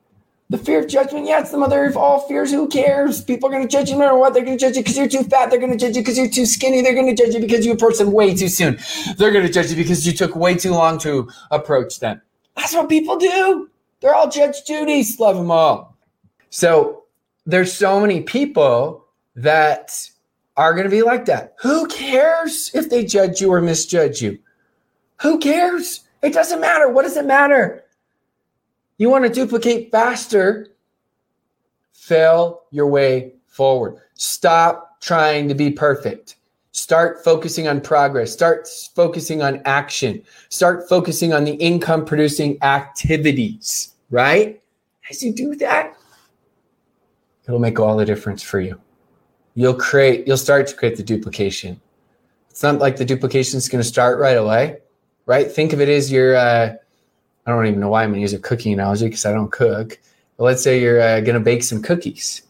The 0.50 0.56
fear 0.56 0.80
of 0.80 0.88
judgment, 0.88 1.26
yeah, 1.26 1.40
it's 1.40 1.50
the 1.50 1.58
mother 1.58 1.84
of 1.84 1.96
all 1.96 2.20
fears. 2.20 2.50
Who 2.50 2.68
cares? 2.68 3.22
People 3.22 3.50
are 3.50 3.52
going 3.52 3.68
to 3.68 3.70
judge 3.70 3.90
you 3.90 3.96
no 3.96 4.00
matter 4.00 4.16
what. 4.16 4.32
They're 4.32 4.44
going 4.44 4.56
to 4.56 4.64
judge 4.64 4.76
you 4.76 4.82
because 4.82 4.96
you're 4.96 5.08
too 5.08 5.24
fat. 5.24 5.50
They're 5.50 5.58
going 5.58 5.72
to 5.72 5.78
judge 5.78 5.94
you 5.94 6.00
because 6.00 6.16
you're 6.16 6.30
too 6.30 6.46
skinny. 6.46 6.80
They're 6.80 6.94
going 6.94 7.14
to 7.14 7.22
judge 7.22 7.34
you 7.34 7.40
because 7.40 7.66
you 7.66 7.72
approached 7.72 7.98
them 7.98 8.12
way 8.12 8.34
too 8.34 8.48
soon. 8.48 8.78
They're 9.18 9.30
going 9.30 9.46
to 9.46 9.52
judge 9.52 9.68
you 9.70 9.76
because 9.76 10.06
you 10.06 10.12
took 10.14 10.34
way 10.34 10.54
too 10.54 10.72
long 10.72 10.98
to 11.00 11.28
approach 11.50 12.00
them. 12.00 12.22
That's 12.56 12.72
what 12.72 12.88
people 12.88 13.18
do. 13.18 13.68
They're 14.00 14.14
all 14.14 14.30
Judge 14.30 14.64
Judy's. 14.66 15.20
Love 15.20 15.36
them 15.36 15.50
all. 15.50 15.96
So 16.50 17.04
there's 17.44 17.72
so 17.72 18.00
many 18.00 18.22
people 18.22 19.04
that 19.36 20.08
are 20.56 20.72
going 20.72 20.84
to 20.84 20.90
be 20.90 21.02
like 21.02 21.26
that. 21.26 21.54
Who 21.60 21.86
cares 21.88 22.70
if 22.74 22.88
they 22.88 23.04
judge 23.04 23.40
you 23.40 23.52
or 23.52 23.60
misjudge 23.60 24.22
you? 24.22 24.38
Who 25.20 25.38
cares? 25.38 26.00
It 26.22 26.32
doesn't 26.32 26.60
matter. 26.60 26.88
What 26.88 27.02
does 27.02 27.16
it 27.16 27.26
matter? 27.26 27.84
You 28.98 29.10
want 29.10 29.24
to 29.24 29.30
duplicate 29.30 29.92
faster, 29.92 30.74
fail 31.92 32.62
your 32.72 32.88
way 32.88 33.34
forward. 33.46 33.98
Stop 34.14 35.00
trying 35.00 35.48
to 35.48 35.54
be 35.54 35.70
perfect. 35.70 36.36
Start 36.72 37.22
focusing 37.24 37.68
on 37.68 37.80
progress. 37.80 38.32
Start 38.32 38.68
focusing 38.94 39.40
on 39.40 39.62
action. 39.64 40.22
Start 40.48 40.88
focusing 40.88 41.32
on 41.32 41.44
the 41.44 41.54
income 41.54 42.04
producing 42.04 42.60
activities, 42.62 43.94
right? 44.10 44.60
As 45.08 45.22
you 45.22 45.32
do 45.32 45.54
that, 45.56 45.96
it'll 47.46 47.60
make 47.60 47.78
all 47.78 47.96
the 47.96 48.04
difference 48.04 48.42
for 48.42 48.60
you. 48.60 48.80
You'll 49.54 49.74
create, 49.74 50.26
you'll 50.26 50.36
start 50.36 50.66
to 50.68 50.76
create 50.76 50.96
the 50.96 51.02
duplication. 51.02 51.80
It's 52.50 52.62
not 52.62 52.78
like 52.80 52.96
the 52.96 53.04
duplication 53.04 53.58
is 53.58 53.68
going 53.68 53.82
to 53.82 53.88
start 53.88 54.18
right 54.18 54.36
away, 54.36 54.78
right? 55.26 55.50
Think 55.50 55.72
of 55.72 55.80
it 55.80 55.88
as 55.88 56.10
your, 56.10 56.36
uh, 56.36 56.74
I 57.48 57.52
don't 57.52 57.66
even 57.66 57.80
know 57.80 57.88
why 57.88 58.02
I'm 58.02 58.10
going 58.10 58.18
to 58.18 58.20
use 58.20 58.34
a 58.34 58.38
cooking 58.38 58.74
analogy 58.74 59.06
because 59.06 59.24
I 59.24 59.32
don't 59.32 59.50
cook. 59.50 59.98
But 60.36 60.44
let's 60.44 60.62
say 60.62 60.82
you're 60.82 61.00
uh, 61.00 61.20
going 61.20 61.32
to 61.32 61.40
bake 61.40 61.62
some 61.62 61.80
cookies. 61.80 62.42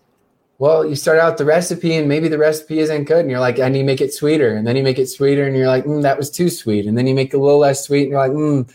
Well, 0.59 0.85
you 0.85 0.97
start 0.97 1.21
out 1.21 1.39
the 1.39 1.45
recipe 1.45 1.95
and 1.95 2.09
maybe 2.09 2.27
the 2.27 2.37
recipe 2.37 2.81
isn't 2.81 3.05
good. 3.05 3.21
And 3.21 3.31
you're 3.31 3.39
like, 3.39 3.61
I 3.61 3.69
need 3.69 3.79
to 3.79 3.85
make 3.85 4.01
it 4.01 4.13
sweeter. 4.13 4.57
And 4.57 4.67
then 4.67 4.75
you 4.75 4.83
make 4.83 4.99
it 4.99 5.07
sweeter 5.07 5.47
and 5.47 5.57
you're 5.57 5.69
like, 5.69 5.85
mm, 5.85 6.03
that 6.03 6.19
was 6.19 6.31
too 6.31 6.51
sweet. 6.51 6.85
And 6.85 6.99
then 6.99 7.07
you 7.07 7.15
make 7.15 7.33
it 7.33 7.37
a 7.37 7.41
little 7.41 7.61
less 7.61 7.87
sweet 7.87 8.03
and 8.03 8.11
you're 8.11 8.19
like, 8.19 8.33
mm, 8.33 8.69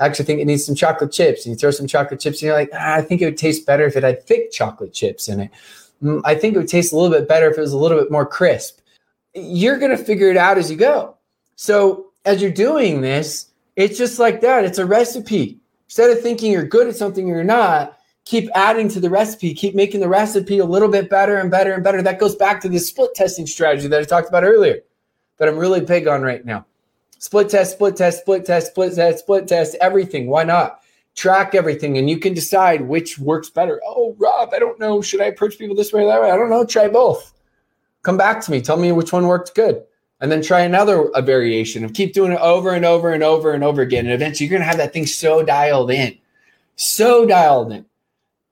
I 0.00 0.06
actually 0.06 0.24
think 0.24 0.40
it 0.40 0.46
needs 0.46 0.64
some 0.64 0.74
chocolate 0.74 1.12
chips. 1.12 1.46
And 1.46 1.52
you 1.52 1.56
throw 1.56 1.70
some 1.70 1.86
chocolate 1.86 2.18
chips 2.18 2.42
and 2.42 2.48
you're 2.48 2.56
like, 2.56 2.70
ah, 2.74 2.94
I 2.94 3.02
think 3.02 3.22
it 3.22 3.26
would 3.26 3.38
taste 3.38 3.64
better 3.64 3.86
if 3.86 3.96
it 3.96 4.02
had 4.02 4.26
thick 4.26 4.50
chocolate 4.50 4.92
chips 4.92 5.28
in 5.28 5.38
it. 5.38 5.50
Mm, 6.02 6.22
I 6.24 6.34
think 6.34 6.56
it 6.56 6.58
would 6.58 6.66
taste 6.66 6.92
a 6.92 6.96
little 6.96 7.16
bit 7.16 7.28
better 7.28 7.48
if 7.48 7.56
it 7.56 7.60
was 7.60 7.72
a 7.72 7.78
little 7.78 8.00
bit 8.00 8.10
more 8.10 8.26
crisp. 8.26 8.80
You're 9.32 9.78
going 9.78 9.96
to 9.96 10.04
figure 10.04 10.28
it 10.28 10.36
out 10.36 10.58
as 10.58 10.72
you 10.72 10.76
go. 10.76 11.16
So 11.54 12.10
as 12.24 12.42
you're 12.42 12.50
doing 12.50 13.00
this, 13.00 13.52
it's 13.76 13.96
just 13.96 14.18
like 14.18 14.40
that. 14.40 14.64
It's 14.64 14.78
a 14.78 14.84
recipe. 14.84 15.57
Instead 15.88 16.10
of 16.10 16.20
thinking 16.20 16.52
you're 16.52 16.64
good 16.64 16.86
at 16.86 16.96
something 16.96 17.26
you're 17.26 17.42
not, 17.42 17.98
keep 18.26 18.50
adding 18.54 18.88
to 18.90 19.00
the 19.00 19.08
recipe, 19.08 19.54
keep 19.54 19.74
making 19.74 20.00
the 20.00 20.08
recipe 20.08 20.58
a 20.58 20.64
little 20.64 20.88
bit 20.88 21.08
better 21.08 21.38
and 21.38 21.50
better 21.50 21.72
and 21.72 21.82
better. 21.82 22.02
That 22.02 22.20
goes 22.20 22.36
back 22.36 22.60
to 22.60 22.68
the 22.68 22.78
split 22.78 23.14
testing 23.14 23.46
strategy 23.46 23.88
that 23.88 24.00
I 24.00 24.04
talked 24.04 24.28
about 24.28 24.44
earlier, 24.44 24.80
that 25.38 25.48
I'm 25.48 25.56
really 25.56 25.80
big 25.80 26.06
on 26.06 26.20
right 26.20 26.44
now. 26.44 26.66
Split 27.18 27.48
test, 27.48 27.72
split 27.72 27.96
test, 27.96 28.20
split 28.20 28.44
test, 28.44 28.68
split 28.68 28.94
test, 28.94 29.20
split 29.20 29.48
test, 29.48 29.76
everything. 29.80 30.26
Why 30.26 30.44
not? 30.44 30.82
Track 31.16 31.54
everything 31.54 31.96
and 31.96 32.08
you 32.08 32.18
can 32.18 32.34
decide 32.34 32.82
which 32.82 33.18
works 33.18 33.48
better. 33.48 33.80
Oh, 33.84 34.14
Rob, 34.18 34.50
I 34.52 34.58
don't 34.58 34.78
know. 34.78 35.00
Should 35.00 35.22
I 35.22 35.26
approach 35.26 35.58
people 35.58 35.74
this 35.74 35.92
way 35.92 36.02
or 36.04 36.06
that 36.08 36.20
way? 36.20 36.30
I 36.30 36.36
don't 36.36 36.50
know. 36.50 36.66
Try 36.66 36.86
both. 36.88 37.32
Come 38.02 38.18
back 38.18 38.42
to 38.42 38.50
me. 38.50 38.60
Tell 38.60 38.76
me 38.76 38.92
which 38.92 39.12
one 39.12 39.26
worked 39.26 39.54
good 39.54 39.82
and 40.20 40.32
then 40.32 40.42
try 40.42 40.60
another 40.60 41.08
a 41.14 41.22
variation 41.22 41.84
of 41.84 41.92
keep 41.92 42.12
doing 42.12 42.32
it 42.32 42.40
over 42.40 42.70
and 42.72 42.84
over 42.84 43.12
and 43.12 43.22
over 43.22 43.52
and 43.52 43.62
over 43.62 43.82
again. 43.82 44.06
And 44.06 44.14
eventually 44.14 44.46
you're 44.48 44.58
going 44.58 44.62
to 44.62 44.68
have 44.68 44.78
that 44.78 44.92
thing 44.92 45.06
so 45.06 45.42
dialed 45.42 45.90
in, 45.90 46.16
so 46.76 47.26
dialed 47.26 47.72
in 47.72 47.84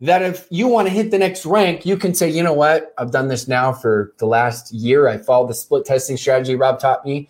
that 0.00 0.22
if 0.22 0.46
you 0.50 0.68
want 0.68 0.86
to 0.86 0.92
hit 0.92 1.10
the 1.10 1.18
next 1.18 1.46
rank, 1.46 1.86
you 1.86 1.96
can 1.96 2.14
say, 2.14 2.28
you 2.28 2.42
know 2.42 2.52
what? 2.52 2.92
I've 2.98 3.10
done 3.10 3.28
this 3.28 3.48
now 3.48 3.72
for 3.72 4.12
the 4.18 4.26
last 4.26 4.72
year. 4.72 5.08
I 5.08 5.16
followed 5.16 5.48
the 5.48 5.54
split 5.54 5.84
testing 5.84 6.16
strategy 6.16 6.54
Rob 6.54 6.78
taught 6.78 7.04
me. 7.04 7.28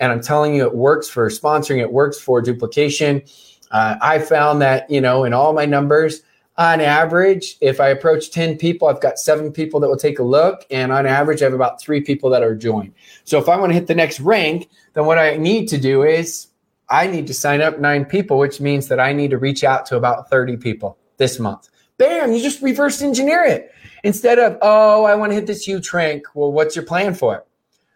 And 0.00 0.12
I'm 0.12 0.20
telling 0.20 0.54
you, 0.54 0.64
it 0.64 0.74
works 0.74 1.08
for 1.08 1.28
sponsoring, 1.28 1.80
it 1.80 1.92
works 1.92 2.20
for 2.20 2.42
duplication. 2.42 3.22
Uh, 3.70 3.96
I 4.00 4.18
found 4.18 4.60
that, 4.62 4.88
you 4.90 5.00
know, 5.00 5.24
in 5.24 5.32
all 5.32 5.52
my 5.52 5.64
numbers, 5.64 6.22
on 6.58 6.80
average, 6.80 7.56
if 7.60 7.80
I 7.80 7.88
approach 7.88 8.30
10 8.30 8.56
people, 8.56 8.88
I've 8.88 9.00
got 9.00 9.18
seven 9.18 9.52
people 9.52 9.78
that 9.80 9.88
will 9.88 9.96
take 9.96 10.18
a 10.18 10.22
look. 10.22 10.64
And 10.70 10.90
on 10.90 11.06
average, 11.06 11.42
I 11.42 11.44
have 11.44 11.52
about 11.52 11.80
three 11.80 12.00
people 12.00 12.30
that 12.30 12.42
are 12.42 12.54
joined. 12.54 12.94
So 13.24 13.38
if 13.38 13.48
I 13.48 13.56
want 13.56 13.70
to 13.70 13.74
hit 13.74 13.86
the 13.86 13.94
next 13.94 14.20
rank, 14.20 14.70
then 14.94 15.04
what 15.04 15.18
I 15.18 15.36
need 15.36 15.68
to 15.68 15.78
do 15.78 16.02
is 16.02 16.48
I 16.88 17.06
need 17.08 17.26
to 17.26 17.34
sign 17.34 17.60
up 17.60 17.78
nine 17.78 18.04
people, 18.04 18.38
which 18.38 18.60
means 18.60 18.88
that 18.88 19.00
I 19.00 19.12
need 19.12 19.30
to 19.30 19.38
reach 19.38 19.64
out 19.64 19.84
to 19.86 19.96
about 19.96 20.30
30 20.30 20.56
people 20.56 20.96
this 21.18 21.38
month. 21.38 21.68
Bam, 21.98 22.32
you 22.32 22.42
just 22.42 22.62
reverse 22.62 23.02
engineer 23.02 23.42
it. 23.44 23.72
Instead 24.04 24.38
of, 24.38 24.58
oh, 24.62 25.04
I 25.04 25.14
want 25.14 25.32
to 25.32 25.34
hit 25.34 25.46
this 25.46 25.66
huge 25.66 25.92
rank. 25.92 26.24
Well, 26.34 26.52
what's 26.52 26.76
your 26.76 26.84
plan 26.84 27.14
for 27.14 27.36
it? 27.36 27.46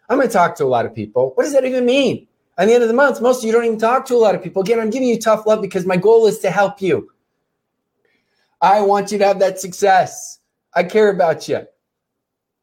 I'm 0.09 0.17
going 0.17 0.27
to 0.27 0.33
talk 0.33 0.55
to 0.57 0.65
a 0.65 0.67
lot 0.67 0.85
of 0.85 0.93
people. 0.93 1.31
What 1.35 1.43
does 1.43 1.53
that 1.53 1.65
even 1.65 1.85
mean? 1.85 2.27
At 2.57 2.67
the 2.67 2.73
end 2.73 2.83
of 2.83 2.89
the 2.89 2.95
month, 2.95 3.21
most 3.21 3.39
of 3.39 3.45
you 3.45 3.53
don't 3.53 3.65
even 3.65 3.79
talk 3.79 4.05
to 4.07 4.15
a 4.15 4.17
lot 4.17 4.35
of 4.35 4.43
people. 4.43 4.61
Again, 4.61 4.79
I'm 4.79 4.89
giving 4.89 5.07
you 5.07 5.19
tough 5.19 5.45
love 5.45 5.61
because 5.61 5.85
my 5.85 5.97
goal 5.97 6.27
is 6.27 6.39
to 6.39 6.51
help 6.51 6.81
you. 6.81 7.10
I 8.61 8.81
want 8.81 9.11
you 9.11 9.17
to 9.17 9.25
have 9.25 9.39
that 9.39 9.59
success. 9.59 10.39
I 10.75 10.83
care 10.83 11.09
about 11.09 11.47
you. 11.47 11.65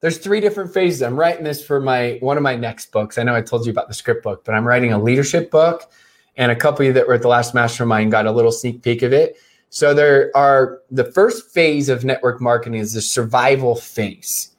There's 0.00 0.18
three 0.18 0.40
different 0.40 0.72
phases. 0.72 1.02
I'm 1.02 1.18
writing 1.18 1.42
this 1.42 1.64
for 1.64 1.80
my 1.80 2.18
one 2.20 2.36
of 2.36 2.42
my 2.42 2.54
next 2.54 2.92
books. 2.92 3.18
I 3.18 3.24
know 3.24 3.34
I 3.34 3.42
told 3.42 3.66
you 3.66 3.72
about 3.72 3.88
the 3.88 3.94
script 3.94 4.22
book, 4.22 4.44
but 4.44 4.54
I'm 4.54 4.66
writing 4.66 4.92
a 4.92 5.02
leadership 5.02 5.50
book, 5.50 5.90
and 6.36 6.52
a 6.52 6.56
couple 6.56 6.82
of 6.82 6.86
you 6.86 6.92
that 6.92 7.08
were 7.08 7.14
at 7.14 7.22
the 7.22 7.28
last 7.28 7.52
mastermind 7.52 8.12
got 8.12 8.26
a 8.26 8.30
little 8.30 8.52
sneak 8.52 8.82
peek 8.82 9.02
of 9.02 9.12
it. 9.12 9.36
So 9.70 9.92
there 9.92 10.30
are 10.36 10.80
the 10.90 11.04
first 11.04 11.50
phase 11.50 11.88
of 11.88 12.04
network 12.04 12.40
marketing 12.40 12.78
is 12.78 12.92
the 12.92 13.02
survival 13.02 13.74
phase. 13.74 14.54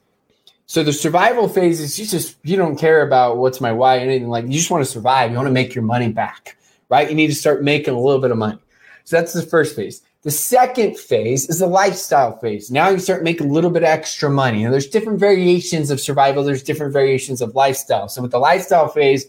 So 0.66 0.84
the 0.84 0.92
survival 0.92 1.48
phase 1.48 1.80
is 1.80 1.98
you 1.98 2.04
just 2.04 2.36
you 2.42 2.56
don't 2.56 2.76
care 2.76 3.00
about 3.00 3.38
what's 3.38 3.62
my 3.62 3.72
why 3.72 3.96
or 3.96 4.00
anything 4.00 4.28
like 4.28 4.44
you 4.44 4.52
just 4.52 4.70
want 4.70 4.84
to 4.84 4.90
survive. 4.90 5.30
You 5.30 5.36
want 5.36 5.48
to 5.48 5.52
make 5.52 5.74
your 5.74 5.84
money 5.84 6.12
back, 6.12 6.58
right? 6.90 7.08
You 7.08 7.16
need 7.16 7.28
to 7.28 7.34
start 7.34 7.64
making 7.64 7.94
a 7.94 8.00
little 8.00 8.20
bit 8.20 8.30
of 8.30 8.36
money. 8.36 8.58
So 9.04 9.16
that's 9.16 9.32
the 9.32 9.42
first 9.42 9.74
phase. 9.74 10.02
The 10.22 10.30
second 10.30 10.98
phase 10.98 11.48
is 11.48 11.60
the 11.60 11.66
lifestyle 11.66 12.38
phase. 12.38 12.70
Now 12.70 12.90
you 12.90 12.98
start 12.98 13.22
making 13.22 13.48
a 13.48 13.52
little 13.52 13.70
bit 13.70 13.82
extra 13.82 14.28
money. 14.28 14.64
And 14.64 14.72
there's 14.72 14.86
different 14.86 15.18
variations 15.18 15.90
of 15.90 15.98
survival, 15.98 16.44
there's 16.44 16.62
different 16.62 16.92
variations 16.92 17.40
of 17.40 17.54
lifestyle. 17.54 18.08
So 18.08 18.20
with 18.20 18.30
the 18.30 18.38
lifestyle 18.38 18.88
phase, 18.88 19.24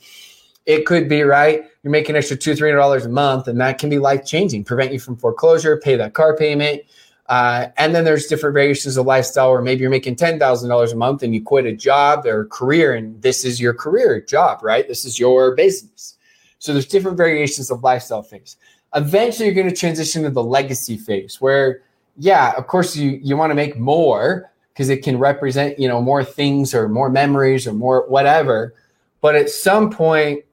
it 0.65 0.85
could 0.85 1.07
be 1.07 1.21
right. 1.23 1.63
You're 1.83 1.91
making 1.91 2.15
extra 2.17 2.35
two, 2.35 2.55
three 2.55 2.69
hundred 2.69 2.81
dollars 2.81 3.05
a 3.05 3.09
month, 3.09 3.47
and 3.47 3.59
that 3.61 3.79
can 3.79 3.89
be 3.89 3.99
life 3.99 4.25
changing. 4.25 4.65
Prevent 4.65 4.91
you 4.91 4.99
from 4.99 5.15
foreclosure, 5.15 5.77
pay 5.77 5.95
that 5.95 6.13
car 6.13 6.35
payment, 6.35 6.81
Uh, 7.27 7.69
and 7.77 7.95
then 7.95 8.03
there's 8.03 8.27
different 8.27 8.53
variations 8.53 8.97
of 8.97 9.05
lifestyle 9.05 9.51
where 9.51 9.61
maybe 9.61 9.79
you're 9.79 9.89
making 9.89 10.17
$10,000 10.17 10.91
a 10.91 10.95
month 10.97 11.23
and 11.23 11.33
you 11.33 11.41
quit 11.41 11.65
a 11.65 11.71
job 11.71 12.25
or 12.25 12.41
a 12.41 12.45
career, 12.45 12.93
and 12.93 13.21
this 13.21 13.45
is 13.45 13.61
your 13.61 13.73
career 13.73 14.19
job, 14.19 14.61
right? 14.61 14.85
This 14.87 15.05
is 15.05 15.17
your 15.17 15.55
business. 15.55 16.17
So 16.59 16.73
there's 16.73 16.85
different 16.85 17.15
variations 17.15 17.71
of 17.71 17.83
lifestyle 17.83 18.21
phase. 18.21 18.57
Eventually, 18.95 19.45
you're 19.45 19.55
going 19.55 19.69
to 19.69 19.75
transition 19.75 20.23
to 20.23 20.29
the 20.29 20.43
legacy 20.43 20.97
phase 20.97 21.39
where, 21.39 21.81
yeah, 22.17 22.53
of 22.57 22.67
course, 22.67 22.95
you, 22.95 23.19
you 23.23 23.37
want 23.37 23.51
to 23.51 23.55
make 23.55 23.77
more 23.77 24.51
because 24.73 24.89
it 24.89 25.03
can 25.03 25.17
represent, 25.17 25.79
you 25.79 25.87
know, 25.87 26.01
more 26.01 26.23
things 26.23 26.73
or 26.73 26.87
more 26.87 27.09
memories 27.09 27.67
or 27.67 27.73
more 27.73 28.07
whatever. 28.09 28.73
But 29.21 29.35
at 29.35 29.49
some 29.49 29.89
point, 29.89 30.43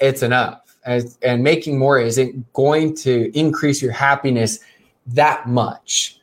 it's 0.00 0.22
enough. 0.22 0.76
And, 0.84 1.16
and 1.22 1.42
making 1.42 1.78
more 1.78 1.98
isn't 1.98 2.52
going 2.52 2.94
to 2.96 3.36
increase 3.38 3.82
your 3.82 3.92
happiness 3.92 4.60
that 5.06 5.48
much 5.48 6.18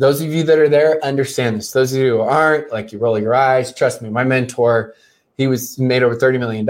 those 0.00 0.22
of 0.22 0.32
you 0.32 0.42
that 0.44 0.58
are 0.58 0.68
there 0.68 1.02
understand 1.04 1.58
this. 1.58 1.72
Those 1.72 1.92
of 1.92 2.00
you 2.00 2.16
who 2.16 2.20
aren't, 2.20 2.72
like 2.72 2.90
you 2.90 2.98
roll 2.98 3.18
your 3.18 3.34
eyes. 3.34 3.74
Trust 3.74 4.00
me, 4.00 4.08
my 4.08 4.24
mentor, 4.24 4.94
he 5.40 5.46
was 5.46 5.78
made 5.78 6.02
over 6.02 6.14
$30 6.14 6.38
million. 6.38 6.66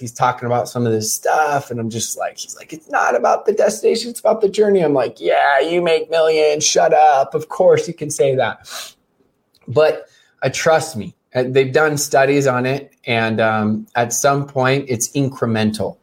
He's 0.00 0.10
talking 0.10 0.46
about 0.46 0.68
some 0.68 0.84
of 0.84 0.90
this 0.90 1.12
stuff. 1.12 1.70
And 1.70 1.78
I'm 1.78 1.88
just 1.88 2.18
like, 2.18 2.36
he's 2.36 2.56
like, 2.56 2.72
it's 2.72 2.90
not 2.90 3.14
about 3.14 3.46
the 3.46 3.52
destination, 3.52 4.10
it's 4.10 4.18
about 4.18 4.40
the 4.40 4.48
journey. 4.48 4.80
I'm 4.80 4.92
like, 4.92 5.20
yeah, 5.20 5.60
you 5.60 5.80
make 5.80 6.10
millions, 6.10 6.64
shut 6.64 6.92
up. 6.92 7.34
Of 7.34 7.48
course 7.48 7.86
you 7.86 7.94
can 7.94 8.10
say 8.10 8.34
that. 8.34 8.92
But 9.68 10.08
uh, 10.42 10.50
trust 10.52 10.96
me, 10.96 11.14
uh, 11.32 11.44
they've 11.46 11.72
done 11.72 11.96
studies 11.96 12.48
on 12.48 12.66
it. 12.66 12.92
And 13.06 13.40
um, 13.40 13.86
at 13.94 14.12
some 14.12 14.48
point 14.48 14.86
it's 14.88 15.08
incremental. 15.12 15.96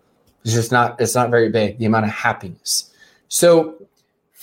It's 0.46 0.54
just 0.54 0.72
not, 0.72 1.02
it's 1.02 1.16
not 1.16 1.32
very 1.32 1.50
big, 1.50 1.80
the 1.80 1.86
amount 1.86 2.06
of 2.06 2.12
happiness. 2.12 2.94
So 3.28 3.76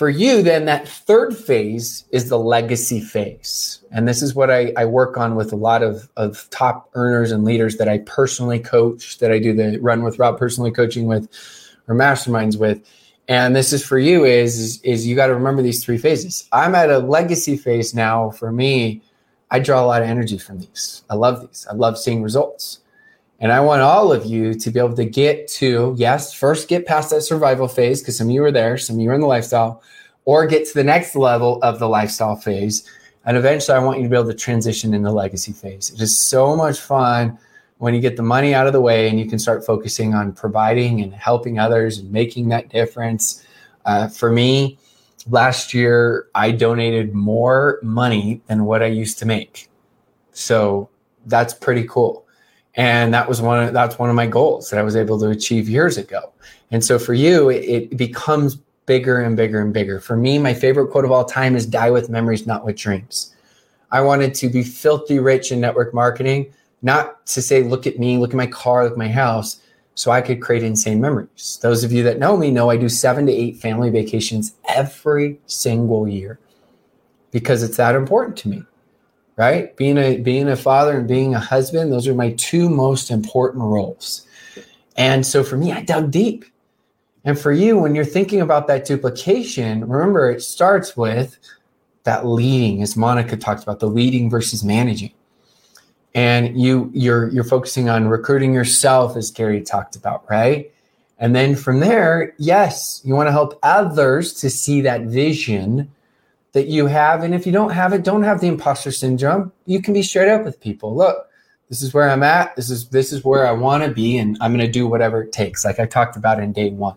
for 0.03 0.11
you, 0.11 0.43
then 0.43 0.65
that 0.65 0.89
third 0.89 1.37
phase 1.37 2.05
is 2.11 2.29
the 2.29 2.37
legacy 2.37 3.01
phase. 3.01 3.79
And 3.93 4.09
this 4.09 4.21
is 4.21 4.35
what 4.35 4.51
I, 4.51 4.73
I, 4.77 4.85
work 4.85 5.17
on 5.17 5.37
with 5.37 5.53
a 5.53 5.57
lot 5.57 5.85
of, 5.85 6.09
of 6.17 6.51
top 6.51 6.91
earners 6.95 7.31
and 7.31 7.45
leaders 7.45 7.77
that 7.77 7.89
I 7.89 7.99
personally 7.99 8.59
coach, 8.59 9.19
that 9.19 9.31
I 9.31 9.39
do 9.39 9.55
the 9.55 9.79
run 9.79 10.03
with 10.03 10.19
Rob 10.19 10.41
personally 10.41 10.73
coaching 10.73 11.07
with 11.07 11.29
or 11.87 11.95
masterminds 11.95 12.59
with. 12.59 12.85
And 13.29 13.55
this 13.55 13.73
is 13.73 13.87
for 13.87 13.97
you 13.97 14.25
is, 14.25 14.59
is, 14.59 14.83
is 14.83 15.07
you 15.07 15.15
got 15.15 15.29
to 15.29 15.37
remember 15.37 15.63
these 15.63 15.85
three 15.85 15.99
phases. 15.99 16.49
I'm 16.51 16.75
at 16.75 16.91
a 16.91 16.99
legacy 16.99 17.57
phase 17.57 17.95
now. 17.95 18.31
For 18.31 18.51
me, 18.51 19.03
I 19.53 19.61
draw 19.61 19.85
a 19.85 19.87
lot 19.87 20.03
of 20.03 20.09
energy 20.09 20.37
from 20.37 20.59
these. 20.59 21.05
I 21.11 21.15
love 21.15 21.43
these. 21.43 21.65
I 21.71 21.75
love 21.75 21.97
seeing 21.97 22.25
results. 22.25 22.81
And 23.43 23.51
I 23.51 23.59
want 23.59 23.83
all 23.83 24.13
of 24.13 24.25
you 24.25 24.55
to 24.55 24.71
be 24.71 24.79
able 24.79 24.95
to 24.95 25.05
get 25.05 25.49
to, 25.49 25.97
yes, 25.99 26.33
first 26.33 26.69
get 26.69 26.87
past 26.87 27.11
that 27.11 27.23
survival 27.23 27.67
phase, 27.67 28.01
because 28.01 28.17
some 28.17 28.29
of 28.29 28.33
you 28.33 28.45
are 28.45 28.53
there, 28.53 28.79
some 28.79 28.95
of 28.95 29.03
you 29.03 29.11
are 29.11 29.15
in 29.15 29.21
the 29.21 29.27
lifestyle, 29.27 29.83
or 30.25 30.47
get 30.47 30.65
to 30.69 30.75
the 30.75 30.85
next 30.85 31.17
level 31.17 31.59
of 31.61 31.81
the 31.81 31.89
lifestyle 31.89 32.37
phase. 32.37 32.89
And 33.25 33.37
eventually, 33.37 33.77
I 33.77 33.81
want 33.83 33.99
you 33.99 34.05
to 34.05 34.09
be 34.09 34.17
able 34.17 34.31
to 34.31 34.35
transition 34.35 34.95
into 34.95 35.11
legacy 35.11 35.51
phase. 35.51 35.91
It 35.91 36.01
is 36.01 36.25
so 36.29 36.55
much 36.55 36.79
fun 36.79 37.37
when 37.79 37.95
you 37.95 38.01
get 38.01 38.17
the 38.17 38.23
money 38.23 38.55
out 38.55 38.69
of 38.69 38.73
the 38.73 38.81
way 38.81 39.09
and 39.09 39.19
you 39.19 39.29
can 39.29 39.41
start 39.41 39.67
focusing 39.67 40.15
on 40.15 40.33
providing 40.35 41.01
and 41.01 41.13
helping 41.13 41.59
others 41.59 41.99
and 41.99 42.13
making 42.13 42.49
that 42.51 42.69
difference. 42.69 43.45
Uh, 43.85 44.07
for 44.07 44.31
me, 44.31 44.79
last 45.29 45.75
year, 45.75 46.29
I 46.37 46.53
donated 46.53 47.13
more 47.13 47.81
money 47.83 48.41
than 48.47 48.67
what 48.67 48.85
I 48.85 48.87
used 48.87 49.19
to 49.19 49.27
make. 49.27 49.69
So 50.31 50.89
that's 51.27 51.55
pretty 51.55 51.89
cool 51.89 52.22
and 52.75 53.13
that 53.13 53.29
was 53.29 53.41
one 53.43 53.69
of, 53.69 53.75
that's 53.75 53.99
one 53.99 54.09
of 54.09 54.17
my 54.17 54.27
goals 54.27 54.71
that 54.71 54.79
I 54.79 54.83
was 54.83 54.97
able 54.97 55.19
to 55.21 55.29
achieve 55.29 55.69
years 55.69 55.99
ago. 55.99 56.33
And 56.71 56.83
so 56.83 56.99
for 56.99 57.13
you, 57.15 57.51
it, 57.51 57.65
it 57.65 57.97
becomes 57.97 58.57
bigger 58.87 59.21
and 59.21 59.37
bigger 59.37 59.61
and 59.61 59.73
bigger. 59.73 60.01
For 60.01 60.17
me, 60.17 60.39
my 60.39 60.55
favorite 60.55 60.89
quote 60.89 61.05
of 61.05 61.11
all 61.11 61.25
time 61.25 61.55
is 61.55 61.67
"Die 61.67 61.91
with 61.91 62.09
memories, 62.09 62.47
not 62.47 62.65
with 62.65 62.77
dreams." 62.77 63.35
I 63.91 64.01
wanted 64.01 64.35
to 64.37 64.49
be 64.49 64.63
filthy 64.63 65.19
rich 65.19 65.53
in 65.53 65.61
network 65.61 65.93
marketing, 65.93 66.53
not 66.81 67.27
to 67.27 67.43
say, 67.43 67.63
"Look 67.63 67.87
at 67.87 67.99
me, 67.99 68.17
look 68.17 68.31
at 68.31 68.37
my 68.37 68.47
car, 68.47 68.85
look 68.85 68.93
at 68.93 68.99
my 68.99 69.09
house." 69.09 69.61
So 69.95 70.11
I 70.11 70.23
could 70.23 70.41
create 70.41 70.63
insane 70.63 71.03
memories. 71.03 71.59
Those 71.61 71.85
of 71.85 71.93
you 71.93 72.03
that 72.05 72.19
know 72.19 72.35
me 72.39 72.51
know 72.51 72.71
I 72.71 72.79
do 72.79 72.89
seven 72.89 73.27
to 73.27 73.33
eight 73.33 73.59
family 73.59 73.91
vacations 73.91 74.55
every 74.67 75.39
single 75.47 76.09
year 76.09 76.39
because 77.31 77.63
it's 77.63 77.77
that 77.77 77.95
important 77.95 78.39
to 78.39 78.49
me 78.49 78.63
right? 79.37 79.75
Being 79.77 79.99
a 79.99 80.19
being 80.19 80.49
a 80.49 80.57
father 80.57 80.99
and 80.99 81.09
being 81.09 81.35
a 81.35 81.41
husband, 81.41 81.93
those 81.93 82.07
are 82.07 82.15
my 82.15 82.33
two 82.33 82.69
most 82.69 83.11
important 83.11 83.65
roles. 83.65 84.27
And 84.97 85.25
so 85.27 85.43
for 85.43 85.57
me, 85.57 85.73
I 85.73 85.83
dug 85.83 86.11
deep. 86.11 86.45
And 87.25 87.39
for 87.39 87.53
you, 87.53 87.79
when 87.79 87.95
you're 87.95 88.05
thinking 88.05 88.41
about 88.41 88.67
that 88.67 88.85
duplication, 88.85 89.87
remember 89.87 90.31
it 90.31 90.43
starts 90.43 90.97
with 90.97 91.39
that 92.05 92.27
leading, 92.27 92.83
as 92.83 92.97
Monica 92.97 93.37
talked 93.37 93.63
about, 93.63 93.79
the 93.79 93.87
leading 93.87 94.29
versus 94.29 94.65
managing. 94.65 95.13
And 96.15 96.61
you 96.61 96.91
you're 96.93 97.31
you're 97.31 97.45
focusing 97.45 97.89
on 97.89 98.09
recruiting 98.09 98.53
yourself, 98.53 99.17
as 99.17 99.31
Gary 99.31 99.63
talked 99.63 99.97
about, 99.97 100.29
right? 100.29 100.71
And 101.19 101.35
then 101.37 101.55
from 101.55 101.81
there, 101.81 102.35
yes, 102.39 103.01
you 103.05 103.15
want 103.15 103.29
to 103.29 103.33
help 103.33 103.59
others 103.63 104.35
to 104.35 104.51
see 104.51 104.81
that 104.81 105.03
vision 105.03 105.91
that 106.53 106.69
you 106.69 106.87
have. 106.87 107.23
And 107.23 107.35
if 107.35 107.47
you 107.47 107.53
don't 107.53 107.71
have 107.71 107.93
it, 107.93 108.05
don't 108.05 108.23
have 108.23 108.41
the 108.41 108.49
imposter 108.49 108.93
syndrome. 108.93 109.53
You 109.67 109.83
can 109.83 109.95
be 109.95 110.03
straight 110.03 110.31
up 110.31 110.45
with 110.45 110.61
people. 110.61 110.95
Look, 110.95 111.29
this 111.69 111.83
is 111.83 111.95
where 111.95 112.11
I'm 112.11 112.23
at. 112.23 112.55
This 112.55 112.71
is 112.71 112.89
this 112.91 113.13
is 113.13 113.25
where 113.25 113.47
I 113.47 113.53
want 113.53 113.83
to 113.85 113.91
be, 113.91 114.19
and 114.19 114.37
I'm 114.41 114.55
going 114.55 114.67
to 114.67 114.71
do 114.71 114.87
whatever 114.87 115.23
it 115.23 115.33
takes, 115.33 115.65
like 115.65 115.81
I 115.81 115.87
talked 115.87 116.17
about 116.17 116.39
in 116.39 116.53
day 116.53 116.71
one. 116.71 116.97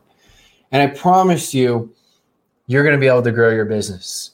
And 0.71 0.81
I 0.81 0.93
promise 0.93 1.53
you, 1.53 1.93
you're 2.67 2.83
going 2.83 2.95
to 2.95 2.99
be 2.99 3.07
able 3.07 3.21
to 3.21 3.31
grow 3.31 3.51
your 3.51 3.65
business. 3.65 4.31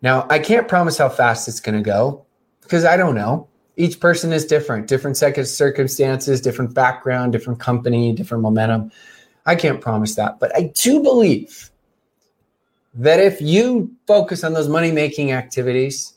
Now, 0.00 0.26
I 0.30 0.38
can't 0.38 0.66
promise 0.66 0.96
how 0.96 1.08
fast 1.08 1.46
it's 1.46 1.60
going 1.60 1.76
to 1.76 1.84
go 1.84 2.24
because 2.62 2.84
I 2.84 2.96
don't 2.96 3.14
know. 3.14 3.48
Each 3.76 4.00
person 4.00 4.32
is 4.32 4.44
different, 4.46 4.86
different 4.86 5.16
circumstances, 5.16 6.40
different 6.40 6.74
background, 6.74 7.32
different 7.32 7.58
company, 7.58 8.12
different 8.12 8.42
momentum. 8.42 8.90
I 9.44 9.54
can't 9.56 9.80
promise 9.80 10.14
that, 10.14 10.38
but 10.38 10.54
I 10.56 10.72
do 10.74 11.02
believe 11.02 11.70
that 12.94 13.20
if 13.20 13.40
you 13.40 13.94
focus 14.06 14.44
on 14.44 14.52
those 14.52 14.68
money 14.68 14.92
making 14.92 15.32
activities 15.32 16.14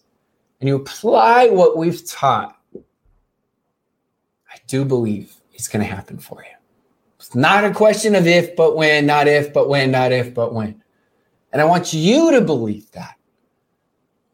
and 0.59 0.67
you 0.67 0.76
apply 0.76 1.47
what 1.49 1.78
we've 1.78 2.05
taught, 2.05 2.57
I 2.76 4.57
do 4.67 4.84
believe 4.84 5.34
it's 5.53 5.67
going 5.67 5.86
to 5.86 5.93
happen 5.93 6.17
for 6.17 6.43
you. 6.43 6.55
It's 7.17 7.34
not 7.34 7.63
a 7.63 7.73
question 7.73 8.13
of 8.15 8.28
if, 8.28 8.55
but 8.55 8.76
when, 8.76 9.05
not 9.05 9.28
if, 9.28 9.53
but 9.53 9.69
when, 9.69 9.91
not 9.91 10.11
if, 10.11 10.34
but 10.34 10.53
when. 10.53 10.82
And 11.51 11.61
I 11.61 11.65
want 11.65 11.93
you 11.93 12.32
to 12.32 12.41
believe 12.41 12.91
that. 12.91 13.15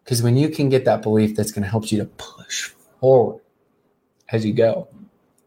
Because 0.03 0.23
when 0.23 0.35
you 0.35 0.49
can 0.49 0.69
get 0.69 0.85
that 0.85 1.03
belief, 1.03 1.35
that's 1.35 1.51
going 1.51 1.63
to 1.63 1.69
help 1.69 1.91
you 1.91 1.99
to 1.99 2.05
push 2.05 2.71
forward 2.99 3.41
as 4.29 4.43
you 4.43 4.53
go. 4.53 4.87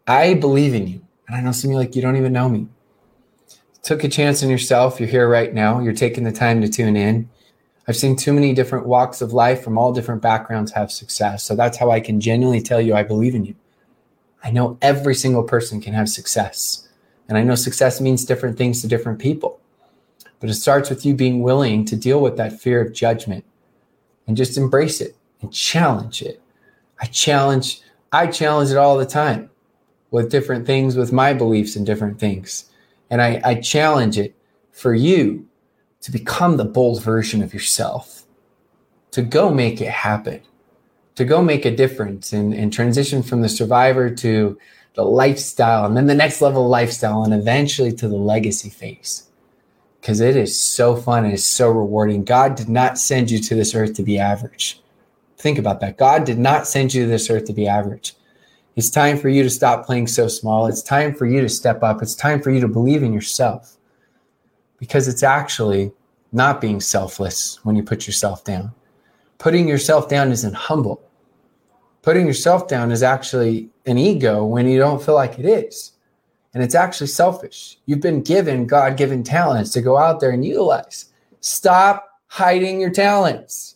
I 0.07 0.35
believe 0.35 0.75
in 0.75 0.87
you. 0.87 1.01
And 1.27 1.37
I 1.37 1.41
know 1.41 1.53
some 1.53 1.71
of 1.71 1.73
you 1.73 1.79
like, 1.79 1.97
you 1.97 2.03
don't 2.03 2.17
even 2.17 2.33
know 2.33 2.49
me 2.49 2.69
took 3.85 4.03
a 4.03 4.09
chance 4.09 4.43
on 4.43 4.49
yourself. 4.49 4.99
You're 4.99 5.09
here 5.09 5.29
right 5.29 5.53
now. 5.53 5.79
You're 5.79 5.93
taking 5.93 6.25
the 6.25 6.33
time 6.33 6.63
to 6.63 6.69
tune 6.69 6.97
in. 6.97 7.29
I've 7.87 7.97
seen 7.97 8.17
too 8.17 8.33
many 8.33 8.55
different 8.55 8.87
walks 8.87 9.21
of 9.21 9.35
life 9.35 9.63
from 9.63 9.77
all 9.77 9.93
different 9.93 10.23
backgrounds 10.23 10.73
have 10.73 10.91
success. 10.91 11.45
So 11.45 11.55
that's 11.55 11.77
how 11.77 11.91
I 11.91 12.01
can 12.01 12.19
genuinely 12.19 12.63
tell 12.63 12.81
you 12.81 12.95
I 12.95 13.03
believe 13.03 13.35
in 13.35 13.45
you. 13.45 13.55
I 14.43 14.51
know 14.51 14.79
every 14.81 15.15
single 15.15 15.43
person 15.43 15.83
can 15.83 15.93
have 15.93 16.09
success. 16.09 16.89
And 17.29 17.37
I 17.37 17.43
know 17.43 17.55
success 17.55 18.01
means 18.01 18.25
different 18.25 18.57
things 18.57 18.81
to 18.81 18.89
different 18.89 19.19
people. 19.19 19.61
But 20.41 20.49
it 20.49 20.55
starts 20.55 20.89
with 20.89 21.05
you 21.05 21.15
being 21.15 21.43
willing 21.43 21.85
to 21.85 21.97
deal 21.97 22.21
with 22.21 22.39
that 22.39 22.59
fear 22.59 22.81
of 22.81 22.95
judgment 22.95 23.45
and 24.27 24.37
just 24.37 24.57
embrace 24.57 25.03
it 25.03 25.15
and 25.43 25.53
challenge 25.53 26.23
it. 26.23 26.41
I 27.01 27.07
challenge 27.07 27.83
I 28.13 28.29
challenge 28.29 28.71
it 28.71 28.77
all 28.77 28.97
the 28.97 29.07
time 29.07 29.51
with 30.11 30.31
different 30.31 30.67
things 30.67 30.97
with 30.97 31.13
my 31.13 31.33
beliefs 31.33 31.77
and 31.77 31.85
different 31.85 32.19
things. 32.21 32.71
And 33.11 33.23
I, 33.23 33.41
I 33.45 33.55
challenge 33.57 34.19
it 34.19 34.35
for 34.73 34.95
you 34.95 35.47
to 36.01 36.11
become 36.11 36.57
the 36.57 36.65
bold 36.65 37.03
version 37.03 37.43
of 37.43 37.55
yourself, 37.55 38.25
to 39.13 39.23
go 39.23 39.51
make 39.51 39.81
it 39.81 39.91
happen, 39.91 40.43
to 41.15 41.25
go 41.25 41.43
make 41.43 41.65
a 41.65 41.75
difference 41.75 42.33
and, 42.33 42.53
and 42.53 42.73
transition 42.73 43.23
from 43.23 43.41
the 43.41 43.49
survivor 43.49 44.11
to 44.11 44.59
the 44.95 45.05
lifestyle 45.05 45.87
and 45.87 45.97
then 45.97 46.07
the 46.07 46.15
next 46.15 46.41
level 46.41 46.69
lifestyle 46.69 47.25
and 47.25 47.35
eventually 47.35 47.93
to 47.93 48.09
the 48.09 48.17
legacy 48.17 48.71
phase. 48.71 49.29
Because 50.01 50.21
it 50.21 50.37
is 50.37 50.61
so 50.61 50.95
fun 50.95 51.25
and 51.25 51.33
it's 51.33 51.47
so 51.47 51.71
rewarding. 51.71 52.25
God 52.25 52.55
did 52.55 52.69
not 52.69 52.99
send 52.99 53.31
you 53.31 53.39
to 53.39 53.55
this 53.55 53.75
earth 53.75 53.95
to 53.95 54.03
be 54.03 54.19
average. 54.19 54.81
Think 55.39 55.59
about 55.59 55.81
that. 55.81 55.97
God 55.97 56.25
did 56.25 56.39
not 56.39 56.67
send 56.67 56.93
you 56.93 57.05
to 57.05 57.09
this 57.09 57.31
earth 57.31 57.47
to 57.47 57.53
be 57.53 57.67
average. 57.67 58.15
It's 58.77 58.91
time 58.91 59.19
for 59.19 59.29
you 59.29 59.43
to 59.45 59.51
stop 59.51 59.87
playing 59.87 60.09
so 60.09 60.27
small. 60.27 60.67
It's 60.67 60.83
time 60.83 61.15
for 61.15 61.27
you 61.27 61.41
to 61.41 61.49
step 61.49 61.83
up. 61.83 62.03
It's 62.03 62.15
time 62.15 62.43
for 62.43 62.51
you 62.51 62.61
to 62.61 62.69
believe 62.69 63.03
in 63.03 63.13
yourself 63.13 63.77
because 64.79 65.07
it's 65.07 65.23
actually 65.23 65.93
not 66.33 66.61
being 66.61 66.81
selfless 66.81 67.65
when 67.65 67.77
you 67.77 67.85
put 67.85 68.07
yourself 68.07 68.43
down. 68.43 68.73
Putting 69.39 69.69
yourself 69.69 70.09
down 70.09 70.33
isn't 70.33 70.55
humble. 70.55 71.01
Putting 72.03 72.27
yourself 72.27 72.67
down 72.67 72.91
is 72.91 73.03
actually 73.03 73.71
an 73.87 73.97
ego 73.97 74.45
when 74.45 74.67
you 74.69 74.79
don't 74.79 75.03
feel 75.03 75.15
like 75.15 75.39
it 75.39 75.47
is. 75.47 75.93
And 76.53 76.63
it's 76.63 76.75
actually 76.75 77.07
selfish. 77.07 77.79
You've 77.87 78.01
been 78.01 78.23
given 78.23 78.67
God 78.67 78.97
given 78.97 79.23
talents 79.23 79.71
to 79.73 79.83
go 79.83 79.97
out 79.97 80.21
there 80.21 80.31
and 80.31 80.45
utilize. 80.45 81.07
Stop 81.41 82.21
hiding 82.27 82.81
your 82.81 82.91
talents. 82.91 83.74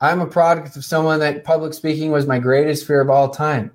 I'm 0.00 0.20
a 0.20 0.26
product 0.26 0.76
of 0.76 0.84
someone 0.84 1.18
that 1.20 1.44
public 1.44 1.74
speaking 1.74 2.12
was 2.12 2.26
my 2.26 2.38
greatest 2.38 2.86
fear 2.86 3.00
of 3.00 3.10
all 3.10 3.30
time. 3.30 3.72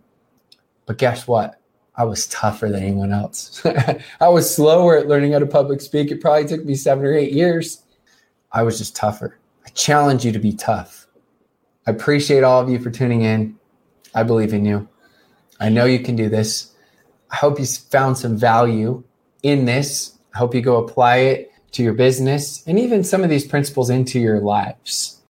But 0.85 0.97
guess 0.97 1.27
what? 1.27 1.59
I 1.95 2.05
was 2.05 2.27
tougher 2.27 2.69
than 2.69 2.83
anyone 2.83 3.11
else. 3.11 3.61
I 4.19 4.27
was 4.29 4.53
slower 4.53 4.97
at 4.97 5.07
learning 5.07 5.33
how 5.33 5.39
to 5.39 5.45
public 5.45 5.81
speak. 5.81 6.11
It 6.11 6.21
probably 6.21 6.47
took 6.47 6.65
me 6.65 6.75
seven 6.75 7.05
or 7.05 7.13
eight 7.13 7.33
years. 7.33 7.83
I 8.51 8.63
was 8.63 8.77
just 8.77 8.95
tougher. 8.95 9.37
I 9.65 9.69
challenge 9.69 10.25
you 10.25 10.31
to 10.31 10.39
be 10.39 10.53
tough. 10.53 11.07
I 11.85 11.91
appreciate 11.91 12.43
all 12.43 12.61
of 12.61 12.69
you 12.69 12.79
for 12.79 12.89
tuning 12.89 13.23
in. 13.23 13.57
I 14.15 14.23
believe 14.23 14.53
in 14.53 14.65
you. 14.65 14.87
I 15.59 15.69
know 15.69 15.85
you 15.85 15.99
can 15.99 16.15
do 16.15 16.29
this. 16.29 16.71
I 17.31 17.35
hope 17.35 17.59
you 17.59 17.65
found 17.65 18.17
some 18.17 18.37
value 18.37 19.03
in 19.43 19.65
this. 19.65 20.17
I 20.33 20.37
hope 20.37 20.55
you 20.55 20.61
go 20.61 20.77
apply 20.77 21.17
it 21.17 21.51
to 21.73 21.83
your 21.83 21.93
business 21.93 22.63
and 22.65 22.79
even 22.79 23.03
some 23.03 23.23
of 23.23 23.29
these 23.29 23.45
principles 23.45 23.89
into 23.89 24.19
your 24.19 24.39
lives. 24.39 25.22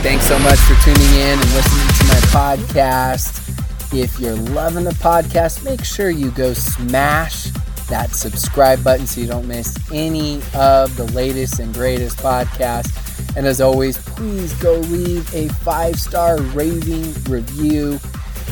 Thanks 0.00 0.26
so 0.26 0.38
much 0.38 0.58
for 0.60 0.74
tuning 0.84 1.12
in 1.14 1.38
and 1.38 1.52
listening 1.54 1.88
to 1.88 2.04
my 2.06 2.20
podcast. 2.30 3.44
If 3.92 4.20
you're 4.20 4.36
loving 4.36 4.84
the 4.84 4.90
podcast, 4.90 5.64
make 5.64 5.84
sure 5.84 6.08
you 6.08 6.30
go 6.30 6.52
smash 6.52 7.50
that 7.88 8.14
subscribe 8.14 8.84
button 8.84 9.06
so 9.06 9.20
you 9.20 9.26
don't 9.26 9.48
miss 9.48 9.76
any 9.92 10.36
of 10.54 10.96
the 10.96 11.10
latest 11.14 11.58
and 11.58 11.74
greatest 11.74 12.18
podcasts. 12.18 13.36
And 13.36 13.46
as 13.46 13.60
always, 13.60 13.98
please 13.98 14.52
go 14.54 14.74
leave 14.74 15.34
a 15.34 15.48
five 15.48 15.98
star 15.98 16.40
raving 16.40 17.12
review. 17.24 17.98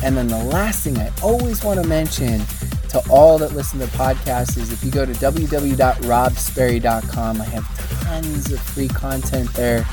And 0.03 0.15
then 0.15 0.27
the 0.27 0.43
last 0.43 0.83
thing 0.83 0.97
I 0.97 1.11
always 1.21 1.63
want 1.63 1.81
to 1.81 1.87
mention 1.87 2.41
to 2.89 3.01
all 3.09 3.37
that 3.39 3.53
listen 3.53 3.79
to 3.79 3.87
podcasts 3.87 4.57
is 4.57 4.71
if 4.71 4.83
you 4.83 4.91
go 4.91 5.03
to 5.05 5.13
www.robsperry.com, 5.13 7.41
I 7.41 7.45
have 7.45 8.03
tons 8.03 8.51
of 8.51 8.59
free 8.59 8.87
content 8.87 9.51
there 9.53 9.85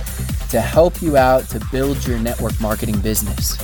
to 0.51 0.61
help 0.61 1.01
you 1.03 1.17
out 1.17 1.49
to 1.49 1.61
build 1.73 2.07
your 2.07 2.19
network 2.19 2.61
marketing 2.61 3.01
business. 3.01 3.57